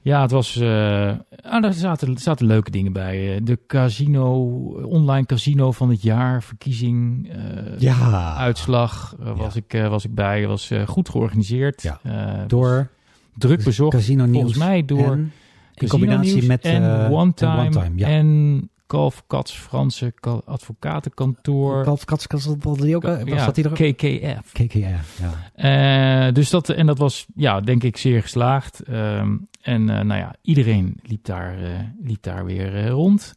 Ja, 0.08 0.22
het 0.22 0.30
was. 0.30 0.56
Uh, 0.56 1.10
ah, 1.42 1.62
daar 1.62 1.72
zaten, 1.72 2.18
zaten 2.18 2.46
leuke 2.46 2.70
dingen 2.70 2.92
bij. 2.92 3.40
De 3.42 3.58
casino, 3.66 4.34
online 4.82 5.26
casino 5.26 5.72
van 5.72 5.90
het 5.90 6.02
jaar, 6.02 6.42
verkiezing, 6.42 7.28
uh, 7.36 7.78
ja. 7.78 8.36
uitslag 8.36 9.16
uh, 9.20 9.38
was, 9.38 9.54
ja. 9.54 9.60
ik, 9.68 9.88
was 9.88 10.04
ik 10.04 10.14
bij. 10.14 10.46
Was 10.46 10.70
goed 10.86 11.08
georganiseerd. 11.08 11.82
Ja. 11.82 12.00
door 12.46 12.90
druk 13.34 13.64
bezocht. 13.64 13.96
Casino 13.96 14.26
volgens 14.32 14.56
mij 14.58 14.84
door 14.84 15.12
en, 15.12 15.32
in 15.74 15.88
combinatie 15.88 16.46
met 16.46 16.64
en 16.64 17.10
One 17.10 17.34
Time 17.34 17.52
en, 17.52 17.58
one 17.58 17.70
time, 17.70 18.04
en 18.04 18.70
Kalf 18.86 19.22
Kats 19.26 19.52
Franse 19.52 20.14
advocatenkantoor. 20.44 21.82
Kalf 21.84 22.04
Kats, 22.04 22.26
die 22.26 22.96
ook, 22.96 23.02
was 23.02 23.18
ja, 23.24 23.44
dat 23.44 23.54
die 23.54 23.64
er? 23.64 23.92
KKF. 23.92 24.52
KKF, 24.52 25.20
ja. 25.56 26.26
Uh, 26.26 26.34
dus 26.34 26.50
dat, 26.50 26.68
en 26.68 26.86
dat 26.86 26.98
was, 26.98 27.26
ja, 27.34 27.60
denk 27.60 27.82
ik 27.82 27.96
zeer 27.96 28.22
geslaagd. 28.22 28.82
Um, 28.88 29.48
en 29.68 29.80
uh, 29.80 30.00
nou 30.00 30.20
ja, 30.20 30.34
iedereen 30.42 30.98
liep 31.02 31.24
daar, 31.24 31.62
uh, 31.62 31.78
liep 32.02 32.22
daar 32.22 32.44
weer 32.44 32.88
rond. 32.88 33.34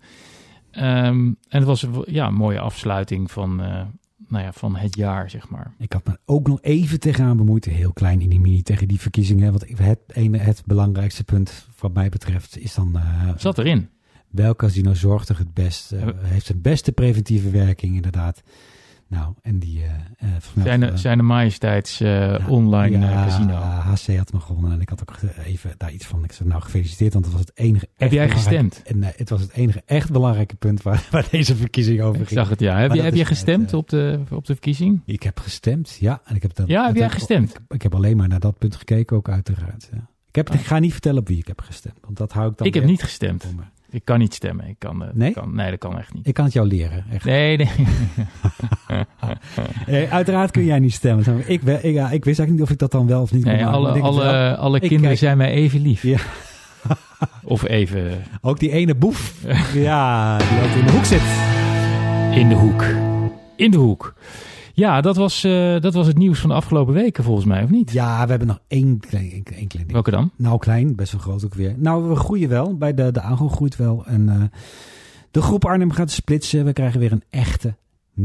Um, 0.71 1.37
en 1.47 1.59
het 1.59 1.63
was 1.63 1.85
ja, 2.05 2.27
een 2.27 2.33
mooie 2.33 2.59
afsluiting 2.59 3.31
van, 3.31 3.55
nou 4.27 4.43
ja, 4.43 4.51
van 4.51 4.75
het 4.75 4.95
jaar, 4.95 5.29
zeg 5.29 5.49
maar. 5.49 5.73
Ik 5.77 5.93
had 5.93 6.05
me 6.05 6.17
ook 6.25 6.47
nog 6.47 6.61
even 6.61 6.99
tegenaan 6.99 7.37
bemoeid, 7.37 7.65
heel 7.65 7.93
klein 7.93 8.21
in 8.21 8.29
die 8.29 8.39
mini, 8.39 8.61
tegen 8.61 8.87
die 8.87 8.99
verkiezingen. 8.99 9.51
Want 9.51 9.77
het, 9.77 9.99
ene, 10.07 10.37
het 10.37 10.63
belangrijkste 10.65 11.23
punt 11.23 11.67
wat 11.79 11.93
mij 11.93 12.09
betreft 12.09 12.57
is 12.57 12.73
dan... 12.73 12.99
Zat 13.37 13.57
erin. 13.57 13.89
Welk 14.29 14.57
casino 14.57 14.93
zorgt 14.93 15.29
er 15.29 15.37
het 15.37 15.53
best? 15.53 15.93
Uh, 15.93 16.07
heeft 16.21 16.47
de 16.47 16.55
beste 16.55 16.91
preventieve 16.91 17.49
werking, 17.49 17.95
inderdaad. 17.95 18.43
Nou, 19.11 19.33
en 19.41 19.59
die 19.59 19.79
uh, 19.83 20.29
Zijn, 20.63 20.83
eh, 20.83 20.95
zijn 20.95 21.17
de 21.17 21.23
majesteits 21.23 21.99
eh, 22.01 22.09
ja, 22.09 22.47
online 22.47 22.99
ja, 22.99 23.23
casino. 23.25 23.53
HC 23.53 24.17
had 24.17 24.31
hem 24.31 24.39
gewonnen 24.39 24.71
en 24.71 24.81
ik 24.81 24.89
had 24.89 25.01
ook 25.01 25.15
even 25.45 25.73
daar 25.77 25.91
iets 25.91 26.05
van. 26.05 26.23
Ik 26.23 26.31
zei 26.31 26.49
nou 26.49 26.61
gefeliciteerd, 26.61 27.13
want 27.13 27.25
het 27.25 27.33
was 27.33 27.43
het 27.43 27.51
enige. 27.57 27.87
Heb 27.95 28.11
jij 28.11 28.29
gestemd? 28.29 28.81
En, 28.85 28.99
nee, 28.99 29.11
het 29.15 29.29
was 29.29 29.41
het 29.41 29.51
enige 29.51 29.81
echt 29.85 30.11
belangrijke 30.11 30.55
punt 30.55 30.81
waar, 30.81 31.07
waar 31.11 31.27
deze 31.31 31.55
verkiezing 31.55 32.01
over 32.01 32.21
Ik 32.21 32.27
ging. 32.27 32.39
zag 32.39 32.49
het, 32.49 32.59
ja. 32.59 32.77
Heb, 32.79 32.93
je, 32.93 33.01
heb 33.01 33.13
net, 33.13 33.27
gestemd 33.27 33.73
op, 33.73 33.89
de, 33.89 34.19
op 34.29 34.45
de 34.45 34.53
verkiezing? 34.53 35.01
Ik 35.05 35.23
heb 35.23 35.39
gestemd, 35.39 35.97
ja. 35.99 36.21
En 36.25 36.35
ik 36.35 36.41
heb 36.41 36.55
dat, 36.55 36.67
Ja, 36.67 36.85
heb 36.85 36.95
jij 36.95 37.05
ik- 37.05 37.11
gestemd? 37.11 37.49
Ik, 37.53 37.59
ik 37.67 37.81
heb 37.81 37.95
alleen 37.95 38.17
maar 38.17 38.27
naar 38.27 38.39
dat 38.39 38.57
punt 38.57 38.75
gekeken, 38.75 39.15
ook 39.17 39.29
uiteraard. 39.29 39.89
Ja. 39.93 40.09
Ik, 40.27 40.35
heb, 40.35 40.49
Ah. 40.49 40.55
ik 40.55 40.65
ga 40.65 40.79
niet 40.79 40.91
vertellen 40.91 41.19
op 41.19 41.27
wie 41.27 41.37
ik 41.37 41.47
heb 41.47 41.61
gestemd, 41.61 41.97
want 42.01 42.17
dat 42.17 42.31
hou 42.31 42.51
ik 42.51 42.57
dan. 42.57 42.67
Ik 42.67 42.73
heb 42.73 42.83
niet 42.83 43.03
gestemd. 43.03 43.43
me. 43.55 43.61
Ik 43.91 44.05
kan 44.05 44.19
niet 44.19 44.33
stemmen. 44.33 44.67
Ik 44.67 44.75
kan, 44.79 45.03
eh, 45.03 45.09
Nee? 45.13 45.31
Kan, 45.31 45.55
nee, 45.55 45.69
dat 45.69 45.79
kan 45.79 45.97
echt 45.97 46.13
niet. 46.13 46.27
Ik 46.27 46.33
kan 46.33 46.45
het 46.45 46.53
jou 46.53 46.67
leren, 46.67 47.05
echt. 47.11 47.25
Nee, 47.25 47.57
nee. 47.57 47.67
Eh, 49.87 50.11
uiteraard 50.13 50.51
kun 50.51 50.63
jij 50.65 50.79
niet 50.79 50.93
stemmen. 50.93 51.43
Ik, 51.49 51.61
we- 51.61 51.79
ik, 51.81 51.93
ja, 51.93 52.09
ik 52.11 52.25
wist 52.25 52.39
eigenlijk 52.39 52.51
niet 52.51 52.61
of 52.61 52.69
ik 52.69 52.77
dat 52.77 52.91
dan 52.91 53.07
wel 53.07 53.21
of 53.21 53.31
niet 53.31 53.43
kon 53.43 53.51
nee 53.51 53.63
maar 53.63 53.73
alle 53.73 53.95
ik 53.95 54.01
wel. 54.01 54.11
alle, 54.11 54.55
alle 54.57 54.75
Ik 54.75 54.81
kinderen 54.81 55.07
kijk- 55.07 55.19
zijn 55.19 55.37
mij 55.37 55.49
even 55.51 55.81
lief. 55.81 56.03
Ja. 56.03 56.17
of 57.43 57.67
even 57.67 58.23
Ook 58.41 58.59
die 58.59 58.71
ene 58.71 58.95
boef. 58.95 59.33
ja, 59.73 60.37
die 60.37 60.47
ook 60.63 60.75
in 60.79 60.85
de 60.85 60.91
hoek 60.91 61.05
zit. 61.05 61.21
in 62.39 62.49
de 62.49 62.55
hoek. 62.55 62.85
In 63.55 63.71
de 63.71 63.77
hoek. 63.77 64.13
Ja, 64.73 65.01
dat 65.01 65.15
was, 65.15 65.43
eh, 65.43 65.79
dat 65.79 65.93
was 65.93 66.07
het 66.07 66.17
nieuws 66.17 66.39
van 66.39 66.49
de 66.49 66.55
afgelopen 66.55 66.93
weken 66.93 67.23
volgens 67.23 67.45
mij, 67.45 67.63
of 67.63 67.69
niet? 67.69 67.91
Ja, 67.91 68.23
we 68.23 68.29
hebben 68.29 68.47
nog 68.47 68.59
één 68.67 68.99
klein, 68.99 69.31
één, 69.31 69.43
één 69.43 69.43
klein 69.43 69.69
ding. 69.69 69.91
Welke 69.91 70.11
dan? 70.11 70.31
Nou, 70.35 70.59
klein, 70.59 70.95
best 70.95 71.11
wel 71.11 71.21
groot 71.21 71.45
ook 71.45 71.53
weer. 71.53 71.75
Nou, 71.77 72.09
we 72.09 72.15
groeien 72.15 72.49
wel. 72.49 72.77
Bij 72.77 72.93
de, 72.93 73.11
de 73.11 73.21
aangang 73.21 73.51
groeit 73.51 73.75
wel. 73.75 74.05
En 74.05 74.29
eh, 74.29 74.59
de 75.31 75.41
groep 75.41 75.65
Arnhem 75.65 75.91
gaat 75.91 76.11
splitsen. 76.11 76.65
We 76.65 76.73
krijgen 76.73 76.99
weer 76.99 77.11
een 77.11 77.23
echte 77.29 77.75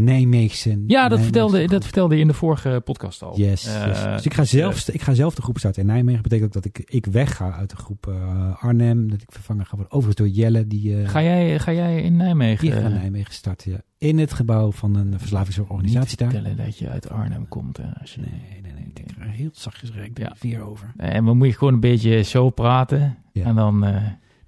Nijmeegse. 0.05 0.83
Ja, 0.87 1.09
dat 1.09 1.21
vertelde, 1.21 1.67
dat 1.67 1.83
vertelde 1.85 2.15
je 2.15 2.21
in 2.21 2.27
de 2.27 2.35
vorige 2.35 2.81
podcast 2.85 3.23
al. 3.23 3.39
Yes, 3.39 3.67
Eh, 3.67 3.87
yes. 3.87 4.03
Dus 4.03 4.25
ik 4.25 4.35
ga, 4.35 4.45
zelf, 4.45 4.89
ik 4.89 5.03
ga 5.03 5.15
zelf 5.15 5.35
de 5.35 5.43
groep 5.43 5.59
starten 5.59 5.81
in 5.83 5.89
Nijmegen. 5.89 6.23
Dat 6.23 6.31
betekent 6.31 6.57
ook 6.57 6.63
dat 6.63 6.65
ik, 6.79 6.91
ik 6.91 7.07
wegga 7.07 7.53
uit 7.53 7.71
de 7.71 7.77
groep 7.77 8.07
eh, 8.07 8.65
Arnhem. 8.65 9.11
Dat 9.11 9.23
ik 9.23 9.33
vervangen 9.33 9.67
ga 9.67 9.77
worden. 9.77 9.93
Overigens 9.95 10.27
door 10.29 10.37
Jelle. 10.43 10.67
Die, 10.67 11.01
eh, 11.03 11.09
Ga 11.09 11.23
jij, 11.23 11.59
ga 11.59 11.73
jij 11.73 12.03
in 12.03 12.17
Nijmegen? 12.17 12.69
gaat 12.69 12.77
eh, 12.77 12.83
naar 12.83 12.93
Nijmegen 12.99 13.33
starten. 13.35 13.71
Ja. 13.71 13.81
In 13.99 14.19
het 14.19 14.33
gebouw 14.33 14.73
van 14.73 14.95
een 14.95 15.19
verslavingsorganisatie 15.19 16.17
daar. 16.17 16.31
vertellen 16.31 16.57
dat 16.57 16.79
je 16.79 16.89
uit 16.89 17.11
Arnhem 17.11 17.49
komt. 17.49 17.77
hè, 17.77 17.85
als 18.01 18.15
je- 18.15 18.21
Nee, 18.21 18.61
nee, 18.63 18.73
nee. 18.73 18.85
Ik 18.87 18.97
denk 18.97 19.09
heel 19.37 19.51
zachtjes 19.53 19.93
rijk 19.93 20.19
Ja. 20.19 20.33
vier 20.37 20.63
over. 20.63 20.93
En 20.97 21.25
dan 21.25 21.37
moet 21.37 21.47
je 21.47 21.53
gewoon 21.53 21.75
een 21.75 21.81
beetje 21.81 22.23
zo 22.23 22.51
praten. 22.51 23.17
Ja. 23.33 23.45
En 23.45 23.55
dan... 23.55 23.85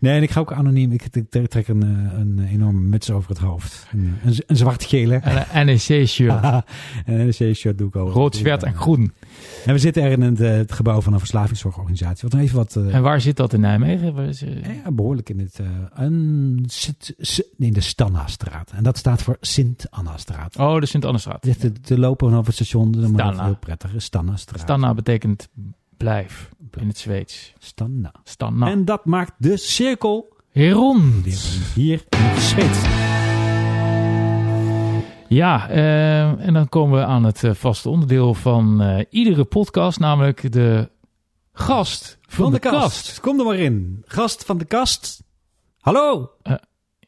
Nee, 0.01 0.17
en 0.17 0.23
ik 0.23 0.31
ga 0.31 0.41
ook 0.41 0.53
anoniem. 0.53 0.93
Ik, 0.93 1.03
ik 1.31 1.49
trek 1.49 1.69
een, 1.69 1.83
eh, 1.83 2.19
een 2.19 2.39
enorme 2.51 2.81
muts 2.81 3.11
over 3.11 3.29
het 3.31 3.39
hoofd. 3.39 3.87
Een, 3.93 4.15
een, 4.25 4.35
een 4.47 4.57
zwart-gele. 4.57 5.15
en 5.15 5.47
een 5.61 5.67
NEC-shirt. 5.67 6.43
en 6.43 6.65
een 7.21 7.25
NEC-shirt 7.39 7.79
doe 7.79 7.89
ik 7.89 7.97
over. 7.97 8.15
Rood, 8.15 8.37
zwart 8.37 8.63
en 8.63 8.75
groen. 8.75 9.13
En 9.65 9.73
we 9.73 9.79
zitten 9.79 10.03
er 10.03 10.11
in 10.11 10.21
het, 10.21 10.41
eh, 10.41 10.51
het 10.51 10.73
gebouw 10.73 11.01
van 11.01 11.13
een 11.13 11.19
verslavingszorgorganisatie. 11.19 12.29
Wat 12.29 12.41
even 12.41 12.57
wat... 12.57 12.77
eh, 12.77 12.95
En 12.95 13.03
waar 13.03 13.21
zit 13.21 13.37
dat 13.37 13.53
in 13.53 13.61
Nijmegen? 13.61 14.15
Waar 14.15 14.25
is, 14.29 14.41
ja, 14.85 14.91
behoorlijk 14.93 15.29
in 15.29 15.39
het... 15.39 15.59
eh, 15.59 15.67
een, 15.95 16.67
nee, 17.57 17.73
de 17.73 17.81
Stanna-straat. 17.81 18.71
En 18.71 18.83
dat 18.83 18.99
staat 18.99 19.23
voor 19.23 19.37
Sint-Anna-straat. 19.41 20.57
Oh, 20.57 20.81
de 20.81 20.87
Sint-Annestraat. 20.87 21.43
Dit 21.43 21.61
te, 21.61 21.73
te 21.73 21.99
lopen 21.99 22.29
vanaf 22.29 22.47
het 22.47 22.55
station. 22.55 22.93
Dat 22.93 23.01
moet 23.11 23.21
Stanna. 23.21 23.45
heel 23.45 23.57
prettig. 23.57 23.91
Stanna-straat. 23.97 24.61
Stanna 24.61 24.95
betekent 24.95 25.49
blijf 25.97 26.49
in 26.77 26.89
het 26.89 26.99
Zweeds. 26.99 27.53
Stanna. 27.59 28.13
Stanna. 28.25 28.67
En 28.67 28.85
dat 28.85 29.05
maakt 29.05 29.33
de 29.39 29.57
cirkel 29.57 30.37
Rond. 30.53 31.25
weer 31.25 31.73
hier 31.75 32.05
in 32.09 32.19
het 32.19 32.43
Zweeds. 32.43 33.07
Ja, 35.29 35.69
eh, 35.69 36.47
en 36.47 36.53
dan 36.55 36.69
komen 36.69 36.99
we 36.99 37.05
aan 37.05 37.25
het 37.25 37.45
eh, 37.45 37.55
vaste 37.55 37.89
onderdeel 37.89 38.35
van 38.35 38.83
eh, 38.83 39.05
iedere 39.11 39.45
podcast, 39.45 39.99
namelijk 39.99 40.53
de 40.53 40.91
gast 41.53 42.19
van, 42.23 42.45
Van 42.45 42.53
de 42.53 42.59
kast. 42.59 43.21
Kom 43.21 43.39
er 43.39 43.45
maar 43.45 43.59
in. 43.59 44.03
Gast 44.07 44.45
van 44.45 44.59
de 44.59 44.65
kast. 44.65 45.23
Hallo. 45.81 46.31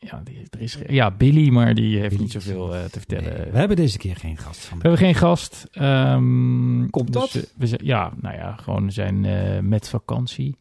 Ja, 0.02 0.20
die, 0.24 0.46
er 0.50 0.60
is, 0.60 0.78
ja, 0.88 1.10
Billy, 1.10 1.48
maar 1.48 1.74
die 1.74 1.96
heeft 1.98 2.08
Billy 2.08 2.22
niet 2.22 2.32
zoveel 2.32 2.74
eh, 2.74 2.84
te 2.84 2.98
vertellen. 2.98 3.34
Nee, 3.38 3.50
we 3.50 3.58
hebben 3.58 3.76
deze 3.76 3.98
keer 3.98 4.16
geen 4.16 4.36
gast 4.36 4.60
van 4.60 4.78
We 4.78 4.88
hebben 4.88 5.06
geen 5.06 5.14
gast. 5.14 5.66
Ehm, 5.72 6.86
Komt 6.90 7.12
dus, 7.12 7.32
dat? 7.32 7.42
eh, 7.42 7.48
we 7.56 7.78
ja, 7.82 8.12
nou 8.20 8.36
ja, 8.36 8.56
gewoon 8.56 8.92
zijn 8.92 9.24
eh, 9.24 9.58
met 9.60 9.88
vakantie. 9.88 10.56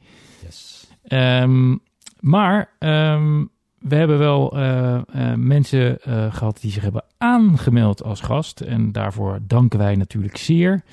Yes. 0.45 0.88
Ehm, 1.04 1.75
maar 2.19 2.69
ehm, 2.80 3.45
we 3.80 3.95
hebben 3.95 4.17
wel 4.17 4.58
eh, 4.58 4.95
eh, 4.95 5.04
mensen 5.38 6.02
eh, 6.02 6.34
gehad 6.34 6.62
die 6.62 6.71
zich 6.71 6.84
hebben 6.84 7.04
aangemeld 7.17 8.04
als 8.04 8.21
gast. 8.21 8.62
En 8.62 8.91
daarvoor 8.91 9.39
danken 9.47 9.80
wij 9.80 9.95
natuurlijk 9.95 10.38
zeer. 10.38 10.84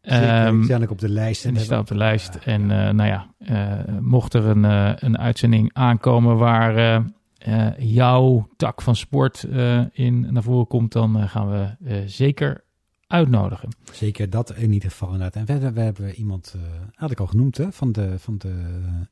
Ehm, 0.00 0.54
die 0.54 0.64
staan 0.64 0.82
ook 0.82 0.90
op 0.90 0.98
de 0.98 1.08
lijst. 1.08 1.44
en 1.44 1.54
die 1.54 1.62
staat 1.62 1.80
op 1.80 1.86
de 1.86 1.96
lijst. 1.96 2.34
En 2.34 2.70
eh, 2.70 2.92
nou 2.92 3.08
ja, 3.08 3.26
eh, 3.38 3.94
mocht 4.00 4.34
er 4.34 4.44
een, 4.44 4.64
eh, 4.64 4.92
een 4.96 5.18
uitzending 5.18 5.70
aankomen 5.72 6.36
waar 6.36 7.02
eh, 7.44 7.78
jouw 7.78 8.48
tak 8.56 8.82
van 8.82 8.96
sport 8.96 9.42
eh, 9.44 9.82
in 9.92 10.32
naar 10.32 10.42
voren 10.42 10.66
komt, 10.66 10.92
dan 10.92 11.18
eh, 11.18 11.28
gaan 11.28 11.50
we 11.50 12.04
zeker 12.06 12.64
uitnodigen. 13.06 13.68
Zeker 13.92 14.30
dat 14.30 14.54
in 14.56 14.72
ieder 14.72 14.90
geval 14.90 15.08
inderdaad. 15.12 15.36
En 15.36 15.46
verder 15.46 15.72
we 15.72 15.80
hebben 15.80 16.14
iemand, 16.14 16.54
had 16.94 17.10
ik 17.10 17.20
al 17.20 17.26
genoemd, 17.26 17.56
hè, 17.56 17.72
van 17.72 17.92
de, 17.92 18.18
van 18.18 18.38
de 18.38 18.54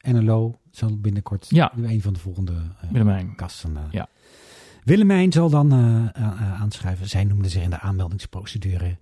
NLO. 0.01 0.59
Zal 0.71 1.01
binnenkort 1.01 1.47
Ja. 1.49 1.73
een 1.77 2.03
van 2.03 2.13
de 2.13 2.19
volgende 2.19 2.55
Willemijn. 2.91 3.35
kasten. 3.35 3.77
Ja. 3.91 4.09
Willemijn 4.85 5.33
zal 5.33 5.51
dan 5.51 5.73
aanschrijven. 6.39 7.09
Zij 7.09 7.25
noemde 7.25 7.49
zich 7.49 7.63
in 7.63 7.71
de 7.71 7.81
aanmeldingsprocedure 7.81 8.97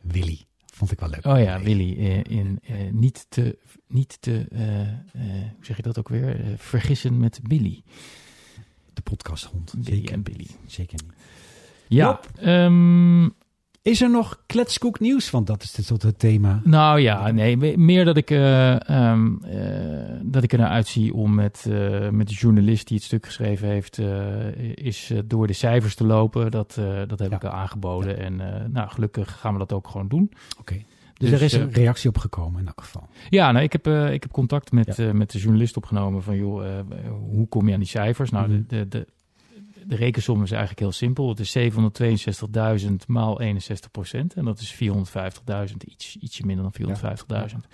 Willy. 0.00 0.44
Vond 0.74 0.90
ik 0.92 1.00
wel 1.00 1.08
leuk. 1.08 1.24
Oh 1.26 1.38
ja, 1.42 1.60
Willy. 1.60 1.92
in, 2.22 2.58
eh, 2.62 2.92
niet 2.92 3.26
te, 3.28 3.58
niet 3.88 4.16
te 4.20 4.46
hoe 5.12 5.64
zeg 5.64 5.76
je 5.76 5.82
dat 5.82 5.98
ook 5.98 6.08
weer? 6.08 6.40
Vergissen 6.56 7.18
met 7.18 7.40
Billy. 7.42 7.82
De 8.94 9.02
podcasthond. 9.02 9.74
Billy 9.76 9.96
Zeker, 9.96 10.12
en 10.12 10.22
Billy. 10.22 10.46
zeker 10.66 10.98
niet. 11.04 11.12
Ja, 11.88 12.20
ehm, 12.40 13.28
Is 13.82 14.00
er 14.02 14.10
nog 14.10 14.42
kletskoek 14.46 15.00
nieuws? 15.00 15.30
Want 15.30 15.46
dat 15.46 15.62
is 15.62 15.72
dus 15.72 15.86
tot 15.86 16.02
het 16.02 16.18
thema. 16.18 16.60
Nou 16.64 17.00
ja, 17.00 17.30
nee, 17.30 17.56
me- 17.56 17.76
meer 17.76 18.04
dat 18.04 18.16
ik, 18.16 18.30
ehm, 18.30 19.34
eh, 19.42 20.20
dat 20.22 20.42
ik 20.42 20.52
er 20.52 20.58
naar 20.58 20.68
uitzie 20.70 21.14
om 21.14 21.34
met, 21.34 21.66
eh, 21.70 22.08
met 22.08 22.28
de 22.28 22.34
journalist 22.34 22.86
die 22.88 22.96
het 22.96 23.06
stuk 23.06 23.26
geschreven 23.26 23.68
heeft, 23.68 23.98
is 24.74 25.12
door 25.24 25.46
de 25.46 25.52
cijfers 25.52 25.94
te 25.94 26.04
lopen. 26.04 26.50
Dat, 26.50 26.74
dat 27.06 27.18
heb 27.18 27.30
Ja. 27.30 27.36
ik 27.36 27.44
al 27.44 27.50
aangeboden. 27.50 28.18
En 28.18 28.36
nou, 28.72 28.88
gelukkig 28.90 29.40
gaan 29.40 29.52
we 29.52 29.58
dat 29.58 29.72
ook 29.72 29.88
gewoon 29.88 30.08
doen. 30.08 30.32
Oké. 30.58 30.82
Dus, 31.14 31.30
Dus, 31.30 31.38
er 31.38 31.44
is 31.44 31.52
eh, 31.52 31.60
een 31.60 31.72
reactie 31.72 32.08
op 32.08 32.18
gekomen 32.18 32.60
in 32.60 32.66
elk 32.66 32.80
geval. 32.80 33.08
Ja, 33.30 33.52
nou, 33.52 33.64
ik, 33.64 33.72
heb, 33.72 33.86
eh, 33.86 34.12
ik 34.12 34.22
heb 34.22 34.32
contact 34.32 34.72
met, 34.72 34.96
Ja. 34.96 35.06
eh, 35.06 35.12
met 35.12 35.30
de 35.30 35.38
journalist 35.38 35.76
opgenomen 35.76 36.22
van, 36.22 36.36
joh, 36.36 36.66
eh, 36.78 36.84
hoe 37.10 37.48
kom 37.48 37.66
je 37.68 37.72
aan 37.72 37.78
die 37.80 37.88
cijfers? 37.88 38.30
Nou, 38.30 38.48
Mhm. 38.48 38.62
de, 38.66 38.66
de, 38.66 38.88
de, 38.88 39.06
de 39.86 39.96
rekensom 39.96 40.42
is 40.42 40.50
eigenlijk 40.50 40.80
heel 40.80 40.92
simpel. 40.92 41.28
Het 41.28 41.40
is 41.40 41.50
762.000 41.50 43.06
maal 43.06 43.40
61 43.40 43.90
procent. 43.90 44.34
En 44.34 44.44
dat 44.44 44.58
is 44.60 44.70
450.000, 44.72 45.84
iets, 45.84 46.16
ietsje 46.20 46.46
minder 46.46 46.62
dan 46.64 46.72
450.000. 46.72 47.66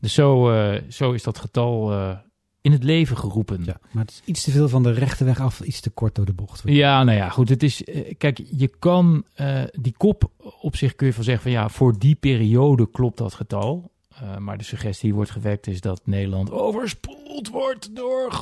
Dus 0.00 0.14
zo, 0.14 0.50
eh, 0.50 0.82
zo 0.88 1.12
is 1.12 1.22
dat 1.22 1.38
getal 1.38 1.92
eh, 1.92 2.16
in 2.60 2.72
het 2.72 2.84
leven 2.84 3.16
geroepen. 3.16 3.64
Ja, 3.64 3.80
maar 3.90 4.04
het 4.04 4.12
is 4.12 4.22
iets 4.24 4.44
te 4.44 4.50
veel 4.50 4.68
van 4.68 4.82
de 4.82 4.90
rechte 4.90 5.24
weg 5.24 5.40
af, 5.40 5.60
iets 5.60 5.80
te 5.80 5.90
kort 5.90 6.14
door 6.14 6.24
de 6.24 6.32
bocht. 6.32 6.62
Ja, 6.64 7.04
nou 7.04 7.18
ja, 7.18 7.28
goed. 7.28 7.48
Het 7.48 7.62
is, 7.62 7.84
eh, 7.84 8.14
kijk, 8.18 8.40
je 8.50 8.68
kan 8.78 9.24
eh, 9.34 9.62
die 9.72 9.94
kop 9.96 10.30
op 10.60 10.76
zich 10.76 10.94
kun 10.94 11.06
je 11.06 11.12
van 11.12 11.24
zeggen 11.24 11.42
van 11.42 11.52
ja, 11.52 11.68
voor 11.68 11.98
die 11.98 12.14
periode 12.14 12.90
klopt 12.90 13.18
dat 13.18 13.34
getal. 13.34 13.90
Eh, 14.20 14.36
maar 14.36 14.58
de 14.58 14.64
suggestie 14.64 15.04
die 15.04 15.14
wordt 15.14 15.30
gewekt 15.30 15.66
is 15.66 15.80
dat 15.80 16.00
Nederland 16.04 16.50
overspoeld 16.50 17.48
wordt 17.48 17.96
door 17.96 18.40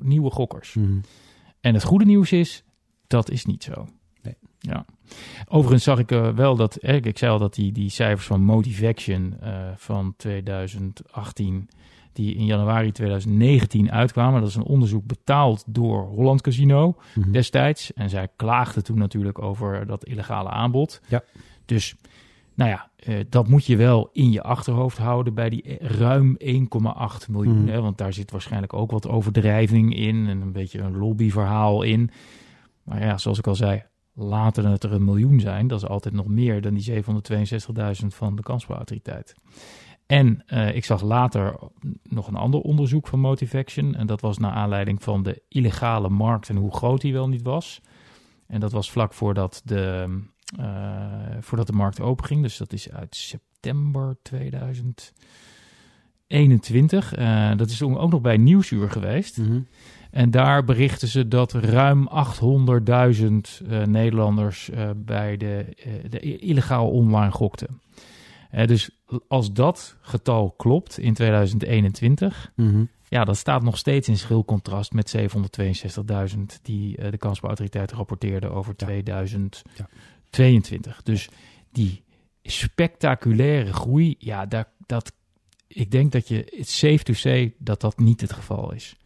nieuwe 0.00 0.30
gokkers. 0.30 0.74
Mhm. 0.74 0.98
En 1.60 1.74
het 1.74 1.84
goede 1.84 2.04
nieuws 2.04 2.32
is, 2.32 2.64
dat 3.06 3.30
is 3.30 3.44
niet 3.44 3.64
zo. 3.64 3.88
Nee. 4.22 4.36
Ja. 4.58 4.84
Overigens 5.48 5.84
zag 5.84 5.98
ik 5.98 6.08
wel 6.34 6.56
dat, 6.56 6.76
eh, 6.76 6.94
ik 6.94 7.18
zei 7.18 7.32
al 7.32 7.38
dat 7.38 7.54
die, 7.54 7.72
die 7.72 7.90
cijfers 7.90 8.26
van 8.26 8.42
Motivaction 8.42 9.36
eh, 9.40 9.68
van 9.76 10.14
2018, 10.16 11.68
die 12.12 12.34
in 12.34 12.44
januari 12.44 12.92
2019 12.92 13.90
uitkwamen, 13.92 14.40
dat 14.40 14.48
is 14.48 14.54
een 14.54 14.62
onderzoek 14.62 15.06
betaald 15.06 15.64
door 15.66 16.02
Holland 16.06 16.40
Casino 16.40 16.96
Mhm. 17.14 17.30
destijds. 17.32 17.92
En 17.92 18.10
zij 18.10 18.28
klaagden 18.36 18.84
toen 18.84 18.98
natuurlijk 18.98 19.42
over 19.42 19.86
dat 19.86 20.04
illegale 20.04 20.48
aanbod. 20.48 21.00
Ja. 21.08 21.22
Dus, 21.64 21.94
nou 22.54 22.70
ja, 22.70 22.90
eh, 22.96 23.24
dat 23.28 23.48
moet 23.48 23.66
je 23.66 23.76
wel 23.76 24.08
in 24.12 24.30
je 24.30 24.42
achterhoofd 24.42 24.98
houden 24.98 25.34
bij 25.34 25.48
die 25.50 25.62
eh, 25.62 25.88
ruim 25.90 26.34
1,8 26.38 27.28
miljoen. 27.28 27.62
Mhm. 27.62 27.68
Hè, 27.68 27.80
want 27.80 27.98
daar 27.98 28.12
zit 28.12 28.30
waarschijnlijk 28.30 28.72
ook 28.72 28.90
wat 28.90 29.08
overdrijving 29.08 29.96
in 29.96 30.26
en 30.28 30.40
een 30.40 30.52
beetje 30.52 30.80
een 30.80 30.96
lobbyverhaal 30.98 31.82
in. 31.82 32.10
Maar 32.82 33.02
ja, 33.04 33.18
zoals 33.18 33.38
ik 33.38 33.46
al 33.46 33.54
zei, 33.54 33.82
laten 34.14 34.64
het 34.64 34.84
er 34.84 34.92
een 34.92 35.04
miljoen 35.04 35.40
zijn. 35.40 35.66
Dat 35.66 35.82
is 35.82 35.88
altijd 35.88 36.14
nog 36.14 36.26
meer 36.26 36.60
dan 36.60 36.74
die 36.74 36.82
762.000 36.82 38.14
van 38.14 38.36
de 38.36 38.42
kansspelautoriteit. 38.42 39.34
En 40.08 40.42
eh, 40.46 40.74
ik 40.74 40.84
zag 40.84 41.02
later 41.02 41.54
nog 42.02 42.28
een 42.28 42.36
ander 42.36 42.60
onderzoek 42.60 43.06
van 43.06 43.20
Motivaction. 43.20 43.94
En 43.94 44.06
dat 44.06 44.20
was 44.20 44.38
naar 44.38 44.52
aanleiding 44.52 45.02
van 45.02 45.22
de 45.22 45.42
illegale 45.48 46.08
markt 46.08 46.48
en 46.48 46.56
hoe 46.56 46.74
groot 46.74 47.00
die 47.00 47.12
wel 47.12 47.28
niet 47.28 47.42
was. 47.42 47.80
En 48.46 48.60
dat 48.60 48.72
was 48.72 48.90
vlak 48.90 49.14
voordat 49.14 49.62
de, 49.64 50.18
voordat 51.40 51.66
de 51.66 51.72
markt 51.72 52.00
open 52.00 52.24
ging. 52.24 52.42
Dus 52.42 52.56
dat 52.56 52.72
is 52.72 52.92
uit 52.92 53.16
september 53.16 54.16
2021. 54.22 57.14
dat 57.56 57.70
is 57.70 57.82
ook 57.82 58.10
nog 58.10 58.20
bij 58.20 58.36
Nieuwsuur 58.36 58.90
geweest. 58.90 59.38
Mhm. 59.38 59.60
En 60.10 60.30
daar 60.30 60.64
berichten 60.64 61.08
ze 61.08 61.28
dat 61.28 61.52
ruim 61.52 62.08
800.000 62.08 62.14
Nederlanders 63.84 64.70
bij 64.96 65.36
de, 65.36 65.66
de 66.08 66.38
illegaal 66.38 66.90
online 66.90 67.32
gokten. 67.32 67.80
Dus 68.50 68.90
als 69.28 69.52
dat 69.52 69.96
getal 70.00 70.50
klopt 70.50 70.98
in 70.98 71.14
2021, 71.14 72.52
Mhm. 72.56 72.84
ja, 73.08 73.24
dat 73.24 73.36
staat 73.36 73.62
nog 73.62 73.78
steeds 73.78 74.08
in 74.08 74.16
schril 74.18 74.44
contrast 74.44 74.92
met 74.92 75.08
762.000 75.16 76.58
die 76.62 76.96
eh, 76.96 77.10
de 77.10 77.16
kansspelautoriteit 77.18 77.92
rapporteerde 77.92 78.48
over 78.48 78.74
Ja. 78.78 78.86
2022. 80.30 81.02
Dus 81.02 81.28
die 81.72 82.04
spectaculaire 82.42 83.72
groei, 83.72 84.14
ja, 84.18 84.46
dat, 84.46 84.68
dat, 84.86 85.12
ik 85.66 85.90
denk 85.90 86.12
dat 86.12 86.28
je, 86.28 86.44
it's 86.44 86.78
safe 86.78 87.02
to 87.02 87.12
say 87.12 87.54
dat 87.58 87.80
dat 87.80 87.98
niet 87.98 88.20
het 88.20 88.32
geval 88.32 88.72
is. 88.72 88.96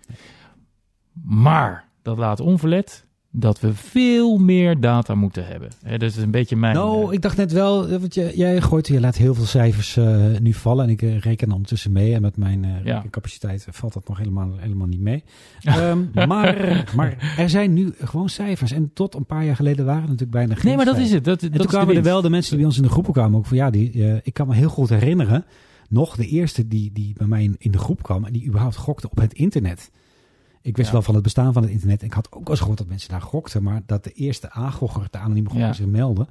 Maar 1.25 1.89
dat 2.03 2.19
laat 2.19 2.41
onverlet 2.41 3.07
dat 3.35 3.61
we 3.61 3.75
veel 3.75 4.39
meer 4.39 4.81
data 4.81 5.15
moeten 5.15 5.47
hebben. 5.47 5.69
Dat 5.91 6.03
is 6.03 6.17
een 6.17 6.31
beetje 6.31 6.57
mijn... 6.57 6.75
Nou, 6.75 7.07
eh, 7.07 7.13
ik 7.13 7.23
dacht 7.23 7.37
net 7.37 7.53
wel, 7.53 7.89
eh, 7.89 7.97
want 7.97 8.15
je, 8.15 8.33
jij 8.35 8.61
gooit, 8.61 8.89
je 8.89 9.01
laat 9.01 9.17
heel 9.17 9.35
veel 9.35 9.45
cijfers 9.45 9.97
eh, 9.97 10.17
nu 10.41 10.53
vallen 10.53 10.85
en 10.85 10.91
ik 10.91 11.01
reken 11.01 11.53
ondertussen 11.53 11.93
mee. 11.93 12.15
En 12.15 12.23
met 12.23 12.37
mijn 12.37 12.67
Ja. 12.85 12.95
rekencapaciteit 12.95 13.67
valt 13.71 13.93
dat 13.93 14.09
nog 14.09 14.19
helemaal, 14.19 14.51
helemaal 14.57 14.87
niet 14.87 15.01
mee. 15.01 15.25
Ehm, 15.63 15.99
maar, 16.15 16.85
maar 16.97 17.35
er 17.39 17.49
zijn 17.51 17.73
nu 17.73 17.95
gewoon 18.01 18.29
cijfers. 18.29 18.73
En 18.73 18.91
tot 18.95 19.15
een 19.15 19.27
paar 19.27 19.45
jaar 19.45 19.57
geleden 19.57 19.85
waren 19.85 20.03
er 20.03 20.09
natuurlijk 20.09 20.37
bijna 20.37 20.55
geen 20.55 20.65
nee, 20.67 20.77
maar 20.77 20.85
dat 20.85 20.99
is 20.99 21.13
het. 21.13 21.25
Dat, 21.25 21.43
En 21.43 21.51
dat 21.51 21.61
toen 21.61 21.67
kwamen 21.71 21.97
er 21.97 22.03
wel 22.03 22.23
de 22.23 22.31
mensen 22.31 22.51
die 22.51 22.59
bij 22.59 22.69
ons 22.69 22.77
in 22.77 22.83
de 22.83 22.91
groepen 22.91 23.13
kwamen 23.13 23.39
ook 23.39 23.47
van 23.47 23.57
ja, 23.57 23.71
die, 23.71 24.21
ik 24.23 24.35
kan 24.35 24.47
me 24.47 24.55
heel 24.55 24.69
goed 24.69 24.89
herinneren, 24.89 25.45
nog 25.89 26.17
de 26.17 26.27
eerste 26.27 26.69
die, 26.69 26.91
die 26.93 27.15
bij 27.17 27.27
mij 27.27 27.43
in, 27.43 27.57
in 27.59 27.71
de 27.71 27.79
groep 27.79 28.03
kwam 28.03 28.25
en 28.25 28.33
die 28.33 28.47
überhaupt 28.47 28.77
gokte 28.77 29.11
op 29.11 29.19
het 29.19 29.33
internet. 29.33 29.91
Ik 30.63 30.77
wist 30.77 30.87
Ja. 30.89 30.93
wel 30.93 31.03
van 31.03 31.15
het 31.15 31.23
bestaan 31.23 31.53
van 31.53 31.63
het 31.63 31.71
internet. 31.71 32.03
Ik 32.03 32.13
had 32.13 32.27
ook 32.27 32.41
wel 32.43 32.51
eens 32.51 32.59
gehoord 32.61 32.79
dat 32.79 32.87
mensen 32.87 33.11
daar 33.11 33.21
gokten, 33.23 33.63
maar 33.63 33.83
dat 33.87 34.05
de 34.05 34.13
eerste 34.13 34.51
aangocher, 34.51 35.07
de 35.11 35.19
anonieme 35.19 35.49
gokker 35.49 35.67
Ja. 35.67 35.73
zich 35.73 35.87
meldde, 35.87 36.27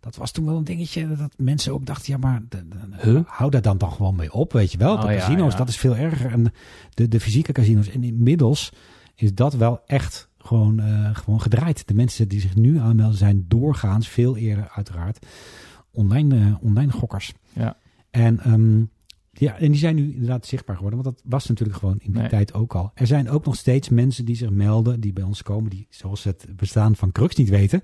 dat 0.00 0.16
was 0.16 0.30
toen 0.30 0.44
wel 0.44 0.56
een 0.56 0.64
dingetje 0.64 1.16
dat 1.16 1.32
mensen 1.36 1.72
ook 1.72 1.86
dachten, 1.86 2.12
ja 2.12 2.18
maar 2.18 2.42
de, 2.48 2.68
de- 2.68 2.76
Huh? 3.10 3.20
hou 3.26 3.50
daar 3.50 3.62
dan 3.62 3.78
dan 3.78 3.92
gewoon 3.92 4.16
mee 4.16 4.32
op, 4.32 4.52
weet 4.52 4.72
je 4.72 4.78
wel. 4.78 4.96
De 4.96 5.06
Oh, 5.06 5.12
casino's, 5.12 5.52
ja. 5.52 5.58
dat 5.58 5.68
is 5.68 5.76
veel 5.76 5.96
erger. 5.96 6.30
En 6.32 6.52
de, 6.94 7.08
de 7.08 7.20
fysieke 7.20 7.52
casino's. 7.52 7.88
En 7.88 8.04
inmiddels 8.04 8.72
is 9.14 9.34
dat 9.34 9.54
wel 9.54 9.80
echt 9.86 10.28
gewoon, 10.38 10.80
eh, 10.80 11.10
gewoon 11.16 11.40
gedraaid. 11.40 11.88
De 11.88 11.94
mensen 11.94 12.28
die 12.28 12.40
zich 12.40 12.54
nu 12.56 12.78
aanmelden 12.78 13.18
zijn 13.18 13.44
doorgaans, 13.48 14.08
veel 14.08 14.36
eerder 14.36 14.68
uiteraard, 14.74 15.26
online, 15.92 16.38
eh, 16.38 16.54
online 16.64 16.92
gokkers. 16.92 17.32
Ja. 17.52 17.76
En, 18.10 18.40
ehm, 18.40 18.82
ja, 19.32 19.58
en 19.58 19.70
die 19.70 19.80
zijn 19.80 19.94
nu 19.94 20.12
inderdaad 20.12 20.46
zichtbaar 20.46 20.76
geworden, 20.76 21.02
want 21.02 21.14
dat 21.16 21.24
was 21.30 21.46
natuurlijk 21.46 21.78
gewoon 21.78 21.98
in 22.00 22.10
die 22.12 22.20
Nee. 22.20 22.30
tijd 22.30 22.54
ook 22.54 22.74
al. 22.74 22.90
Er 22.94 23.06
zijn 23.06 23.28
ook 23.30 23.44
nog 23.44 23.56
steeds 23.56 23.88
mensen 23.88 24.24
die 24.24 24.36
zich 24.36 24.50
melden, 24.50 25.00
die 25.00 25.12
bij 25.12 25.24
ons 25.24 25.42
komen, 25.42 25.70
die 25.70 25.86
zoals 25.90 26.24
het 26.24 26.46
bestaan 26.56 26.96
van 26.96 27.12
Crux 27.12 27.34
niet 27.36 27.48
weten. 27.48 27.82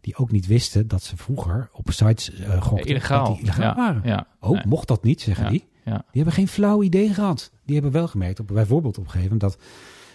Die 0.00 0.16
ook 0.16 0.30
niet 0.30 0.46
wisten 0.46 0.88
dat 0.88 1.02
ze 1.02 1.16
vroeger 1.16 1.68
op 1.72 1.90
sites 1.90 2.30
eh 2.34 2.62
gokten. 2.62 2.88
Illegaal. 2.88 3.24
Dat 3.26 3.34
die 3.34 3.42
illegaal 3.44 3.64
ja, 3.64 3.74
waren. 3.76 4.02
Ja. 4.04 4.26
Oh, 4.40 4.50
Nee. 4.50 4.66
mocht 4.66 4.88
dat 4.88 5.02
niet, 5.02 5.20
zeggen 5.20 5.50
die. 5.50 5.64
Die 5.84 5.94
hebben 6.12 6.32
geen 6.32 6.48
flauw 6.48 6.82
idee 6.82 7.14
gehad. 7.14 7.52
Die 7.64 7.74
hebben 7.74 7.92
wel 7.92 8.08
gemerkt, 8.08 8.40
op, 8.40 8.46
bijvoorbeeld 8.46 8.98
op 8.98 9.04
een 9.04 9.10
gegeven 9.10 9.32
moment, 9.38 9.52
dat, 9.52 9.64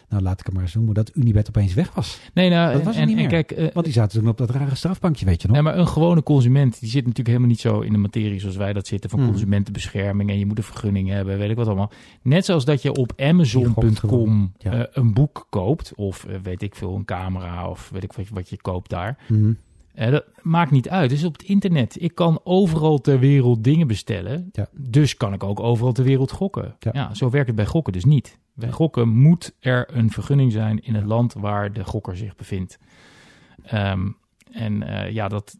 nou 0.09 0.23
laat 0.23 0.39
ik 0.39 0.45
het 0.45 0.53
maar 0.53 0.63
eens 0.63 0.73
noemen, 0.73 0.93
dat 0.93 1.11
Unibet 1.15 1.47
opeens 1.47 1.73
weg 1.73 1.93
was. 1.93 2.19
Nee, 2.33 2.49
nou, 2.49 2.73
Dat 2.73 2.83
was 2.83 2.95
en, 2.95 3.01
niet 3.07 3.15
en 3.15 3.21
meer. 3.21 3.29
kijk, 3.29 3.51
eh, 3.51 3.67
Want 3.73 3.85
die 3.85 3.93
zaten 3.93 4.19
toen 4.19 4.29
op 4.29 4.37
dat 4.37 4.49
rare 4.49 4.75
strafbankje, 4.75 5.25
weet 5.25 5.41
je 5.41 5.47
nog. 5.47 5.55
Nee, 5.55 5.65
maar 5.65 5.77
een 5.77 5.87
gewone 5.87 6.23
consument, 6.23 6.79
die 6.79 6.89
zit 6.89 7.01
natuurlijk 7.01 7.27
helemaal 7.27 7.47
niet 7.49 7.59
zo 7.59 7.79
in 7.79 7.91
de 7.91 7.97
materie 7.97 8.39
zoals 8.39 8.55
wij 8.55 8.73
dat 8.73 8.87
zitten 8.87 9.09
van 9.09 9.19
Hmm. 9.19 9.27
consumentenbescherming 9.29 10.29
en 10.29 10.39
je 10.39 10.45
moet 10.45 10.57
een 10.57 10.63
vergunning 10.63 11.09
hebben, 11.09 11.37
weet 11.37 11.49
ik 11.49 11.55
wat 11.55 11.67
allemaal. 11.67 11.91
Net 12.21 12.45
zoals 12.45 12.65
dat 12.65 12.81
je 12.81 12.93
op 12.93 13.13
Amazon.com 13.17 14.53
ja. 14.57 14.71
eh, 14.71 14.85
een 14.91 15.13
boek 15.13 15.47
koopt 15.49 15.91
of 15.95 16.25
eh, 16.25 16.35
weet 16.43 16.61
ik 16.61 16.75
veel, 16.75 16.95
een 16.95 17.05
camera 17.05 17.69
of 17.69 17.89
weet 17.93 18.03
ik 18.03 18.13
wat, 18.13 18.27
je- 18.27 18.33
wat 18.33 18.49
je 18.49 18.61
koopt 18.61 18.89
daar. 18.89 19.17
Mhm. 19.27 19.51
Eh, 19.99 20.11
dat 20.11 20.25
maakt 20.41 20.71
niet 20.71 20.89
uit. 20.89 21.09
Dus 21.09 21.23
op 21.23 21.33
het 21.33 21.43
internet. 21.43 22.01
Ik 22.01 22.15
kan 22.15 22.39
overal 22.43 23.01
ter 23.01 23.19
wereld 23.19 23.63
dingen 23.63 23.87
bestellen. 23.87 24.49
Ja. 24.51 24.69
Dus 24.71 25.17
kan 25.17 25.33
ik 25.33 25.43
ook 25.43 25.59
overal 25.59 25.91
ter 25.91 26.03
wereld 26.03 26.31
gokken. 26.31 26.75
Ja. 26.79 26.91
Ja. 26.93 27.13
zo 27.13 27.29
werkt 27.29 27.47
het 27.47 27.55
bij 27.55 27.65
gokken 27.65 27.93
dus 27.93 28.05
niet. 28.05 28.37
Bij 28.53 28.71
gokken 28.71 29.09
moet 29.09 29.53
er 29.59 29.95
een 29.95 30.11
vergunning 30.11 30.51
zijn 30.51 30.83
in 30.83 30.95
het 30.95 31.05
land 31.05 31.33
waar 31.33 31.73
de 31.73 31.83
gokker 31.83 32.17
zich 32.17 32.35
bevindt. 32.35 32.79
Ehm, 33.63 34.09
en 34.51 34.83
eh, 34.83 35.11
ja, 35.11 35.27
dat, 35.27 35.57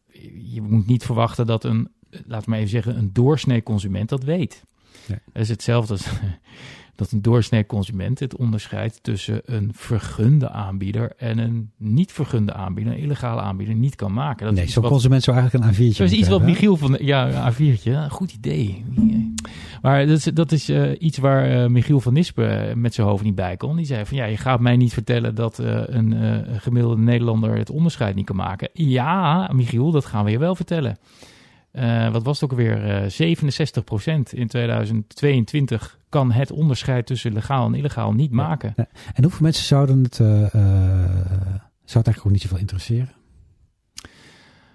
je 0.53 0.61
moet 0.61 0.87
niet 0.87 1.05
verwachten 1.05 1.45
dat 1.45 1.63
een, 1.63 1.91
laten 2.09 2.45
we 2.45 2.49
maar 2.49 2.57
even 2.57 2.69
zeggen, 2.69 2.97
een 2.97 3.13
doorsnee 3.13 3.63
consument 3.63 4.09
dat 4.09 4.23
weet. 4.23 4.63
Nee. 5.07 5.19
Dat 5.33 5.41
is 5.41 5.49
hetzelfde 5.49 5.93
als 5.93 6.07
dat 7.00 7.12
een 7.12 7.22
doorsnee 7.22 7.66
consument 7.66 8.20
het 8.20 8.36
onderscheidt 8.36 9.04
tussen 9.04 9.41
een 9.45 9.72
vergunde 9.74 10.50
aanbieder 10.50 11.12
en 11.18 11.38
een 11.38 11.72
niet 11.78 12.12
vergunde 12.12 12.54
aanbieder, 12.54 12.93
een 12.93 13.00
illegale 13.00 13.41
aanbieder, 13.41 13.76
niet 13.76 13.95
kan 13.95 14.14
maken. 14.14 14.45
Dat 14.45 14.56
nee, 14.56 14.68
zo'n 14.68 14.84
consument 14.84 15.24
zou 15.24 15.38
eigenlijk 15.38 15.66
een 15.66 15.74
A4'tje 15.74 15.97
dat 15.97 16.12
is 16.12 16.18
iets 16.18 16.28
wat 16.28 16.41
Michiel 16.41 16.78
van... 16.78 16.97
Ja, 17.02 17.28
een 17.28 17.54
A4'tje. 17.54 17.84
ja, 17.84 18.10
Goed 18.10 18.34
idee. 18.34 18.86
Maar 19.82 20.08
dat 20.08 20.18
is, 20.18 20.24
dat 20.24 20.52
is 20.52 20.70
eh, 20.70 20.91
iets 21.00 21.18
waar 21.18 21.45
eh, 21.45 21.70
Michiel 21.70 22.00
van 22.00 22.14
Nispen 22.14 22.70
eh, 22.70 22.76
met 22.76 22.93
zijn 22.93 23.08
hoofd 23.08 23.24
niet 23.24 23.36
bij 23.36 23.58
kon. 23.58 23.76
Die 23.76 23.86
zei 23.86 24.06
van, 24.06 24.18
ja, 24.18 24.26
je 24.26 24.38
gaat 24.38 24.60
mij 24.60 24.78
niet 24.78 24.93
vertellen 24.93 25.36
dat 25.36 25.58
een 25.58 26.45
gemiddelde 26.60 27.02
Nederlander 27.02 27.58
het 27.58 27.70
onderscheid 27.70 28.16
niet 28.16 28.26
kan 28.26 28.36
maken. 28.36 28.70
Ja, 28.74 29.50
Michiel, 29.54 29.91
dat 29.91 30.06
gaan 30.06 30.26
we 30.26 30.32
je 30.32 30.39
wel 30.39 30.56
vertellen. 30.56 30.97
Eh, 31.72 32.11
wat 32.11 32.24
was 32.24 32.39
het 32.39 32.51
ook 32.51 32.57
weer? 32.57 32.86
Eh 32.86 33.09
67% 33.09 34.34
in 34.34 34.47
2022 34.47 35.99
kan 36.09 36.32
het 36.32 36.51
onderscheid 36.51 37.05
tussen 37.05 37.34
legaal 37.34 37.65
en 37.65 37.74
illegaal 37.74 38.13
niet 38.13 38.32
maken. 38.32 38.74
En 39.13 39.24
hoeveel 39.24 39.41
mensen 39.41 39.65
zouden 39.65 40.03
het, 40.03 40.20
eh, 40.20 40.43
eh, 40.43 40.51
zou 41.86 42.03
het 42.03 42.07
eigenlijk 42.07 42.26
ook 42.26 42.32
niet 42.32 42.41
zoveel 42.41 42.57
interesseren? 42.57 43.09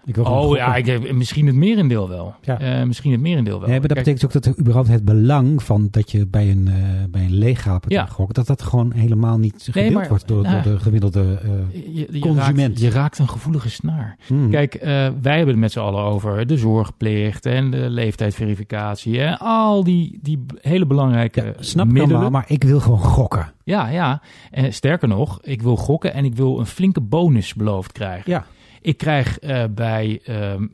Ik 0.07 0.15
wil 0.15 0.25
gewoon 0.25 0.39
Oh 0.41 0.57
ja, 0.57 0.75
ik, 0.77 1.13
misschien 1.13 1.47
het 1.47 1.55
merendeel 1.55 2.09
wel. 2.09 2.35
Ja. 2.41 2.59
Eh, 2.61 2.87
misschien 2.87 3.13
het 3.13 3.21
merendeel 3.21 3.59
wel. 3.61 3.69
Nee, 3.69 3.79
maar 3.79 3.89
dat 3.89 3.97
Kijk, 3.97 4.07
betekent 4.07 4.25
ook 4.37 4.43
dat 4.43 4.55
er 4.55 4.61
überhaupt 4.61 4.89
het 4.89 5.05
belang 5.05 5.63
van 5.63 5.89
dat 5.91 6.11
je 6.11 6.27
bij 6.27 6.51
een, 6.51 6.69
eh 6.69 6.75
bij 7.11 7.25
een 7.25 7.83
Ja. 7.89 8.07
gokt, 8.07 8.35
dat 8.35 8.47
dat 8.47 8.63
gewoon 8.63 8.93
helemaal 8.93 9.39
niet 9.39 9.69
gedeeld 9.71 9.93
maar- 9.93 10.09
wordt 10.09 10.29
door, 10.29 10.43
door 10.43 10.63
de 10.63 10.79
gemiddelde 10.79 11.39
eh, 11.43 11.51
je, 11.97 12.07
je 12.11 12.19
consument. 12.19 12.59
Raakt, 12.59 12.81
je 12.81 12.91
raakt 12.91 13.19
een 13.19 13.29
gevoelige 13.29 13.71
snaar. 13.71 14.17
hmm. 14.27 14.51
Kijk, 14.51 14.75
eh, 14.75 14.89
wij 15.23 15.37
hebben 15.37 15.49
het 15.49 15.59
met 15.59 15.73
z'n 15.73 15.79
allen 15.81 16.03
over 16.03 16.47
de 16.47 16.57
zorgplicht 16.59 17.47
en 17.47 17.71
de 17.71 17.91
leeftijdsverificatie. 17.91 19.21
En 19.21 19.39
al 19.39 19.85
die, 19.85 20.19
die 20.23 20.45
hele 20.61 20.87
belangrijke 20.87 21.43
ja, 21.45 21.53
snap 21.59 21.87
middelen. 21.87 22.11
allemaal, 22.11 22.31
maar 22.31 22.45
ik 22.49 22.65
wil 22.65 22.81
gewoon 22.81 22.99
gokken. 22.99 23.53
Ja, 23.65 23.89
ja. 23.89 24.23
En 24.51 24.73
sterker 24.73 25.09
nog, 25.09 25.39
ik 25.43 25.63
wil 25.63 25.77
gokken 25.77 26.15
en 26.15 26.25
ik 26.25 26.35
wil 26.35 26.59
een 26.59 26.67
flinke 26.67 27.01
bonus 27.01 27.55
beloofd 27.55 27.93
krijgen. 27.93 28.31
Ja. 28.31 28.45
Ik 28.85 28.97
krijg 28.97 29.39
eh, 29.39 29.65
bij 29.75 30.21
ehm 30.25 30.67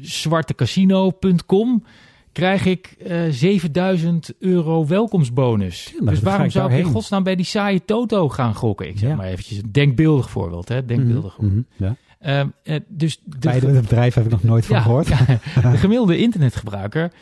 zwartecasino.com 0.00 1.84
krijg 2.32 2.64
ik 2.64 2.86
eh 2.98 3.22
7000 3.30 4.32
euro 4.38 4.86
welkomstbonus. 4.86 5.94
dus 6.04 6.20
waarom 6.20 6.44
ik 6.44 6.50
zou 6.50 6.72
ik 6.72 6.78
in 6.78 6.84
godsnaam 6.84 7.22
bij 7.22 7.36
die 7.36 7.44
saaie 7.44 7.84
Toto 7.84 8.28
gaan 8.28 8.54
gokken? 8.54 8.88
Ik 8.88 8.98
zeg 8.98 9.08
Ja. 9.08 9.16
maar 9.16 9.26
eventjes 9.26 9.58
een 9.58 9.72
denkbeeldig 9.72 10.30
voorbeeld. 10.30 10.68
Hè? 10.68 10.84
Denkbeeldig. 10.84 11.38
Mhm, 11.38 11.50
mhm, 11.50 11.62
ja. 11.76 11.96
Ehm, 12.18 12.48
eh, 12.62 12.80
dus 12.88 13.20
de, 13.24 13.36
Bij 13.38 13.54
het 13.58 13.80
bedrijf 13.80 14.14
heb 14.14 14.24
ik 14.24 14.30
nog 14.30 14.42
nooit 14.42 14.66
van 14.66 14.80
gehoord. 14.82 15.06
de 15.72 15.76
gemiddelde 15.76 16.18
internetgebruiker, 16.18 17.12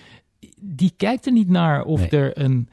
die 0.61 0.93
kijkt 0.97 1.27
er 1.27 1.33
niet 1.33 1.49
naar 1.49 1.85
of 1.85 2.01
Nee. 2.01 2.09
er 2.21 2.39
een 2.39 2.69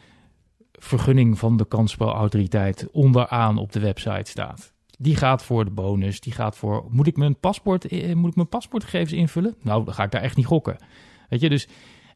vergunning 0.72 1.40
van 1.40 1.58
de 1.58 1.66
kansspelautoriteit 1.68 2.88
onderaan 2.92 3.58
op 3.58 3.72
de 3.72 3.80
website 3.80 4.30
staat. 4.30 4.74
Die 4.98 5.16
gaat 5.16 5.44
voor 5.44 5.66
de 5.66 5.72
bonus, 5.72 6.20
die 6.20 6.34
gaat 6.34 6.58
voor, 6.58 6.86
moet 6.90 7.08
ik 7.08 7.18
mijn 7.18 7.40
paspoort, 7.40 7.88
eh, 7.88 8.16
moet 8.16 8.30
ik 8.30 8.36
mijn 8.36 8.50
paspoortgegevens 8.50 9.12
invullen? 9.12 9.56
Nou, 9.62 9.86
dan 9.86 9.94
ga 9.94 10.04
ik 10.04 10.12
daar 10.12 10.22
echt 10.22 10.36
niet 10.36 10.46
gokken. 10.46 10.78
Weet 11.30 11.42
je, 11.42 11.50
dus, 11.50 11.68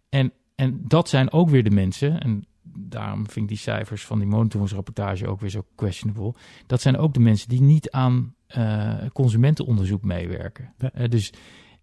en, 0.09 0.33
en 0.55 0.81
dat 0.87 1.09
zijn 1.09 1.31
ook 1.31 1.49
weer 1.49 1.63
de 1.63 1.71
mensen, 1.71 2.19
en 2.19 2.45
daarom 2.63 3.25
vind 3.29 3.35
ik 3.35 3.47
die 3.47 3.57
cijfers 3.57 4.05
van 4.05 4.19
die 4.19 4.27
monitoringsrapportage 4.27 5.27
ook 5.27 5.39
weer 5.39 5.49
zo 5.49 5.65
questionable. 5.75 6.33
Dat 6.67 6.81
zijn 6.81 6.97
ook 6.97 7.13
de 7.13 7.19
mensen 7.19 7.49
die 7.49 7.61
niet 7.61 7.91
aan 7.91 8.35
eh, 8.47 8.93
consumentenonderzoek 9.13 10.03
meewerken. 10.03 10.73
Ja. 10.77 10.91
Eh, 10.91 11.09
dus, 11.09 11.33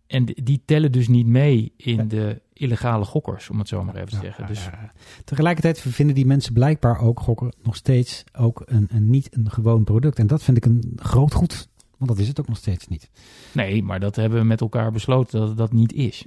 en 0.08 0.24
die 0.24 0.62
tellen 0.64 0.92
dus 0.92 1.08
niet 1.08 1.26
mee 1.26 1.72
in 1.76 1.96
Ja. 1.96 2.02
de 2.04 2.40
illegale 2.52 3.04
gokkers, 3.04 3.50
om 3.50 3.58
het 3.58 3.68
zo 3.68 3.84
maar 3.84 3.94
even 3.96 4.08
te 4.08 4.14
Ja, 4.14 4.20
zeggen. 4.20 4.46
Dus 4.46 4.64
ja. 4.64 4.92
Tegelijkertijd 5.24 5.80
vinden 5.80 6.14
die 6.14 6.26
mensen 6.26 6.52
blijkbaar 6.52 7.00
ook 7.00 7.20
gokken 7.20 7.52
nog 7.62 7.76
steeds 7.76 8.24
ook 8.38 8.62
een, 8.66 8.88
een 8.90 9.10
niet 9.10 9.36
een 9.36 9.50
gewoon 9.50 9.84
product. 9.84 10.18
En 10.18 10.26
dat 10.26 10.42
vind 10.42 10.56
ik 10.56 10.64
een 10.64 10.92
groot 10.96 11.32
goed. 11.34 11.68
Want 11.96 12.10
dat 12.10 12.18
is 12.20 12.28
het 12.28 12.40
ook 12.40 12.48
nog 12.48 12.56
steeds 12.56 12.88
niet. 12.88 13.10
nee, 13.52 13.82
maar 13.82 14.00
dat 14.00 14.16
hebben 14.16 14.38
we 14.38 14.44
met 14.44 14.60
elkaar 14.60 14.92
besloten 14.92 15.38
dat 15.40 15.48
het 15.48 15.58
dat 15.58 15.72
niet 15.72 15.92
is. 15.92 16.24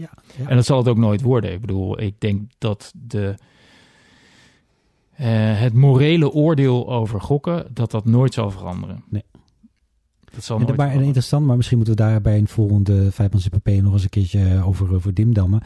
En 0.47 0.55
dat 0.55 0.65
zal 0.65 0.77
het 0.77 0.87
ook 0.87 0.97
nooit 0.97 1.21
worden. 1.21 1.51
Ik 1.53 1.61
bedoel, 1.61 2.01
ik 2.01 2.15
denk 2.17 2.51
dat 2.57 2.93
de, 3.07 3.35
eh, 5.11 5.59
het 5.59 5.73
morele 5.73 6.31
oordeel 6.31 6.89
over 6.91 7.21
gokken, 7.21 7.67
dat 7.73 7.91
dat 7.91 8.05
nooit 8.05 8.33
zal 8.33 8.51
veranderen. 8.51 9.03
Nee. 9.09 9.23
Dat 10.33 10.43
zal 10.43 10.59
En, 10.59 10.65
nooit 10.65 10.77
maar, 10.77 10.93
interessant, 10.93 11.45
maar 11.45 11.55
misschien 11.55 11.77
moeten 11.77 11.95
we 11.95 12.01
daar 12.01 12.21
bij 12.21 12.37
een 12.37 12.47
volgende 12.47 13.11
Vijfmans 13.11 13.47
PP 13.47 13.67
nog 13.67 13.93
eens 13.93 14.03
een 14.03 14.09
keertje 14.09 14.63
over, 14.65 14.93
over 14.93 15.13
dimdammen. 15.13 15.61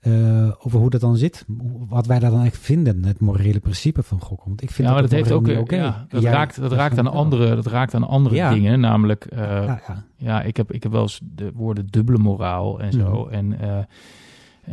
Eh, 0.00 0.50
over 0.58 0.78
hoe 0.78 0.90
dat 0.90 1.00
dan 1.00 1.16
zit. 1.16 1.44
Wat 1.88 2.06
wij 2.06 2.18
daar 2.18 2.30
dan 2.30 2.44
echt 2.44 2.58
vinden. 2.58 3.04
Het 3.04 3.20
morele 3.20 3.60
principe 3.60 4.02
van 4.02 4.20
gokken. 4.20 4.46
Want 4.46 4.62
ik 4.62 4.70
vind 4.70 4.88
ja, 4.88 4.94
maar 4.94 5.02
dat, 5.02 5.10
dat 5.10 5.20
heeft 5.20 5.32
ook 5.32 5.46
niet 5.46 5.58
oké. 5.58 5.76
ja, 5.76 6.06
dat, 6.08 6.22
raakt, 6.22 6.60
dat, 6.60 6.72
raakt 6.72 6.98
aan 6.98 7.12
andere, 7.12 7.54
dat 7.54 7.66
raakt 7.66 7.94
aan 7.94 8.08
andere 8.08 8.50
dingen. 8.54 8.80
Namelijk, 8.80 9.24
eh, 9.24 9.74
Ja, 10.16 10.42
ik 10.42 10.56
heb, 10.56 10.72
ik 10.72 10.82
heb 10.82 10.92
wel 10.92 11.02
eens 11.02 11.20
de 11.22 11.52
woorden 11.54 11.86
dubbele 11.86 12.18
moraal 12.18 12.80
en 12.80 12.92
zo. 12.92 13.24
Mhm. 13.24 13.34
En, 13.34 13.60
eh, 13.60 13.78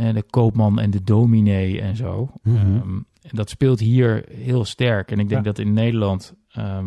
en 0.07 0.15
de 0.15 0.23
koopman 0.23 0.79
en 0.79 0.91
de 0.91 1.03
dominee 1.03 1.81
en 1.81 1.95
zo. 1.95 2.31
Mhm. 2.43 2.55
Ehm, 2.55 2.95
en 3.21 3.31
dat 3.31 3.49
speelt 3.49 3.79
hier 3.79 4.25
heel 4.29 4.65
sterk. 4.65 5.11
En 5.11 5.19
ik 5.19 5.29
denk 5.29 5.43
dat 5.43 5.59
in 5.59 5.73
Nederland... 5.73 6.33
ehm, 6.51 6.85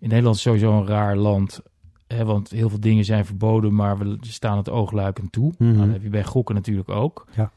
in 0.00 0.08
Nederland 0.08 0.36
is 0.36 0.42
sowieso 0.42 0.78
een 0.78 0.86
raar 0.86 1.16
land. 1.16 1.60
Hè, 2.06 2.24
want 2.24 2.50
heel 2.50 2.68
veel 2.68 2.80
dingen 2.80 3.04
zijn 3.04 3.24
verboden, 3.24 3.74
maar 3.74 3.98
we 3.98 4.16
staan 4.20 4.56
het 4.56 4.70
oogluikend 4.70 5.32
toe. 5.32 5.52
Mhm. 5.58 5.72
Nou, 5.72 5.84
dat 5.84 5.92
heb 5.92 6.02
je 6.02 6.08
bij 6.08 6.24
gokken 6.24 6.54
natuurlijk 6.54 6.88
ook. 6.88 7.26
Ja. 7.36 7.52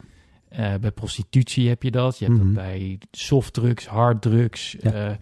Eh, 0.49 0.73
bij 0.81 0.91
prostitutie 0.91 1.67
heb 1.69 1.83
je 1.83 1.91
dat. 1.91 2.17
Je 2.19 2.25
hebt 2.25 2.37
Mhm. 2.37 2.45
dat 2.45 2.55
bij 2.63 2.99
softdrugs, 3.11 3.87
harddrugs. 3.87 4.75
Ja. 4.79 4.91
Eh, 4.91 5.15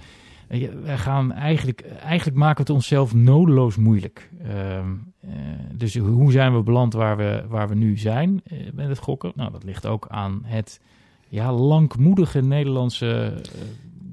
wij 0.84 0.98
gaan 0.98 1.32
eigenlijk, 1.32 1.82
eigenlijk 1.82 2.38
maken 2.38 2.56
we 2.56 2.62
het 2.62 2.70
onszelf 2.70 3.14
nodeloos 3.14 3.76
moeilijk. 3.76 4.30
Ehm, 4.44 4.88
eh, 5.20 5.30
dus 5.74 5.98
hoe 5.98 6.32
zijn 6.32 6.56
we 6.56 6.64
beland 6.64 6.94
waar 6.94 7.18
we, 7.18 7.44
waar 7.48 7.70
we 7.70 7.76
nu 7.76 7.98
zijn 7.98 8.42
met 8.74 8.88
het 8.88 8.98
gokken? 8.98 9.32
Nou, 9.36 9.52
dat 9.52 9.64
ligt 9.64 9.86
ook 9.86 10.08
aan 10.08 10.42
het 10.44 10.80
ja, 11.28 11.54
langmoedige 11.54 12.42
Nederlandse 12.42 13.42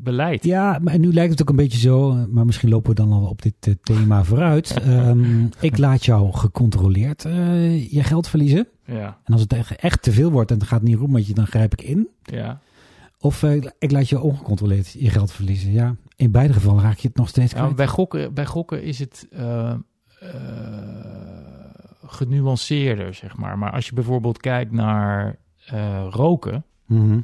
beleid. 0.06 0.44
Ja, 0.44 0.78
maar 0.82 0.98
nu 0.98 1.12
lijkt 1.12 1.30
het 1.30 1.40
ook 1.42 1.48
een 1.48 1.56
beetje 1.56 1.78
zo, 1.78 2.26
maar 2.30 2.44
misschien 2.46 2.68
lopen 2.68 2.90
we 2.90 2.96
dan 2.96 3.12
al 3.12 3.26
op 3.26 3.42
dit 3.42 3.54
eh, 3.60 3.74
thema 3.82 4.24
vooruit. 4.24 4.70
Ehm, 4.80 5.44
ik 5.60 5.78
laat 5.78 6.04
jou 6.04 6.32
gecontroleerd 6.32 7.24
eh, 7.24 7.92
je 7.92 8.02
geld 8.02 8.28
verliezen. 8.28 8.68
Ja, 8.84 9.18
En 9.24 9.32
als 9.32 9.40
het 9.42 9.52
echt, 9.76 10.02
te 10.02 10.12
veel 10.12 10.30
wordt 10.30 10.50
en 10.50 10.58
het 10.58 10.66
gaat 10.66 10.82
niet 10.82 10.96
goed 10.96 11.10
met 11.10 11.26
je, 11.26 11.34
dan 11.34 11.46
grijp 11.46 11.72
ik 11.72 11.82
in. 11.82 12.08
ja. 12.22 12.60
Of 13.18 13.42
eh, 13.42 13.62
ik 13.78 13.90
laat 13.90 14.08
je 14.08 14.20
ongecontroleerd 14.20 14.92
je 14.98 15.10
geld 15.10 15.32
verliezen. 15.32 15.72
Ja, 15.72 15.96
in 16.16 16.30
beide 16.30 16.52
gevallen 16.52 16.82
raak 16.82 16.98
je 16.98 17.08
het 17.08 17.16
nog 17.16 17.28
steeds 17.28 17.52
Ja, 17.52 17.58
kwijt. 17.58 17.76
bij, 17.76 17.86
gokken, 17.86 18.34
bij 18.34 18.46
gokken 18.46 18.82
is 18.82 18.98
het 18.98 19.28
genuanceerder, 22.06 23.14
zeg 23.14 23.36
maar. 23.36 23.58
Maar 23.58 23.72
als 23.72 23.86
je 23.86 23.94
bijvoorbeeld 23.94 24.38
kijkt 24.40 24.72
naar 24.72 25.36
roken... 26.10 26.64
Mhm. 26.86 27.20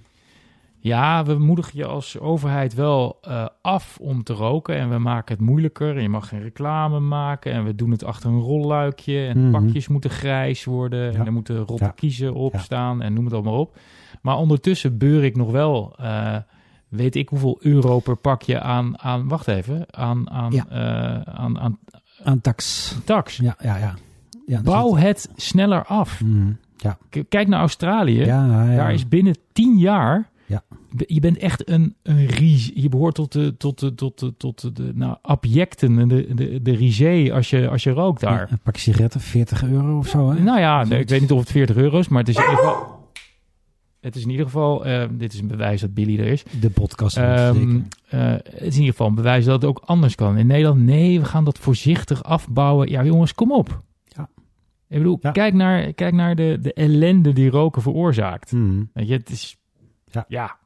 Ja, 0.84 1.24
we 1.24 1.34
moedigen 1.38 1.72
je 1.78 1.86
als 1.86 2.18
overheid 2.18 2.74
wel 2.74 3.18
eh, 3.22 3.46
af 3.60 3.98
om 4.00 4.22
te 4.22 4.32
roken. 4.32 4.76
En 4.76 4.90
we 4.90 4.98
maken 4.98 5.34
het 5.36 5.44
moeilijker. 5.46 5.96
En 5.96 6.02
je 6.02 6.08
mag 6.08 6.28
geen 6.28 6.42
reclame 6.42 7.00
maken. 7.00 7.52
En 7.52 7.64
we 7.64 7.74
doen 7.74 7.90
het 7.90 8.04
achter 8.04 8.30
een 8.30 8.40
rolluikje. 8.40 9.26
En 9.26 9.40
Mhm. 9.42 9.50
pakjes 9.64 9.88
moeten 9.88 10.10
grijs 10.10 10.64
worden. 10.64 11.12
Ja. 11.12 11.18
En 11.18 11.26
er 11.26 11.32
moeten 11.32 11.56
rotte 11.56 11.84
Ja. 11.84 11.90
kiezen 11.90 12.34
op 12.34 12.52
Ja. 12.52 12.58
staan. 12.58 13.02
En 13.02 13.12
noem 13.12 13.24
het 13.24 13.34
allemaal 13.34 13.58
op. 13.60 13.76
Maar 14.22 14.36
ondertussen 14.36 14.98
beur 14.98 15.24
ik 15.24 15.36
nog 15.36 15.50
wel... 15.50 15.94
eh, 15.98 16.36
weet 16.88 17.14
ik 17.16 17.28
hoeveel 17.28 17.58
euro 17.60 17.98
per 17.98 18.16
pakje 18.16 18.60
aan... 18.60 18.98
aan 19.02 19.28
wacht 19.28 19.48
even. 19.48 19.84
Aan, 19.94 20.30
aan, 20.30 20.52
eh, 20.52 21.20
aan, 21.20 21.58
aan 21.58 21.78
Aan 22.24 22.40
tax. 22.40 22.94
tax. 23.04 23.36
Ja, 23.36 23.56
ja, 23.62 23.76
ja. 23.76 23.94
ja 24.46 24.62
Bouw 24.62 24.94
het- 24.94 25.06
het 25.06 25.30
sneller 25.42 25.84
af. 25.84 26.20
Mhm. 26.20 26.52
Ja, 26.76 26.98
Kijk 27.28 27.48
naar 27.48 27.60
Australië. 27.60 28.24
ja, 28.24 28.64
ja. 28.70 28.76
Daar 28.76 28.92
is 28.92 29.08
binnen 29.08 29.36
tien 29.52 29.78
jaar. 29.78 30.30
Ja. 30.53 30.62
Je 31.07 31.20
bent 31.20 31.36
echt 31.38 31.68
een, 31.68 31.94
een 32.03 32.26
ries. 32.26 32.70
Je 32.74 32.88
behoort 32.88 33.14
tot 33.14 33.32
de, 33.32 33.57
tot 33.57 33.78
de, 33.78 33.94
tot 33.94 34.18
de, 34.18 34.36
tot 34.36 34.76
de, 34.76 34.90
nou, 34.94 35.16
abjecten, 35.22 35.98
en 35.98 36.09
de, 36.09 36.34
de, 36.34 36.62
de 36.62 36.74
risée 36.74 37.32
als 37.32 37.50
je, 37.50 37.68
als 37.68 37.82
je 37.82 37.90
rookt 37.90 38.20
daar. 38.20 38.50
Een 38.50 38.59
pak 38.59 38.76
sigaretten, 38.76 39.20
40 39.20 39.64
euro 39.64 39.98
of 39.98 40.09
zo. 40.09 40.30
Hè? 40.30 40.42
Nou 40.42 40.59
ja, 40.61 40.84
nee, 40.84 41.00
ik 41.00 41.09
weet 41.09 41.20
niet 41.20 41.30
of 41.32 41.38
het 41.40 41.50
40 41.50 41.76
euro 41.76 41.98
is, 41.98 42.09
maar 42.09 42.18
het 42.18 42.28
is 42.28 42.36
in 42.36 42.42
ieder 42.42 42.57
geval. 42.57 43.00
Het 44.00 44.16
is 44.16 44.22
in 44.22 44.30
ieder 44.30 44.44
geval, 44.44 44.84
eh, 44.86 45.05
dit 45.11 45.32
is 45.32 45.40
een 45.40 45.46
bewijs 45.46 45.80
dat 45.80 45.94
Billy 45.94 46.18
er 46.18 46.26
is. 46.26 46.42
De 46.61 46.70
podcast. 46.70 47.16
Ehm, 47.16 47.80
eh, 48.09 48.20
het 48.30 48.53
is 48.62 48.74
in 48.74 48.78
ieder 48.80 48.90
geval 48.90 49.07
een 49.07 49.14
bewijs 49.14 49.44
dat 49.44 49.55
het 49.62 49.70
ook 49.70 49.82
anders 49.84 50.14
kan. 50.14 50.38
In 50.38 50.46
Nederland, 50.46 50.80
nee, 50.80 51.20
we 51.20 51.24
gaan 51.26 51.44
dat 51.44 51.59
voorzichtig 51.59 52.24
afbouwen. 52.24 52.88
Ja, 52.90 53.05
jongens, 53.05 53.34
kom 53.34 53.53
op. 53.53 53.82
Ja. 54.09 54.28
Ik 54.88 54.96
bedoel, 54.98 55.18
Ja. 55.20 55.30
kijk 55.30 55.55
naar, 55.55 55.92
kijk 55.92 56.14
naar 56.14 56.34
de, 56.36 56.59
de 56.62 56.72
ellende 56.72 57.32
die 57.32 57.50
roken 57.50 57.82
veroorzaakt. 57.82 58.53
Mhm. 58.53 58.82
Weet 58.92 59.09
je, 59.09 59.14
het 59.14 59.30
is. 59.30 59.57
Ja. 60.12 60.24
ja. 60.28 60.56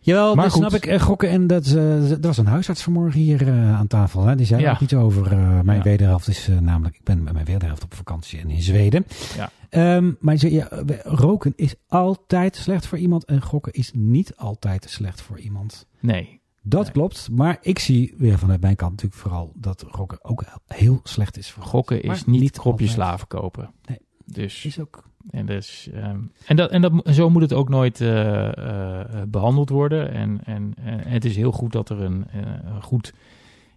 Jawel, 0.00 0.34
Maar 0.34 0.44
dat 0.44 0.52
snap 0.54 0.72
ik. 0.74 0.86
Eh, 0.86 1.00
gokken 1.00 1.28
en 1.28 1.46
dat, 1.46 1.66
eh, 1.66 2.10
er 2.10 2.20
was 2.20 2.38
een 2.38 2.46
huisarts 2.46 2.82
vanmorgen 2.82 3.20
hier 3.20 3.48
eh, 3.48 3.74
aan 3.78 3.86
tafel. 3.86 4.24
Hè? 4.24 4.34
Die 4.36 4.46
zei 4.46 4.60
Ja. 4.62 4.70
ook 4.72 4.80
iets 4.80 4.94
over. 4.94 5.36
mijn 5.64 5.78
Ja. 5.78 5.82
wederhelft 5.84 6.28
is 6.28 6.48
namelijk, 6.60 6.94
ik 6.96 7.04
ben 7.04 7.22
met 7.22 7.32
mijn 7.32 7.44
wederhelft 7.44 7.84
op 7.84 7.94
vakantie 7.94 8.38
en 8.40 8.50
in 8.50 8.62
Zweden. 8.62 9.06
Ja. 9.36 9.50
Ehm, 9.68 10.12
maar 10.20 10.46
ja, 10.46 10.68
we- 10.86 11.00
roken 11.04 11.52
is 11.56 11.74
altijd 11.88 12.56
slecht 12.56 12.86
voor 12.86 12.98
iemand 12.98 13.24
en 13.24 13.42
gokken 13.42 13.72
is 13.72 13.90
niet 13.94 14.36
altijd 14.36 14.86
slecht 14.90 15.20
voor 15.20 15.38
iemand. 15.38 15.86
Nee. 16.00 16.40
Dat 16.62 16.82
Nee. 16.82 16.92
klopt, 16.92 17.28
maar 17.32 17.58
ik 17.60 17.78
zie 17.78 18.14
weer 18.18 18.38
vanuit 18.38 18.60
mijn 18.60 18.76
kant 18.76 18.90
natuurlijk 18.90 19.20
vooral 19.20 19.52
dat 19.54 19.84
roken 19.88 20.24
ook 20.24 20.44
heel 20.66 21.00
slecht 21.02 21.36
is 21.38 21.50
voor 21.50 21.62
Gokken 21.62 22.00
Maar 22.06 22.14
is 22.16 22.24
niet, 22.24 22.40
niet 22.78 22.90
slaven 22.90 23.26
kopen. 23.26 23.70
Nee. 23.86 23.98
Dus, 24.32 24.64
Is 24.64 24.80
ook. 24.80 25.04
en, 25.30 25.46
dus, 25.46 25.88
ehm, 25.92 26.20
en, 26.46 26.56
dat, 26.56 26.70
en, 26.70 26.80
dat, 26.80 27.02
en 27.02 27.14
zo 27.14 27.30
moet 27.30 27.42
het 27.42 27.52
ook 27.52 27.68
nooit 27.68 28.00
eh, 28.00 28.48
eh, 28.48 29.00
eh, 29.00 29.28
behandeld 29.28 29.68
worden. 29.68 30.12
En, 30.12 30.44
en, 30.44 30.74
en 30.76 31.00
het 31.00 31.24
is 31.24 31.36
heel 31.36 31.52
goed 31.52 31.72
dat 31.72 31.88
er 31.88 32.00
een, 32.00 32.26
een 32.64 32.82
goed 32.82 33.14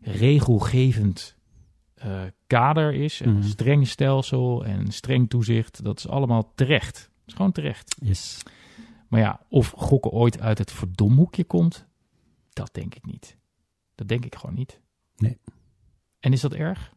regelgevend 0.02 1.40
kader 2.48 2.94
is. 2.94 3.22
En. 3.22 3.30
Een 3.30 3.44
streng 3.44 3.88
stelsel 3.88 4.66
en 4.66 4.92
streng 4.92 5.30
toezicht. 5.30 5.84
Dat 5.84 5.98
is 5.98 6.08
allemaal 6.08 6.52
terecht. 6.56 6.96
Dat 6.96 7.28
is 7.28 7.34
gewoon 7.34 7.52
terecht. 7.52 7.96
Yes. 8.02 8.44
Maar 9.08 9.20
ja, 9.20 9.40
of 9.50 9.74
gokken 9.78 10.12
ooit 10.12 10.40
uit 10.40 10.58
het 10.58 10.72
verdomhoekje 10.72 11.44
komt, 11.44 11.86
dat 12.50 12.70
denk 12.74 12.96
ik 12.96 13.06
niet. 13.06 13.38
Dat 13.96 14.08
denk 14.08 14.26
ik 14.26 14.36
gewoon 14.36 14.56
niet. 14.56 14.80
Nee. 15.16 15.38
En 16.20 16.34
is 16.34 16.42
dat 16.42 16.54
erg? 16.54 16.94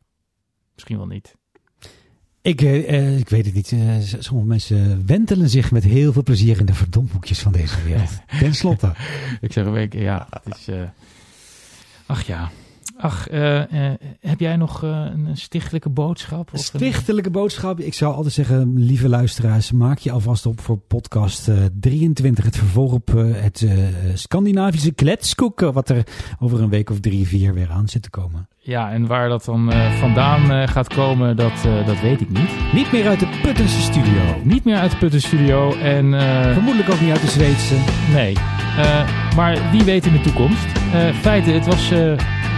Misschien 0.75 0.97
wel 0.97 1.07
niet. 1.07 1.37
Ik, 2.45 2.61
eh, 2.63 2.89
eh, 2.89 3.19
ik 3.19 3.29
weet 3.29 3.45
het 3.45 3.55
niet. 3.55 3.73
Eh, 3.73 3.79
sommige 4.19 4.49
mensen 4.49 5.07
wentelen 5.07 5.49
zich 5.49 5.71
met 5.71 5.85
heel 5.85 6.13
veel 6.13 6.23
plezier 6.23 6.59
in 6.61 6.67
de 6.67 6.75
verdomhoekjes 6.75 7.39
van 7.39 7.53
deze 7.53 7.83
wereld. 7.85 8.11
Ten 8.41 8.55
slotte. 8.55 8.93
Ik 9.41 9.53
zeg 9.53 9.65
een 9.67 9.73
week, 9.73 9.93
ja, 9.95 10.29
het 10.43 10.57
is... 10.59 10.69
ach 12.07 12.23
ja. 12.27 12.51
Ach, 12.97 13.27
heb 14.21 14.41
jij 14.41 14.57
nog 14.57 14.83
een 14.83 15.29
stichtelijke 15.33 15.89
boodschap? 15.89 16.47
Of 16.53 16.53
een- 16.53 16.59
Stichtelijke 16.59 17.31
boodschap. 17.31 17.81
Ik 17.81 17.95
zou 17.95 18.15
altijd 18.15 18.35
zeggen, 18.35 18.79
lieve 18.79 19.09
luisteraars, 19.09 19.73
maak 19.73 19.99
je 19.99 20.11
alvast 20.11 20.47
op 20.47 20.61
voor 20.61 20.79
podcast 20.79 21.49
eh, 21.49 21.65
23. 21.81 22.45
Het 22.45 22.57
vervolg 22.57 22.93
op 22.93 23.13
het 23.17 23.67
Scandinavische 24.15 24.93
kletskoeken, 24.93 25.73
wat 25.73 25.89
er 25.89 26.07
over 26.39 26.61
een 26.63 26.69
week 26.71 26.91
of 26.91 27.01
drie, 27.01 27.27
vier 27.27 27.55
weer 27.55 27.71
aan 27.71 27.89
zit 27.89 28.03
te 28.03 28.11
komen. 28.11 28.49
Ja, 28.67 28.91
en 28.91 29.07
waar 29.07 29.29
dat 29.29 29.45
dan 29.45 29.73
eh, 29.73 29.93
vandaan 29.93 30.51
eh, 30.51 30.69
gaat 30.69 30.95
komen, 30.95 31.37
dat, 31.37 31.65
eh, 31.65 31.87
dat 31.87 32.01
weet 32.01 32.21
ik 32.21 32.31
niet. 32.31 32.51
Niet 32.73 32.93
meer 32.93 33.09
uit 33.09 33.21
de 33.21 33.29
Puttense 33.43 33.81
studio. 33.81 34.21
Niet 34.43 34.65
meer 34.65 34.77
uit 34.77 34.91
de 34.91 34.97
Putten 34.97 35.21
Studio 35.21 35.73
en... 35.73 36.15
Vermoedelijk 36.53 36.93
ook 36.93 37.01
niet 37.01 37.11
uit 37.11 37.21
de 37.21 37.27
Zweedse. 37.27 37.75
Nee. 38.13 38.37
Maar 39.37 39.59
wie 39.71 39.85
weet 39.85 40.07
in 40.07 40.13
de 40.13 40.21
toekomst. 40.21 40.67
Feiten, 41.21 41.55
het 41.55 41.67
was, 41.67 41.91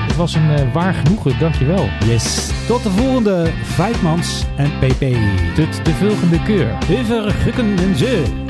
het 0.06 0.16
was 0.16 0.34
een 0.34 0.72
waar 0.72 0.94
genoegen. 0.94 1.38
Dankjewel. 1.38 1.88
Yes. 2.04 2.50
Tot 2.66 2.82
de 2.82 2.90
volgende 2.90 3.50
Vijfmans 3.62 4.44
en 4.56 4.70
PP. 4.78 5.16
Tot 5.54 5.84
de 5.84 5.92
volgende 5.92 6.42
keer. 6.42 6.68
Over 6.98 7.30
Gukken 7.30 7.78
en 7.78 7.96
Ze. 7.96 8.44